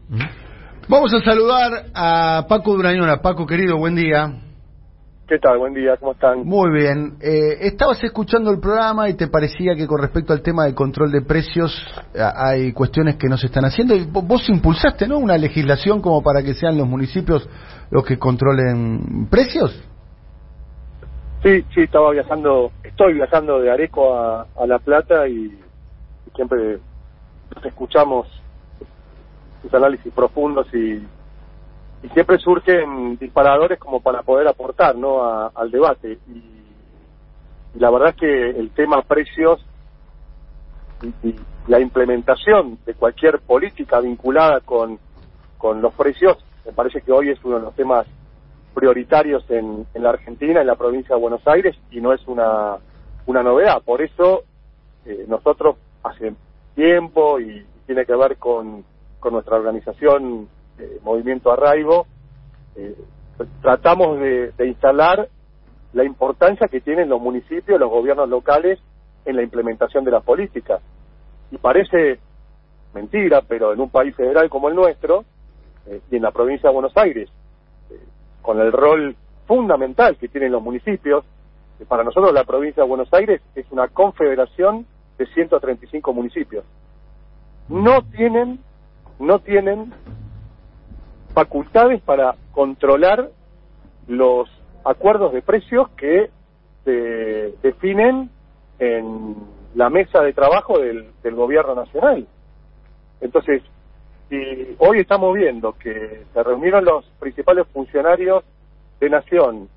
¿Mm? 0.09 0.19
Vamos 0.87 1.13
a 1.13 1.21
saludar 1.21 1.85
a 1.93 2.45
Paco 2.47 2.73
Durañona. 2.73 3.21
Paco, 3.21 3.45
querido, 3.45 3.77
buen 3.77 3.95
día. 3.95 4.33
¿Qué 5.27 5.39
tal? 5.39 5.59
Buen 5.59 5.73
día, 5.73 5.95
¿cómo 5.97 6.11
están? 6.11 6.45
Muy 6.45 6.69
bien. 6.77 7.13
Eh, 7.21 7.59
estabas 7.61 8.03
escuchando 8.03 8.51
el 8.51 8.59
programa 8.59 9.07
y 9.07 9.13
te 9.13 9.27
parecía 9.27 9.75
que 9.75 9.87
con 9.87 10.01
respecto 10.01 10.33
al 10.33 10.41
tema 10.41 10.65
de 10.65 10.75
control 10.75 11.09
de 11.09 11.21
precios 11.21 11.73
hay 12.35 12.73
cuestiones 12.73 13.15
que 13.15 13.29
no 13.29 13.37
se 13.37 13.45
están 13.45 13.63
haciendo. 13.63 13.95
Y 13.95 14.03
vos 14.03 14.49
impulsaste, 14.49 15.07
¿no? 15.07 15.19
Una 15.19 15.37
legislación 15.37 16.01
como 16.01 16.21
para 16.21 16.43
que 16.43 16.53
sean 16.53 16.77
los 16.77 16.85
municipios 16.85 17.47
los 17.91 18.03
que 18.03 18.19
controlen 18.19 19.27
precios. 19.29 19.81
Sí, 21.43 21.65
sí, 21.73 21.81
estaba 21.81 22.11
viajando, 22.11 22.71
estoy 22.83 23.13
viajando 23.13 23.59
de 23.59 23.71
Areco 23.71 24.15
a, 24.15 24.47
La 24.67 24.79
Plata 24.79 25.27
y, 25.27 25.59
siempre 26.35 26.79
escuchamos 27.65 28.27
sus 29.61 29.73
análisis 29.73 30.13
profundos 30.13 30.65
y 30.73 31.05
y 32.03 32.09
siempre 32.09 32.37
surgen 32.39 33.17
disparadores 33.17 33.79
como 33.79 34.01
para 34.01 34.23
poder 34.23 34.47
aportar 34.47 34.95
¿no? 34.95 35.23
al 35.23 35.71
debate. 35.71 36.17
Y, 36.27 36.43
la 37.75 37.89
verdad 37.89 38.09
es 38.09 38.15
que 38.15 38.49
el 38.49 38.71
tema 38.71 39.01
precios 39.01 39.63
y, 41.23 41.35
la 41.67 41.79
implementación 41.79 42.79
de 42.87 42.95
cualquier 42.95 43.39
política 43.39 43.99
vinculada 43.99 44.61
con, 44.61 44.97
con 45.59 45.79
los 45.79 45.93
precios, 45.93 46.43
me 46.65 46.71
parece 46.71 47.01
que 47.01 47.11
hoy 47.11 47.29
es 47.29 47.39
uno 47.43 47.57
de 47.57 47.61
los 47.61 47.75
temas 47.75 48.07
prioritarios 48.73 49.43
en, 49.49 49.85
en 49.93 50.03
la 50.03 50.09
Argentina, 50.09 50.61
en 50.61 50.67
la 50.67 50.75
provincia 50.75 51.15
de 51.15 51.21
Buenos 51.21 51.45
Aires, 51.47 51.75
y 51.91 52.01
no 52.01 52.13
es 52.13 52.25
una, 52.27 52.77
una 53.25 53.43
novedad. 53.43 53.81
Por 53.83 54.01
eso 54.01 54.43
eh, 55.05 55.25
nosotros 55.27 55.75
hace 56.03 56.33
tiempo, 56.75 57.39
y 57.39 57.65
tiene 57.85 58.05
que 58.05 58.15
ver 58.15 58.37
con, 58.37 58.83
con 59.19 59.33
nuestra 59.33 59.57
organización 59.57 60.47
movimiento 61.03 61.51
Arraigo, 61.51 62.07
eh, 62.75 62.95
tratamos 63.61 64.19
de, 64.19 64.53
instalar 64.65 65.27
la 65.93 66.03
importancia 66.03 66.67
que 66.67 66.81
tienen 66.81 67.09
los 67.09 67.21
municipios, 67.21 67.79
los 67.79 67.89
gobiernos 67.89 68.29
locales 68.29 68.79
en 69.25 69.35
la 69.35 69.43
implementación 69.43 70.03
de 70.03 70.11
las 70.11 70.23
políticas. 70.23 70.81
Y 71.51 71.57
parece 71.57 72.19
mentira, 72.93 73.41
pero 73.47 73.73
en 73.73 73.81
un 73.81 73.89
país 73.89 74.15
federal 74.15 74.49
como 74.49 74.69
el 74.69 74.75
nuestro, 74.75 75.25
eh, 75.87 76.01
y 76.09 76.15
en 76.15 76.21
la 76.21 76.31
provincia 76.31 76.69
de 76.69 76.73
Buenos 76.73 76.95
Aires, 76.95 77.29
con 78.41 78.59
el 78.59 78.71
rol 78.71 79.15
fundamental 79.47 80.17
que 80.17 80.27
tienen 80.27 80.51
los 80.51 80.61
municipios, 80.61 81.25
para 81.87 82.03
nosotros 82.03 82.33
la 82.33 82.43
provincia 82.43 82.83
de 82.83 82.89
Buenos 82.89 83.11
Aires 83.13 83.41
es 83.55 83.65
una 83.71 83.87
confederación 83.87 84.85
de 85.17 85.25
135 85.27 86.13
municipios. 86.13 86.63
No 87.69 88.01
tienen, 88.03 88.59
no 89.19 89.39
tienen 89.39 89.93
facultades 91.33 92.01
para 92.01 92.35
controlar 92.51 93.29
los 94.07 94.49
acuerdos 94.83 95.33
de 95.33 95.41
precios 95.41 95.89
que 95.91 96.29
se 96.83 97.53
definen 97.61 98.29
en 98.79 99.35
la 99.75 99.89
mesa 99.89 100.21
de 100.21 100.33
trabajo 100.33 100.79
del, 100.79 101.11
gobierno 101.23 101.75
nacional. 101.75 102.27
Entonces, 103.21 103.61
Y 104.31 104.77
hoy 104.77 104.99
estamos 104.99 105.35
viendo 105.35 105.73
que 105.73 106.23
se 106.33 106.41
reunieron 106.41 106.85
los 106.85 107.03
principales 107.19 107.67
funcionarios 107.67 108.45
de 109.01 109.09
Nación 109.09 109.67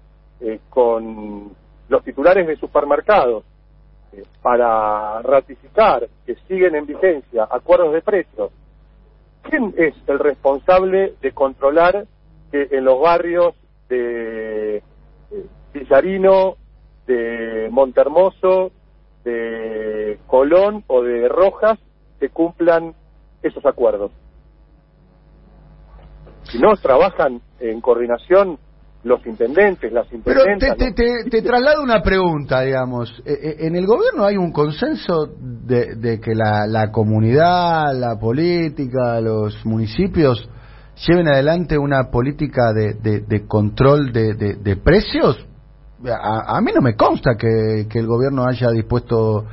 eh, 0.40 0.60
con 0.70 1.50
los 1.88 2.04
titulares 2.04 2.46
de 2.46 2.54
supermercados 2.54 3.42
eh, 4.12 4.22
para 4.42 5.20
ratificar 5.22 6.06
que 6.24 6.36
siguen 6.46 6.76
en 6.76 6.86
vigencia 6.86 7.48
acuerdos 7.50 7.94
de 7.94 8.02
precios. 8.02 8.52
¿Quién 9.42 9.74
es 9.76 9.92
el 10.06 10.20
responsable 10.20 11.14
de 11.20 11.32
controlar 11.32 12.06
que 12.52 12.68
en 12.70 12.84
los 12.84 13.00
barrios 13.00 13.56
de 13.88 14.84
Villarino, 15.72 16.54
de 17.08 17.70
Montermoso, 17.72 18.70
de 19.24 20.20
Colón 20.28 20.84
o 20.86 21.02
de 21.02 21.28
Rojas 21.28 21.76
se 22.20 22.28
cumplan 22.28 22.94
esos 23.42 23.66
acuerdos? 23.66 24.12
Si 26.54 26.60
no 26.60 26.76
trabajan 26.76 27.40
en 27.58 27.80
coordinación 27.80 28.58
los 29.02 29.26
intendentes, 29.26 29.92
las 29.92 30.06
Pero 30.24 30.46
intendentas... 30.46 30.76
te, 30.78 30.92
te, 30.92 31.24
te, 31.24 31.30
te 31.30 31.42
traslado 31.42 31.82
una 31.82 32.00
pregunta, 32.00 32.60
digamos. 32.60 33.10
Eh, 33.26 33.32
eh, 33.42 33.56
¿En 33.66 33.74
el 33.74 33.86
gobierno 33.86 34.24
hay 34.24 34.36
un 34.36 34.52
consenso 34.52 35.26
de, 35.36 35.96
de 35.96 36.20
que 36.20 36.32
la, 36.32 36.68
la 36.68 36.92
comunidad, 36.92 37.92
la 37.92 38.16
política, 38.20 39.20
los 39.20 39.66
municipios 39.66 40.48
lleven 41.08 41.26
adelante 41.26 41.76
una 41.76 42.08
política 42.08 42.72
de, 42.72 42.94
de, 42.94 43.20
de 43.22 43.46
control 43.48 44.12
de, 44.12 44.76
precios? 44.76 45.44
A, 46.06 46.56
a 46.56 46.60
mí 46.60 46.70
no 46.72 46.80
me 46.80 46.94
consta 46.94 47.32
que, 47.36 47.88
que 47.90 47.98
el 47.98 48.06
gobierno 48.06 48.44
haya 48.46 48.70
dispuesto 48.70 49.44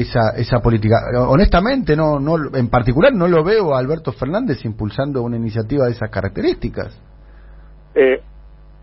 esa, 0.00 0.30
esa 0.36 0.60
política. 0.60 0.96
Honestamente, 1.28 1.96
no, 1.96 2.18
no, 2.18 2.36
en 2.54 2.68
particular 2.68 3.12
no 3.12 3.28
lo 3.28 3.42
veo 3.44 3.74
a 3.74 3.78
Alberto 3.78 4.12
Fernández 4.12 4.64
impulsando 4.64 5.22
una 5.22 5.36
iniciativa 5.36 5.86
de 5.86 5.92
esas 5.92 6.10
características. 6.10 7.00
Eh, 7.94 8.20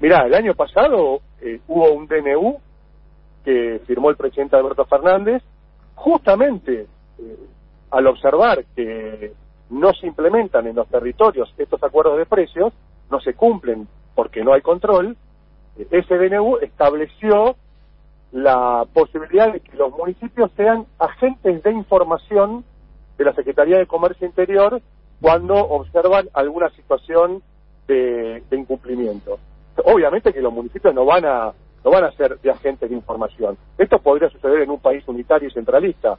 mirá, 0.01 0.25
el 0.25 0.33
año 0.33 0.53
pasado 0.53 1.21
eh, 1.41 1.59
hubo 1.67 1.91
un 1.93 2.07
DNU 2.07 2.57
que 3.43 3.81
firmó 3.85 4.09
el 4.09 4.17
presidente 4.17 4.55
Alberto 4.55 4.85
Fernández, 4.85 5.43
justamente 5.93 6.87
eh, 7.19 7.37
al 7.91 8.07
observar 8.07 8.65
que 8.75 9.33
no 9.69 9.93
se 9.93 10.07
implementan 10.07 10.67
en 10.67 10.75
los 10.75 10.87
territorios 10.87 11.53
estos 11.57 11.81
acuerdos 11.83 12.17
de 12.17 12.25
precios, 12.25 12.73
no 13.09 13.19
se 13.19 13.33
cumplen 13.33 13.87
porque 14.15 14.43
no 14.43 14.53
hay 14.53 14.61
control, 14.61 15.15
eh, 15.77 15.87
ese 15.91 16.17
DNU 16.17 16.57
estableció 16.61 17.55
la 18.35 18.85
posibilidad 18.93 19.53
de 19.53 19.61
que 19.61 19.77
los 19.77 19.93
municipios 19.93 20.51
sean 20.57 20.85
agentes 20.99 21.63
de 21.63 21.71
información 21.71 22.65
de 23.17 23.23
la 23.23 23.33
Secretaría 23.33 23.77
de 23.77 23.87
Comercio 23.87 24.27
Interior 24.27 24.81
cuando 25.21 25.55
observan 25.55 26.27
alguna 26.33 26.69
situación 26.71 27.41
de, 27.87 28.43
incumplimiento. 28.51 29.39
Obviamente 29.85 30.33
que 30.33 30.41
los 30.41 30.51
municipios 30.51 30.93
no 30.93 31.05
van 31.05 31.23
a 31.23 31.53
no 31.85 31.91
van 31.91 32.03
a 32.03 32.11
ser 32.11 32.37
de 32.41 32.51
agentes 32.51 32.89
de 32.89 32.95
información. 32.97 33.57
Esto 33.77 33.99
podría 33.99 34.29
suceder 34.29 34.63
en 34.63 34.69
un 34.69 34.79
país 34.79 35.07
unitario 35.07 35.47
y 35.47 35.53
centralista, 35.53 36.17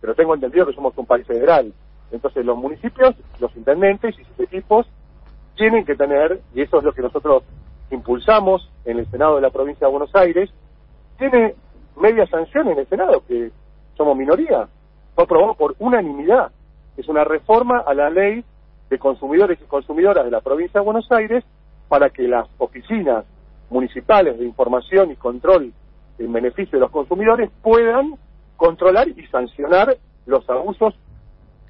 pero 0.00 0.14
tengo 0.14 0.34
entendido 0.34 0.66
que 0.66 0.74
somos 0.74 0.96
un 0.96 1.06
país 1.06 1.26
federal. 1.26 1.72
Entonces 2.12 2.44
los 2.44 2.56
municipios, 2.56 3.16
los 3.40 3.56
intendentes 3.56 4.16
y 4.16 4.22
sus 4.22 4.38
equipos 4.38 4.86
tienen 5.56 5.84
que 5.84 5.96
tener, 5.96 6.42
y 6.54 6.62
eso 6.62 6.78
es 6.78 6.84
lo 6.84 6.92
que 6.92 7.02
nosotros 7.02 7.42
impulsamos 7.90 8.70
en 8.84 9.00
el 9.00 9.10
Senado 9.10 9.34
de 9.34 9.40
la 9.40 9.50
provincia 9.50 9.88
de 9.88 9.90
Buenos 9.90 10.14
Aires, 10.14 10.48
tiene 11.16 11.54
media 11.96 12.26
sanción 12.26 12.68
en 12.68 12.78
el 12.78 12.86
Senado, 12.88 13.22
que 13.26 13.50
somos 13.96 14.16
minoría. 14.16 14.68
Fue 15.14 15.24
aprobado 15.24 15.54
por 15.54 15.74
unanimidad. 15.78 16.50
Es 16.96 17.08
una 17.08 17.24
reforma 17.24 17.80
a 17.86 17.94
la 17.94 18.10
ley 18.10 18.44
de 18.90 18.98
consumidores 18.98 19.58
y 19.60 19.64
consumidoras 19.64 20.24
de 20.24 20.30
la 20.30 20.40
provincia 20.40 20.80
de 20.80 20.84
Buenos 20.84 21.10
Aires 21.10 21.44
para 21.88 22.10
que 22.10 22.28
las 22.28 22.48
oficinas 22.58 23.24
municipales 23.70 24.38
de 24.38 24.44
información 24.44 25.10
y 25.10 25.16
control 25.16 25.72
en 26.18 26.32
beneficio 26.32 26.78
de 26.78 26.80
los 26.80 26.90
consumidores 26.90 27.50
puedan 27.62 28.14
controlar 28.56 29.08
y 29.08 29.26
sancionar 29.26 29.96
los 30.24 30.48
abusos 30.48 30.94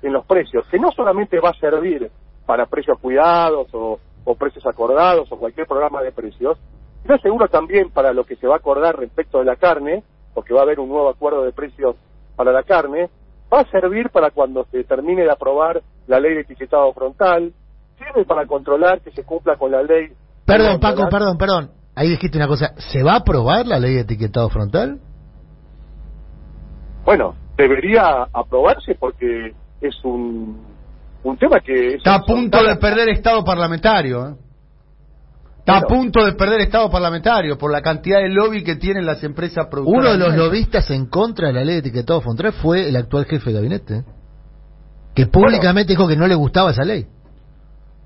en 0.03 0.13
los 0.13 0.25
precios, 0.27 0.67
que 0.69 0.79
no 0.79 0.93
solamente 0.93 1.41
va 1.41 1.51
a 1.51 1.55
servir 1.55 2.11
para 2.45 2.67
precios 2.67 2.99
cuidados 2.99 3.69
o, 3.75 3.99
o 4.25 4.35
precios 4.35 4.65
acordados 4.67 5.31
o 5.33 5.39
cualquier 5.39 5.67
programa 5.67 6.03
de 6.03 6.13
precios, 6.13 6.59
sino 7.07 7.19
seguro 7.19 7.49
también 7.49 7.91
para 7.91 8.13
lo 8.13 8.25
que 8.25 8.37
se 8.37 8.47
va 8.47 8.55
a 8.55 8.59
acordar 8.59 8.99
respecto 8.99 9.39
de 9.39 9.45
la 9.45 9.57
carne, 9.57 10.03
porque 10.35 10.53
va 10.53 10.61
a 10.61 10.63
haber 10.65 10.81
un 10.81 10.89
nuevo 10.89 11.09
acuerdo 11.09 11.45
de 11.45 11.53
precios 11.53 11.97
para 12.35 12.53
la 12.53 12.65
carne, 12.65 13.09
va 13.53 13.61
a 13.61 13.71
servir 13.71 14.11
para 14.11 14.31
cuando 14.31 14.67
se 14.71 14.83
termine 14.85 15.23
de 15.23 15.31
aprobar 15.31 15.83
la 16.09 16.19
ley 16.19 16.35
de 16.35 16.41
etiquetado 16.41 16.93
frontal, 16.93 17.53
sirve 17.97 18.25
para 18.25 18.47
controlar 18.47 19.01
que 19.01 19.13
se 19.13 19.25
cumpla 19.25 19.57
con 19.57 19.71
la 19.71 19.83
ley. 19.83 20.09
Perdón, 20.45 20.81
Paco, 20.81 21.09
perdón, 21.09 21.39
perdón. 21.39 21.71
Ahí 21.95 22.11
dijiste 22.11 22.37
una 22.37 22.49
cosa. 22.49 22.75
¿Se 22.77 23.03
va 23.03 23.15
a 23.15 23.19
aprobar 23.19 23.67
la 23.67 23.79
ley 23.79 23.95
de 23.95 24.01
etiquetado 24.01 24.51
frontal? 24.51 25.01
Bueno, 27.05 27.37
debería 27.57 28.27
aprobarse 28.33 28.97
porque 28.97 29.55
es 29.81 29.95
un, 30.05 30.61
un 31.23 31.37
tema 31.39 31.61
que... 31.61 31.89
Es 31.89 31.95
Está 31.95 32.17
a 32.17 32.23
punto 32.23 32.63
de 32.63 32.77
perder 32.77 33.09
estado 33.09 33.45
parlamentario. 33.45 34.29
¿eh? 34.29 34.35
Está 35.67 35.79
a 35.79 35.81
punto 35.81 36.25
de 36.25 36.35
perder 36.35 36.61
estado 36.61 36.89
parlamentario 36.89 37.59
por 37.59 37.73
la 37.73 37.83
cantidad 37.83 38.21
de 38.21 38.29
lobby 38.29 38.63
que 38.63 38.77
tienen 38.77 39.05
las 39.05 39.25
empresas 39.25 39.67
productoras. 39.69 40.01
Uno 40.01 40.13
de 40.13 40.19
los 40.19 40.37
lobistas 40.37 40.89
en 40.93 41.07
contra 41.07 41.49
de 41.49 41.55
la 41.55 41.65
ley 41.65 41.75
de 41.75 41.81
etiquetado 41.81 42.21
frontal 42.21 42.53
fue 42.53 42.89
el 42.89 42.95
actual 42.95 43.25
jefe 43.25 43.51
de 43.51 43.57
gabinete, 43.57 44.05
que 45.13 45.27
públicamente 45.27 45.93
dijo 45.93 46.07
que 46.07 46.15
no 46.15 46.29
le 46.29 46.37
gustaba 46.37 46.71
esa 46.71 46.85
ley. 46.85 47.05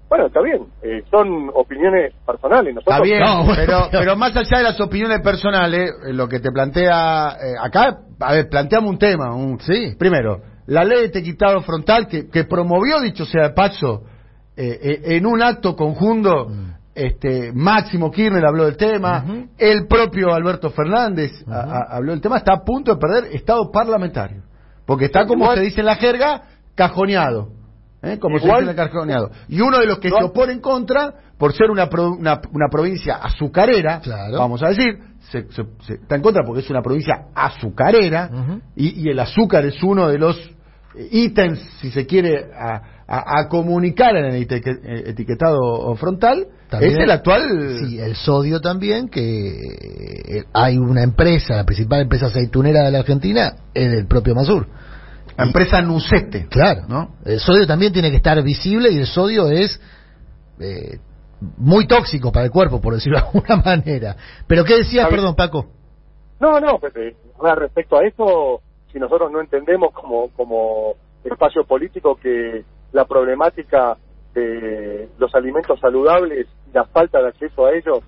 Bueno, 0.09 0.29
está 0.29 0.41
bien, 0.41 0.69
eh, 0.83 1.05
son 1.11 1.51
opiniones 1.53 2.15
personales. 2.27 2.77
Nosotros... 2.77 2.97
Está 2.97 3.05
bien, 3.05 3.21
no, 3.21 3.55
pero, 3.55 3.89
pero 3.93 4.17
más 4.17 4.35
allá 4.35 4.57
de 4.57 4.65
las 4.65 4.81
opiniones 4.81 5.21
personales, 5.21 5.91
eh, 6.07 6.15
lo 6.15 6.29
que 6.29 6.41
te 6.41 6.51
plantea 6.51 7.37
eh, 7.43 7.57
acá, 7.61 7.99
a 8.21 8.33
ver, 8.33 8.49
planteamos 8.49 8.89
un 8.89 8.99
tema. 8.99 9.35
Un, 9.35 9.61
sí. 9.61 9.97
Primero, 9.99 10.41
la 10.67 10.83
ley 10.83 11.01
de 11.01 11.07
etiquetado 11.09 11.61
frontal 11.61 12.09
que, 12.09 12.31
que 12.31 12.45
promovió, 12.45 13.03
dicho 13.03 13.27
sea 13.27 13.49
de 13.49 13.51
paso, 13.51 14.05
eh, 14.57 15.03
en 15.05 15.27
un 15.27 15.43
acto 15.43 15.77
conjunto, 15.77 16.49
mm. 16.49 16.80
Este 17.07 17.53
Máximo 17.53 18.11
Kirchner 18.11 18.45
habló 18.45 18.65
del 18.65 18.77
tema, 18.77 19.25
uh 19.27 19.31
-huh. 19.31 19.49
el 19.59 19.87
propio 19.87 20.33
Alberto 20.35 20.71
Fernández 20.71 21.33
uh 21.47 21.51
-huh. 21.51 21.55
a, 21.55 21.61
a, 21.61 21.97
habló 21.97 22.13
del 22.13 22.21
tema, 22.21 22.39
está 22.39 22.55
a 22.55 22.65
punto 22.65 22.93
de 22.95 22.99
perder 22.99 23.35
estado 23.35 23.71
parlamentario. 23.71 24.43
Porque 24.87 25.07
está, 25.07 25.27
como 25.27 25.45
Igual, 25.45 25.59
se 25.59 25.65
dice 25.65 25.81
en 25.81 25.87
la 25.87 25.97
jerga, 25.97 26.43
cajoneado. 26.75 27.49
¿Eh? 28.03 28.19
como 28.19 28.39
Igual, 28.39 28.41
se 28.41 28.61
dice 28.61 28.63
en 28.63 28.69
el 28.71 28.77
carjoneado. 28.77 29.31
Y 29.49 29.61
uno 29.61 29.79
de 29.79 29.87
los 29.87 29.99
que 29.99 30.09
Igual. 30.09 30.23
se 30.25 30.31
opone 30.31 30.53
en 30.55 30.61
contra, 30.61 31.15
por 31.39 31.53
ser 31.53 31.71
una, 31.71 31.89
pro, 31.89 32.11
una, 32.11 32.41
una 32.53 32.69
provincia 32.71 33.17
azucarera, 33.17 34.01
claro. 34.01 34.39
vamos 34.39 34.63
a 34.63 34.69
decir, 34.69 34.99
se, 35.31 35.51
se, 35.53 35.65
se, 35.87 35.95
está 35.95 36.17
en 36.17 36.23
contra 36.23 36.43
porque 36.45 36.61
es 36.61 36.71
una 36.71 36.83
provincia 36.83 37.27
azucarera, 37.35 38.31
uh 38.33 38.37
-huh. 38.37 38.63
y, 38.77 39.03
y, 39.03 39.11
el 39.11 39.19
azúcar 39.19 39.65
es 39.67 39.83
uno 39.83 40.09
de 40.09 40.19
los 40.19 40.37
ítems, 41.11 41.61
si 41.81 41.91
se 41.91 42.07
quiere, 42.07 42.51
a, 42.53 43.00
a, 43.13 43.41
a 43.41 43.49
comunicar 43.49 44.15
en 44.17 44.25
el 44.27 44.47
etiquetado 45.07 45.93
frontal, 45.97 46.47
también, 46.69 46.93
es 46.93 46.99
el 47.01 47.11
actual... 47.11 47.43
Sí, 47.81 47.99
el 47.99 48.15
sodio 48.15 48.61
también, 48.61 49.09
que 49.09 50.45
hay 50.53 50.79
una 50.79 51.03
empresa, 51.03 51.57
la 51.57 51.65
principal 51.65 52.03
empresa 52.03 52.27
aceitunera 52.27 52.85
de 52.85 52.93
la 52.93 53.01
Argentina, 53.01 53.57
es 53.75 53.91
del 53.91 54.07
propio 54.07 54.37
Masur. 54.37 54.69
La 55.37 55.45
empresa 55.45 55.83
Nucete. 55.83 56.47
Claro, 56.49 56.83
¿no? 56.87 57.17
El 57.25 57.41
sodio 57.41 57.67
también 57.67 57.93
tiene 57.93 58.11
que 58.11 58.19
estar 58.19 58.41
visible 58.45 58.91
y 58.93 58.99
el 58.99 59.07
sodio 59.07 59.49
es 59.49 59.81
eh, 60.61 61.01
muy 61.57 61.89
tóxico 61.89 62.31
para 62.31 62.45
el 62.45 62.53
cuerpo, 62.53 62.81
por 62.81 62.95
decirlo 62.95 63.19
de 63.19 63.27
alguna 63.27 63.57
manera. 63.57 64.17
Pero 64.47 64.65
¿qué 64.65 64.77
decías, 64.77 65.09
perdón, 65.09 65.35
Paco? 65.35 65.67
No, 66.39 66.61
no, 66.61 66.79
pues, 66.79 66.95
eh, 66.95 67.17
respecto 67.57 67.97
a 67.99 68.07
esto, 68.07 68.61
si 68.93 69.01
nosotros 69.01 69.33
no 69.33 69.41
entendemos 69.41 69.93
como, 69.93 70.29
como 70.37 70.95
espacio 71.25 71.65
político 71.65 72.15
que 72.15 72.65
la 72.93 73.05
problemática 73.05 73.97
de 74.35 75.09
los 75.19 75.35
alimentos 75.35 75.81
saludables 75.81 76.47
y 76.69 76.73
la 76.73 76.85
falta 76.85 77.21
de 77.21 77.29
acceso 77.29 77.67
a 77.67 77.73
ellos 77.73 78.01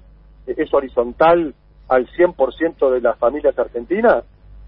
es 0.47 0.73
horizontal 0.73 1.55
al 1.89 2.07
100% 2.09 2.91
de 2.91 3.01
las 3.01 3.19
familias 3.19 3.59
argentinas, 3.59 4.25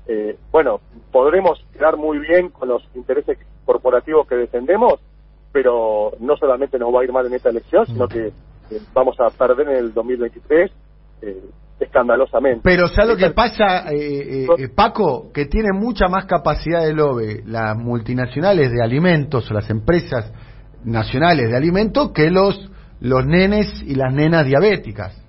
eh, 0.06 0.36
bueno, 0.50 0.80
podremos 1.10 1.64
quedar 1.72 1.96
muy 1.96 2.18
bien 2.18 2.50
con 2.50 2.68
los 2.68 2.82
intereses 2.94 3.38
corporativos 3.64 4.26
que 4.26 4.34
defendemos, 4.34 5.00
pero 5.52 6.12
no 6.20 6.36
solamente 6.36 6.78
nos 6.78 6.94
va 6.94 7.00
a 7.00 7.04
ir 7.04 7.12
mal 7.12 7.26
en 7.26 7.34
esta 7.34 7.50
elección, 7.50 7.86
sino 7.86 8.08
que 8.08 8.26
eh, 8.26 8.80
vamos 8.92 9.18
a 9.20 9.30
perder 9.30 9.68
en 9.68 9.76
el 9.76 9.94
2023 9.94 10.70
eh, 11.22 11.42
escandalosamente. 11.80 12.60
Pero 12.62 12.88
¿sabes 12.88 13.10
lo 13.10 13.16
que 13.16 13.30
pasa, 13.30 13.90
eh, 13.92 14.46
eh, 14.58 14.68
Paco? 14.68 15.32
Que 15.32 15.46
tiene 15.46 15.70
mucha 15.72 16.08
más 16.08 16.26
capacidad 16.26 16.82
de 16.82 16.92
lobby 16.92 17.42
las 17.46 17.76
multinacionales 17.76 18.70
de 18.70 18.82
alimentos 18.82 19.50
o 19.50 19.54
las 19.54 19.68
empresas 19.70 20.32
nacionales 20.84 21.50
de 21.50 21.56
alimentos 21.56 22.12
que 22.12 22.30
los, 22.30 22.70
los 23.00 23.26
nenes 23.26 23.82
y 23.82 23.94
las 23.94 24.12
nenas 24.12 24.46
diabéticas. 24.46 25.20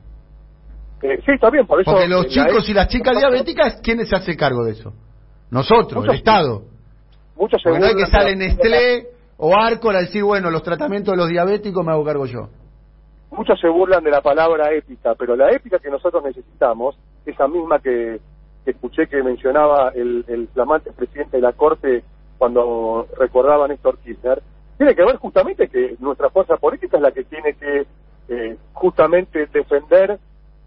Eh, 1.01 1.19
sí, 1.25 1.33
está 1.33 1.49
bien, 1.49 1.67
por 1.67 1.81
eso... 1.81 1.91
Porque 1.91 2.07
los 2.07 2.27
chicos 2.27 2.67
y 2.69 2.73
las 2.73 2.87
chicas 2.87 3.17
diabéticas, 3.17 3.79
¿quién 3.81 4.05
se 4.05 4.15
hace 4.15 4.35
cargo 4.35 4.63
de 4.63 4.71
eso? 4.71 4.93
Nosotros, 5.51 6.01
muchos, 6.01 6.09
el 6.09 6.15
Estado. 6.15 6.63
Muchos 7.35 7.61
Porque 7.63 7.79
no 7.79 7.85
hay 7.85 7.95
que 7.95 8.07
sale 8.07 8.35
Nestlé 8.35 9.07
o 9.37 9.55
Arcor 9.55 9.95
a 9.95 9.99
decir, 9.99 10.23
bueno, 10.23 10.49
los 10.49 10.63
tratamientos 10.63 11.11
de 11.11 11.17
los 11.17 11.29
diabéticos 11.29 11.85
me 11.85 11.91
hago 11.91 12.03
cargo 12.03 12.25
yo? 12.25 12.49
Muchos 13.31 13.59
se 13.59 13.67
burlan 13.67 14.03
de 14.03 14.11
la 14.11 14.21
palabra 14.21 14.71
épica, 14.71 15.15
pero 15.15 15.35
la 15.35 15.51
épica 15.51 15.79
que 15.79 15.89
nosotros 15.89 16.23
necesitamos, 16.23 16.97
esa 17.25 17.47
misma 17.47 17.79
que, 17.79 18.19
escuché 18.65 19.07
que 19.07 19.21
mencionaba 19.21 19.91
el, 19.93 20.25
el 20.27 20.47
flamante 20.47 20.91
presidente 20.91 21.37
de 21.37 21.41
la 21.41 21.53
Corte 21.53 22.03
cuando 22.37 23.07
recordaba 23.17 23.65
a 23.65 23.67
Néstor 23.67 23.97
Kirchner, 23.99 24.41
tiene 24.77 24.95
que 24.95 25.05
ver 25.05 25.17
justamente 25.17 25.67
que 25.67 25.95
nuestra 25.99 26.29
fuerza 26.29 26.57
política 26.57 26.97
es 26.97 27.03
la 27.03 27.11
que 27.11 27.23
tiene 27.23 27.53
que 27.53 27.85
eh, 28.27 28.57
justamente 28.73 29.45
defender 29.47 30.19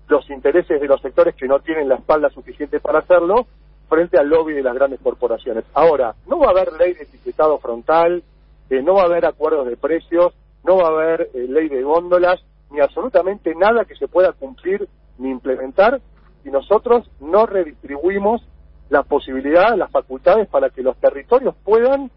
los 0.09 0.29
intereses 0.31 0.81
de 0.81 0.87
los 0.87 1.01
sectores 1.01 1.35
que 1.35 1.47
no 1.47 1.61
tienen 1.61 1.89
la 1.89 1.97
espalda 1.97 2.31
suficiente 2.31 2.81
para 2.81 3.01
hacerlo 3.01 3.47
frente 3.89 4.19
al 4.19 4.29
lobby 4.29 4.55
de 4.55 4.63
las 4.63 4.75
grandes 4.75 5.01
corporaciones. 5.01 5.65
Ahora, 5.75 6.15
no 6.27 6.39
va 6.39 6.47
a 6.47 6.51
haber 6.51 6.73
ley 6.75 6.95
de 6.95 7.03
etiquetado 7.03 7.59
frontal, 7.59 8.23
eh, 8.71 8.83
no 8.83 8.95
va 8.95 9.03
a 9.03 9.07
haber 9.07 9.27
acuerdos 9.27 9.67
de 9.67 9.77
precios, 9.77 10.35
no 10.65 10.77
va 10.77 10.89
a 10.89 10.91
haber 10.91 11.31
eh, 11.35 11.47
ley 11.49 11.69
de 11.69 11.83
góndolas, 11.83 12.41
ni 12.71 12.81
absolutamente 12.81 13.55
nada 13.55 13.85
que 13.85 13.95
se 13.97 14.09
pueda 14.09 14.33
cumplir 14.33 14.89
ni 15.19 15.31
implementar 15.31 16.01
si 16.43 16.51
nosotros 16.51 17.11
no 17.21 17.47
redistribuimos 17.47 18.43
la 18.91 19.03
posibilidad, 19.03 19.77
las 19.77 19.91
facultades 19.91 20.49
para 20.49 20.71
que 20.71 20.83
los 20.83 20.97
territorios 20.99 21.55
puedan 21.65 22.11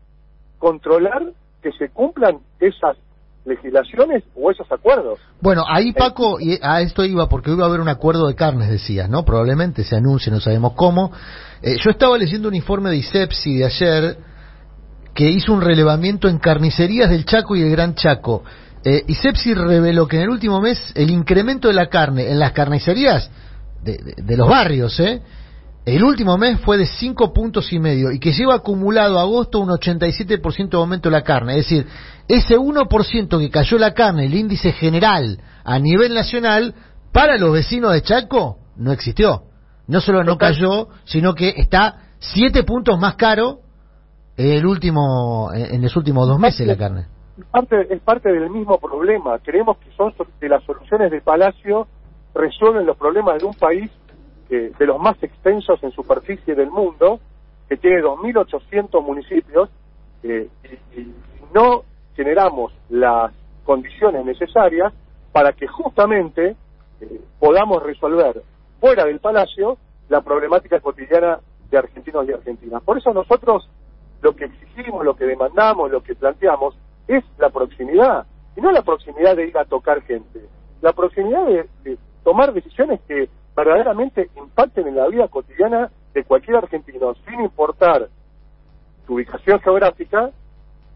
controlar 0.57 1.33
que 1.61 1.71
se 1.73 1.89
cumplan 1.89 2.39
esas 2.59 2.97
legislaciones 3.45 4.23
o 4.35 4.51
esos 4.51 4.71
acuerdos. 4.71 5.19
Bueno, 5.41 5.63
ahí 5.67 5.89
eh, 5.89 5.93
Paco, 5.97 6.39
y 6.39 6.59
a 6.61 6.81
esto 6.81 7.03
iba 7.03 7.27
porque 7.27 7.51
iba 7.51 7.63
a 7.63 7.67
haber 7.67 7.81
un 7.81 7.89
acuerdo 7.89 8.27
de 8.27 8.35
carnes, 8.35 8.69
decías, 8.69 9.09
¿no? 9.09 9.25
Probablemente 9.25 9.83
se 9.83 9.95
anuncie, 9.95 10.31
no 10.31 10.39
sabemos 10.39 10.73
cómo. 10.73 11.11
Eh, 11.61 11.75
yo 11.83 11.89
estaba 11.89 12.17
leyendo 12.17 12.47
un 12.47 12.55
informe 12.55 12.91
de 12.91 12.97
ISEPSI 12.97 13.57
de 13.57 13.65
ayer 13.65 14.17
que 15.13 15.29
hizo 15.29 15.53
un 15.53 15.61
relevamiento 15.61 16.27
en 16.27 16.39
carnicerías 16.39 17.09
del 17.09 17.25
Chaco 17.25 17.55
y 17.55 17.61
el 17.61 17.71
Gran 17.71 17.95
Chaco. 17.95 18.43
Eh, 18.83 19.03
ISEPSI 19.07 19.53
reveló 19.53 20.07
que 20.07 20.17
en 20.17 20.23
el 20.23 20.29
último 20.29 20.59
mes 20.61 20.79
el 20.95 21.11
incremento 21.11 21.67
de 21.67 21.75
la 21.75 21.87
carne 21.87 22.29
en 22.31 22.39
las 22.39 22.51
carnicerías 22.51 23.29
de, 23.83 24.15
de 24.17 24.37
los 24.37 24.47
barrios, 24.47 24.99
¿eh? 24.99 25.21
el 25.85 26.03
último 26.03 26.37
mes 26.37 26.59
fue 26.59 26.77
de 26.77 26.85
5 26.85 27.33
puntos 27.33 27.73
y 27.73 27.79
medio 27.79 28.11
y 28.11 28.19
que 28.19 28.33
lleva 28.33 28.55
acumulado 28.55 29.19
agosto 29.19 29.59
un 29.59 29.69
87% 29.69 30.69
de 30.69 30.77
aumento 30.77 31.09
de 31.09 31.13
la 31.13 31.23
carne. 31.23 31.57
Es 31.57 31.65
decir, 31.67 31.87
ese 32.27 32.57
1% 32.57 33.39
que 33.39 33.49
cayó 33.49 33.77
la 33.79 33.93
carne, 33.93 34.25
el 34.25 34.35
índice 34.35 34.73
general 34.73 35.39
a 35.63 35.79
nivel 35.79 36.13
nacional, 36.13 36.75
para 37.11 37.37
los 37.37 37.51
vecinos 37.51 37.93
de 37.93 38.03
Chaco 38.03 38.57
no 38.77 38.91
existió. 38.91 39.43
No 39.87 40.01
solo 40.01 40.23
no 40.23 40.37
cayó, 40.37 40.87
sino 41.03 41.33
que 41.33 41.55
está 41.57 41.95
7 42.19 42.63
puntos 42.63 42.99
más 42.99 43.15
caro 43.15 43.61
el 44.37 44.65
último, 44.65 45.49
en 45.53 45.81
los 45.81 45.95
últimos 45.95 46.27
dos 46.27 46.39
meses 46.39 46.65
la 46.65 46.77
carne. 46.77 47.05
Es 47.89 48.01
parte 48.01 48.31
del 48.31 48.49
mismo 48.49 48.77
problema. 48.79 49.39
Creemos 49.39 49.77
que 49.77 49.91
son 49.91 50.13
que 50.39 50.49
las 50.49 50.63
soluciones 50.63 51.11
de 51.11 51.21
Palacio 51.21 51.87
resuelven 52.33 52.85
los 52.85 52.97
problemas 52.97 53.39
de 53.39 53.45
un 53.45 53.53
país 53.53 53.91
de 54.51 54.85
los 54.85 54.99
más 54.99 55.21
extensos 55.23 55.81
en 55.81 55.91
superficie 55.91 56.55
del 56.55 56.69
mundo, 56.69 57.19
que 57.69 57.77
tiene 57.77 58.01
2.800 58.01 59.01
municipios, 59.01 59.69
eh, 60.23 60.49
y, 60.93 61.13
no 61.53 61.83
generamos 62.15 62.73
las 62.89 63.33
condiciones 63.65 64.25
necesarias 64.25 64.93
para 65.31 65.53
que 65.53 65.67
justamente 65.67 66.55
eh, 67.01 67.21
podamos 67.39 67.81
resolver 67.83 68.41
fuera 68.79 69.05
del 69.05 69.19
Palacio 69.19 69.77
la 70.09 70.21
problemática 70.21 70.79
cotidiana 70.79 71.39
de 71.69 71.77
argentinos 71.77 72.27
y 72.27 72.33
argentinas. 72.33 72.83
Por 72.83 72.97
eso 72.97 73.13
nosotros 73.13 73.69
lo 74.21 74.35
que 74.35 74.45
exigimos, 74.45 75.03
lo 75.03 75.15
que 75.15 75.25
demandamos, 75.25 75.91
lo 75.91 76.01
que 76.01 76.15
planteamos 76.15 76.75
es 77.07 77.23
la 77.37 77.49
proximidad, 77.49 78.25
y 78.55 78.61
no 78.61 78.71
la 78.71 78.81
proximidad 78.81 79.35
de 79.35 79.47
ir 79.47 79.57
a 79.57 79.65
tocar 79.65 80.01
gente, 80.03 80.41
la 80.81 80.93
proximidad 80.93 81.45
de 81.45 81.97
tomar 82.23 82.53
decisiones 82.53 82.99
que 83.07 83.29
verdaderamente 83.55 84.29
impacten 84.35 84.87
en 84.87 84.95
la 84.95 85.07
vida 85.07 85.27
cotidiana 85.27 85.91
de 86.13 86.23
cualquier 86.23 86.57
argentino, 86.57 87.15
sin 87.27 87.41
importar 87.41 88.09
su 89.05 89.15
ubicación 89.15 89.59
geográfica, 89.59 90.31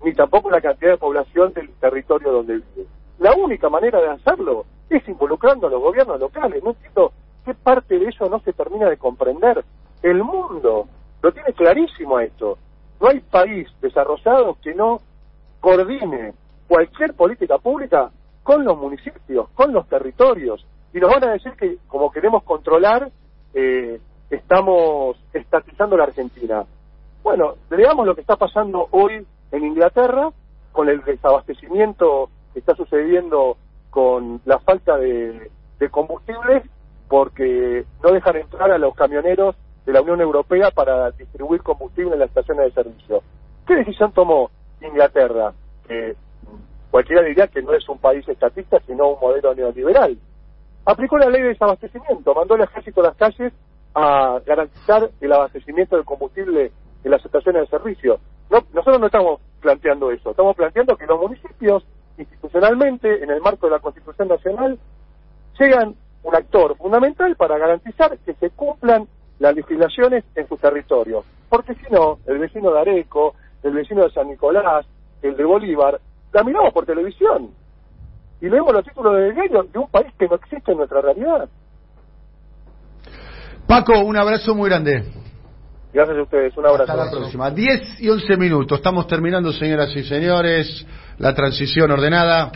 ni 0.04 0.14
tampoco 0.14 0.50
la 0.50 0.62
cantidad 0.62 0.92
de 0.92 0.98
población 0.98 1.54
del 1.54 1.70
territorio 1.80 2.32
donde 2.32 2.56
vive. 2.56 2.88
La 3.20 3.34
única 3.34 3.70
manera 3.70 4.00
de 4.00 4.10
hacerlo 4.10 4.66
es 4.90 5.08
involucrando 5.08 5.68
a 5.68 5.70
los 5.70 5.82
gobiernos 5.82 6.20
locales. 6.20 6.64
No 6.64 6.72
entiendo 6.72 7.12
qué 7.46 7.54
parte 7.54 7.98
de 7.98 8.08
eso 8.08 8.30
no 8.30 8.40
se 8.40 8.54
termina 8.54 8.90
de 8.90 8.98
comprender. 8.98 9.64
El 10.04 10.24
mundo 10.24 10.88
lo 11.22 11.32
tiene 11.32 11.54
clarísimo 11.54 12.20
esto. 12.20 12.58
No 13.00 13.10
hay 13.10 13.20
país 13.20 13.68
desarrollado 13.82 14.58
que 14.62 14.74
no 14.74 15.00
coordine 15.60 16.34
cualquier 16.68 17.14
política 17.14 17.58
pública 17.58 18.12
con 18.44 18.64
los 18.64 18.78
municipios, 18.78 19.50
con 19.56 19.74
los 19.74 19.88
territorios, 19.88 20.66
y 20.94 21.00
nos 21.00 21.12
van 21.12 21.24
a 21.26 21.32
decir 21.34 21.54
que 21.54 21.78
como 21.88 22.12
queremos 22.12 22.44
controlar, 22.44 23.10
eh, 23.54 24.00
estamos 24.30 25.18
estatizando 25.34 25.98
la 25.98 26.06
Argentina. 26.06 26.64
Bueno, 27.24 27.56
veamos 27.70 28.06
lo 28.06 28.16
que 28.16 28.22
está 28.22 28.36
pasando 28.36 28.88
hoy 28.92 29.26
en 29.52 29.66
Inglaterra 29.66 30.30
con 30.72 30.90
el 30.90 31.04
desabastecimiento 31.04 32.30
que 32.54 32.60
está 32.60 32.76
sucediendo 32.76 33.58
con 33.90 34.42
la 34.46 34.60
falta 34.60 34.98
de, 34.98 35.50
de 35.80 35.90
combustibles 35.90 36.64
porque 37.08 37.86
no 38.04 38.12
dejan 38.12 38.38
entrar 38.38 38.72
a 38.72 38.78
los 38.78 38.94
camioneros 38.96 39.56
de 39.86 39.94
la 39.94 40.02
Unión 40.02 40.22
Europea 40.22 40.72
para 40.72 41.12
distribuir 41.12 41.62
combustible 41.62 42.14
en 42.14 42.20
las 42.20 42.30
estaciones 42.30 42.66
de 42.66 42.84
servicio. 42.84 43.24
¿Qué 43.68 43.76
decisión 43.76 44.12
tomó 44.12 44.50
Inglaterra? 44.82 45.54
Que 45.88 46.16
cualquiera 46.92 47.22
diría 47.24 47.48
que 47.48 47.62
no 47.62 47.74
es 47.74 47.88
un 47.90 48.00
país 48.00 48.28
estatista, 48.28 48.80
sino 48.86 49.10
un 49.10 49.20
modelo 49.20 49.54
neoliberal 49.54 50.18
aplicó 50.86 51.18
la 51.18 51.30
ley 51.30 51.42
de 51.42 51.50
desabastecimiento, 51.50 52.34
mandó 52.34 52.54
al 52.54 52.62
ejército 52.62 53.02
a 53.02 53.06
las 53.06 53.18
calles 53.18 53.54
a 53.94 54.40
garantizar 54.46 55.10
el 55.20 55.34
abastecimiento 55.34 55.96
del 55.96 56.06
combustible 56.06 56.72
en 57.04 57.12
las 57.12 57.26
estaciones 57.26 57.64
de 57.64 57.78
servicio. 57.78 58.20
No, 58.50 58.60
nosotros 58.74 59.00
no 59.00 59.08
estamos 59.08 59.42
planteando 59.62 60.12
eso, 60.12 60.32
estamos 60.32 60.56
planteando 60.56 60.96
que 60.96 61.08
los 61.08 61.20
municipios, 61.20 61.84
institucionalmente, 62.18 63.24
en 63.24 63.32
el 63.32 63.42
marco 63.42 63.66
de 63.68 63.74
la 63.74 63.80
Constitución 63.80 64.28
Nacional, 64.28 64.78
sean 65.58 65.96
un 66.24 66.36
actor 66.36 66.78
fundamental 66.78 67.36
para 67.36 67.58
garantizar 67.58 68.18
que 68.20 68.34
se 68.36 68.50
cumplan 68.52 69.08
las 69.40 69.56
legislaciones 69.56 70.24
en 70.36 70.48
su 70.48 70.58
territorio. 70.58 71.24
Porque 71.50 71.76
si 71.76 71.92
no, 71.92 72.20
el 72.26 72.40
vecino 72.40 72.72
de 72.72 72.80
Areco, 72.80 73.36
el 73.64 73.74
vecino 73.74 74.04
de 74.04 74.12
San 74.12 74.28
Nicolás, 74.28 74.86
el 75.22 75.36
de 75.36 75.44
Bolívar, 75.44 76.00
la 76.34 76.44
miramos 76.44 76.74
por 76.74 76.86
televisión 76.86 77.52
y 78.42 78.50
leemos 78.50 78.74
los 78.74 78.84
títulos 78.84 79.16
de 79.16 79.32
diario 79.32 79.64
de 79.64 79.80
un 79.80 79.90
país 79.90 80.14
que 80.20 80.28
no 80.28 80.36
existe 80.36 80.72
en 80.72 80.78
nuestra 80.78 81.02
realidad. 81.02 81.50
Paco, 83.68 84.00
un 84.00 84.18
abrazo 84.18 84.54
muy 84.54 84.70
grande. 84.70 85.04
Gracias 85.94 86.18
a 86.18 86.22
ustedes, 86.22 86.58
un 86.58 86.66
abrazo. 86.66 86.92
Hasta 86.92 87.06
la 87.06 87.10
próxima. 87.12 87.50
10 87.50 88.02
y 88.02 88.10
11 88.10 88.38
minutos. 88.38 88.78
Estamos 88.78 89.08
terminando, 89.08 89.52
señoras 89.54 89.96
y 89.96 90.04
señores, 90.04 90.86
la 91.18 91.34
transición 91.34 91.90
ordenada. 91.90 92.52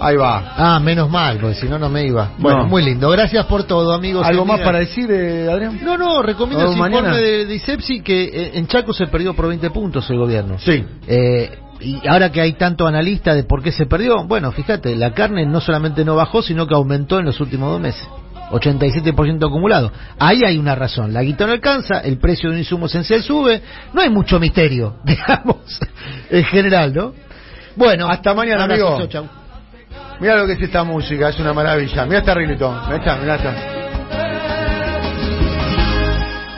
Ahí 0.00 0.16
va. 0.16 0.54
Ah, 0.56 0.80
menos 0.80 1.08
mal, 1.10 1.38
porque 1.38 1.54
si 1.54 1.68
no, 1.68 1.78
no 1.78 1.88
me 1.88 2.06
iba. 2.06 2.32
Bueno, 2.38 2.66
muy 2.66 2.82
lindo. 2.82 3.08
Gracias 3.10 3.46
por 3.46 3.64
todo, 3.64 3.92
amigos. 3.92 4.26
¿Algo 4.26 4.44
más 4.44 4.60
para 4.60 4.78
decir, 4.78 5.10
eh, 5.10 5.48
Adrián? 5.50 5.78
No, 5.82 5.96
no, 5.96 6.22
recomiendo 6.22 6.64
el 6.64 6.76
informe 6.76 7.16
de, 7.16 7.46
de 7.46 7.54
ISEPSI 7.54 8.02
que 8.02 8.24
eh, 8.24 8.50
en 8.54 8.66
Chaco 8.66 8.92
se 8.92 9.06
perdió 9.06 9.34
por 9.34 9.48
20 9.48 9.70
puntos 9.70 10.08
el 10.10 10.18
gobierno. 10.18 10.58
Sí. 10.58 10.84
Eh, 11.06 11.50
y 11.80 12.06
ahora 12.06 12.30
que 12.30 12.40
hay 12.40 12.52
tanto 12.54 12.86
analista 12.86 13.34
de 13.34 13.44
por 13.44 13.62
qué 13.62 13.72
se 13.72 13.86
perdió, 13.86 14.24
bueno, 14.24 14.52
fíjate, 14.52 14.94
la 14.96 15.12
carne 15.12 15.46
no 15.46 15.60
solamente 15.60 16.04
no 16.04 16.14
bajó, 16.14 16.42
sino 16.42 16.66
que 16.66 16.74
aumentó 16.74 17.18
en 17.18 17.26
los 17.26 17.40
últimos 17.40 17.70
dos 17.70 17.80
meses. 17.80 18.08
87% 18.50 19.46
acumulado. 19.46 19.90
Ahí 20.18 20.44
hay 20.44 20.58
una 20.58 20.74
razón. 20.74 21.12
La 21.12 21.22
guita 21.22 21.46
no 21.46 21.52
alcanza, 21.52 22.00
el 22.00 22.18
precio 22.18 22.50
de 22.50 22.56
un 22.56 22.58
insumo 22.58 22.86
esencial 22.86 23.22
sube. 23.22 23.62
No 23.92 24.02
hay 24.02 24.10
mucho 24.10 24.38
misterio, 24.38 24.96
digamos, 25.04 25.80
en 26.30 26.44
general, 26.44 26.92
¿no? 26.92 27.12
Bueno, 27.76 28.08
hasta 28.08 28.34
mañana, 28.34 28.64
amigo. 28.64 28.98
Mira 30.20 30.36
lo 30.36 30.46
que 30.46 30.52
es 30.52 30.62
esta 30.62 30.84
música, 30.84 31.30
es 31.30 31.40
una 31.40 31.52
maravilla. 31.52 32.04
Mira 32.06 32.18
esta 32.18 32.34
Rilito, 32.34 32.70
mira 32.86 32.96
esta, 32.96 33.16
mira 33.16 33.34
esta. 33.36 33.54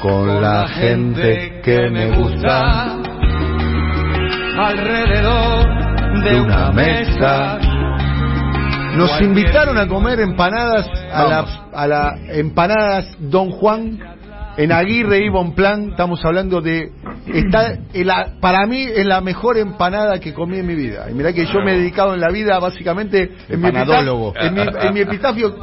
Con 0.00 0.42
la 0.42 0.68
gente 0.68 1.60
que 1.62 1.90
me 1.90 2.10
gusta 2.16 2.96
alrededor 4.58 6.22
de 6.24 6.40
una 6.40 6.70
mesa. 6.72 7.58
Nos 8.96 9.20
invitaron 9.20 9.76
a 9.78 9.88
comer 9.88 10.20
empanadas 10.20 10.86
a 11.12 11.24
la, 11.24 11.46
a 11.72 11.86
la 11.86 12.16
empanadas 12.28 13.16
Don 13.18 13.50
Juan 13.50 13.98
en 14.56 14.72
Aguirre 14.72 15.24
y 15.24 15.28
Bonplan. 15.28 15.90
Estamos 15.90 16.24
hablando 16.24 16.60
de 16.60 16.92
está 17.26 17.78
para 18.40 18.66
mí 18.66 18.82
es 18.82 19.06
la 19.06 19.20
mejor 19.20 19.56
empanada 19.58 20.18
que 20.20 20.32
comí 20.34 20.58
en 20.58 20.66
mi 20.66 20.74
vida. 20.74 21.06
Y 21.10 21.14
mirá 21.14 21.32
que 21.32 21.46
yo 21.46 21.60
me 21.64 21.74
he 21.74 21.78
dedicado 21.78 22.14
en 22.14 22.20
la 22.20 22.30
vida 22.30 22.58
básicamente 22.58 23.30
en 23.48 23.60
mi, 23.60 23.68
epitafio, 23.68 24.32
en, 24.36 24.54
mi, 24.54 24.60
en 24.60 24.94
mi 24.94 25.00
epitafio 25.00 25.54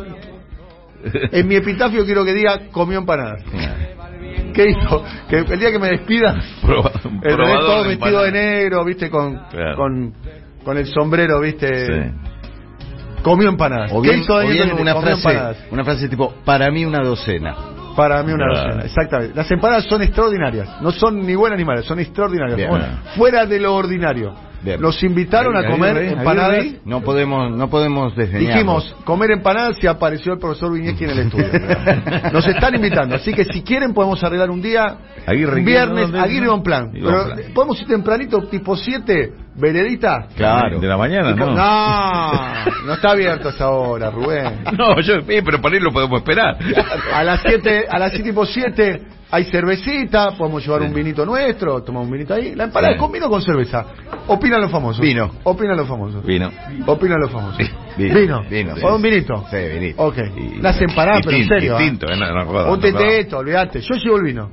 en 1.03 1.47
mi 1.47 1.55
epitafio 1.55 2.05
quiero 2.05 2.23
que 2.25 2.33
diga 2.33 2.59
comió 2.71 2.99
empanadas. 2.99 3.43
¿Qué 4.53 4.69
hizo? 4.69 5.03
Que 5.29 5.37
el 5.39 5.59
día 5.59 5.71
que 5.71 5.79
me 5.79 5.87
despida, 5.89 6.39
el 7.23 7.35
todo 7.37 7.83
de 7.83 7.89
vestido 7.89 8.23
de 8.23 8.31
negro, 8.31 8.83
viste, 8.83 9.09
con, 9.09 9.35
Claro. 9.49 9.75
con, 9.77 10.13
con 10.63 10.77
el 10.77 10.85
sombrero, 10.87 11.39
viste, 11.39 11.85
Sí. 11.85 13.21
comió 13.23 13.49
empanadas. 13.49 13.91
O 13.93 14.01
¿Qué 14.01 14.09
bien, 14.09 14.21
hizo 14.21 14.35
o 14.35 14.41
bien 14.41 14.73
una 14.73 14.95
frase, 14.95 15.13
empanadas. 15.29 15.57
una 15.71 15.83
frase 15.85 16.09
tipo, 16.09 16.33
para 16.43 16.69
mí 16.69 16.85
una 16.85 16.99
docena. 17.01 17.55
Para 17.95 18.23
mí 18.23 18.31
una 18.33 18.45
Claro. 18.47 18.63
docena, 18.67 18.83
exactamente. 18.85 19.35
Las 19.35 19.51
empanadas 19.51 19.85
son 19.85 20.01
extraordinarias, 20.01 20.81
no 20.81 20.91
son 20.91 21.21
ni 21.25 21.35
buenas 21.35 21.57
ni 21.59 21.65
malas, 21.65 21.85
son 21.85 21.99
extraordinarias. 21.99 22.57
Bien. 22.57 22.69
Bueno, 22.69 22.85
fuera 23.15 23.45
de 23.45 23.59
lo 23.59 23.75
ordinario. 23.75 24.33
Bien. 24.63 24.79
Nos 24.79 25.01
invitaron 25.01 25.57
a 25.57 25.65
comer 25.67 25.97
ahí, 25.97 26.07
ahí, 26.09 26.13
empanadas. 26.13 26.51
ahí. 26.59 26.79
No 26.85 27.01
podemos, 27.01 27.51
no 27.57 27.67
podemos 27.67 28.15
desdeñarlo. 28.15 28.47
Dijimos, 28.49 28.95
comer 29.05 29.31
empanadas 29.31 29.83
y 29.83 29.87
apareció 29.87 30.33
el 30.33 30.39
profesor 30.39 30.71
Viñeski 30.71 31.03
en 31.05 31.09
el 31.09 31.19
estudio. 31.19 31.47
Nos 32.31 32.45
están 32.45 32.75
invitando, 32.75 33.15
así 33.15 33.33
que 33.33 33.43
si 33.45 33.63
quieren 33.63 33.91
podemos 33.95 34.23
arreglar 34.23 34.51
un 34.51 34.61
día, 34.61 34.97
Aguirre, 35.25 35.61
viernes, 35.63 36.03
¿dónde? 36.03 36.19
Aguirre 36.19 36.47
Bon 36.47 36.61
Plan. 36.61 36.91
Y 36.93 37.01
Bon 37.01 37.11
Pero 37.11 37.25
Plan. 37.33 37.53
podemos 37.55 37.81
ir 37.81 37.87
tempranito, 37.87 38.37
tipo 38.51 38.75
7, 38.75 39.33
veredita. 39.55 40.27
Claro. 40.35 40.79
De 40.79 40.87
la 40.87 40.97
mañana, 40.97 41.31
¿no? 41.35 41.45
no, 41.55 42.85
no 42.87 42.93
está 42.93 43.11
abierto 43.11 43.49
a 43.49 43.51
esa 43.51 43.69
hora, 43.69 44.09
Rubén. 44.09 44.63
No, 44.77 44.99
yo, 45.01 45.15
eh, 45.27 45.41
pero 45.43 45.61
para 45.61 45.75
ahí 45.75 45.81
lo 45.81 45.91
podemos 45.91 46.19
esperar. 46.19 46.57
A 47.13 47.23
las 47.23 47.41
7, 47.41 47.85
a 47.89 47.99
las 47.99 48.11
7 48.11 48.23
tipo 48.29 48.45
7 48.45 49.01
hay 49.33 49.45
cervecita, 49.45 50.31
podemos 50.37 50.61
llevar 50.65 50.81
Sí. 50.81 50.87
un 50.87 50.93
vinito 50.93 51.25
nuestro, 51.25 51.81
tomamos 51.83 52.07
un 52.07 52.13
vinito 52.13 52.33
ahí. 52.33 52.53
La 52.55 52.65
empanada 52.65 52.93
Sí. 52.93 52.99
con 52.99 53.11
vino 53.11 53.27
o 53.27 53.29
con 53.29 53.41
cerveza. 53.41 53.85
Opinan 54.27 54.61
los 54.61 54.71
famosos. 54.71 55.01
Vino. 55.01 55.31
Opinan 55.43 55.77
los 55.77 55.87
famosos. 55.87 56.25
Vino. 56.25 56.51
Opinan 56.85 57.19
los 57.19 57.31
famosos. 57.31 57.57
Vino. 57.97 58.13
Vino. 58.19 58.41
Vino, 58.49 58.73
O 58.83 58.95
un 58.95 59.01
vinito. 59.01 59.45
Sí, 59.49 59.57
vinito. 59.73 60.01
Ok. 60.03 60.17
Y- 60.35 60.61
Las 60.61 60.81
empanadas, 60.81 61.21
pero 61.25 61.37
en 61.37 61.47
serio. 61.47 61.75
¿ah? 61.75 61.79
distinto, 61.79 62.07
eh, 62.11 62.17
no, 62.17 62.25
no 62.25 62.41
Un 62.41 62.45
no 62.45 62.51
jodas. 62.51 62.79
teteto, 62.81 63.37
olvídate. 63.37 63.81
Yo 63.81 63.95
llevo 63.95 64.17
el 64.17 64.23
vino. 64.23 64.49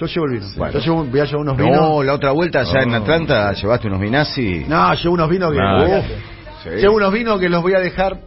Yo 0.00 0.06
llevo 0.06 0.26
el 0.26 0.32
vino. 0.32 0.46
Bueno. 0.56 0.72
Yo 0.72 0.80
llevo, 0.80 1.04
voy 1.04 1.20
a 1.20 1.24
llevar 1.24 1.40
unos 1.42 1.58
No, 1.58 1.64
vinos. 1.64 2.04
la 2.06 2.14
otra 2.14 2.30
vuelta 2.32 2.60
allá 2.60 2.82
en 2.82 2.90
No. 2.90 2.96
Atlanta 2.96 3.52
llevaste 3.52 3.86
unos 3.88 4.00
Minazzi. 4.00 4.64
No, 4.66 4.94
llevo 4.94 5.14
unos 5.14 5.28
vinos 5.30 5.52
que. 5.52 5.58
No. 5.58 6.02
Sí. 6.62 6.70
Llevo 6.80 6.96
unos 6.96 7.12
vinos 7.12 7.38
que 7.40 7.48
los 7.48 7.62
voy 7.62 7.74
a 7.74 7.80
dejar 7.80 8.18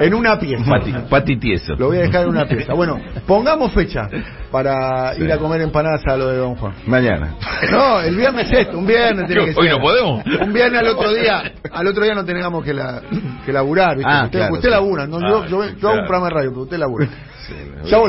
en 0.00 0.12
una 0.14 0.38
pieza. 0.38 0.64
Pati, 0.68 0.92
pati 1.08 1.36
tieso. 1.38 1.74
Lo 1.74 1.86
voy 1.88 1.96
a 1.98 2.00
dejar 2.02 2.24
en 2.24 2.28
una 2.30 2.46
pieza. 2.46 2.74
Bueno, 2.74 2.98
pongamos 3.26 3.72
fecha 3.72 4.08
para 4.50 5.14
Sí. 5.14 5.24
ir 5.24 5.32
a 5.32 5.38
comer 5.38 5.62
empanadas 5.62 6.06
a 6.06 6.16
lo 6.18 6.28
de 6.28 6.36
Don 6.36 6.54
Juan. 6.56 6.74
Mañana. 6.86 7.34
No, 7.70 8.00
el 8.00 8.14
viernes 8.14 8.50
es, 8.52 8.68
un 8.74 8.86
viernes 8.86 9.26
tiene 9.26 9.46
que 9.54 9.58
Hoy 9.58 9.68
no 9.70 9.78
podemos. 9.80 10.22
Un 10.26 10.52
viernes 10.52 10.80
al 10.80 10.88
otro 10.88 11.14
día, 11.14 11.42
al 11.72 11.86
otro 11.86 12.04
día 12.04 12.14
no 12.14 12.24
tengamos 12.26 12.62
que, 12.64 12.74
la, 12.74 13.00
que 13.46 13.52
laburar, 13.52 13.96
¿viste? 13.96 14.12
Ah, 14.12 14.24
usted 14.24 14.38
claro, 14.38 14.54
usted 14.54 14.68
sí. 14.68 14.74
labura, 14.74 15.06
no, 15.06 15.18
yo, 15.20 15.42
Ah, 15.42 15.46
yo, 15.48 15.48
yo 15.48 15.62
hago 15.62 15.78
claro. 15.80 16.00
un 16.00 16.06
programa 16.06 16.26
de 16.28 16.34
radio, 16.34 16.50
pero 16.50 16.62
usted 16.62 16.76
labura. 16.78 17.06
Sí, 17.46 17.54
Ya 17.54 17.96
volvemos. 17.96 18.02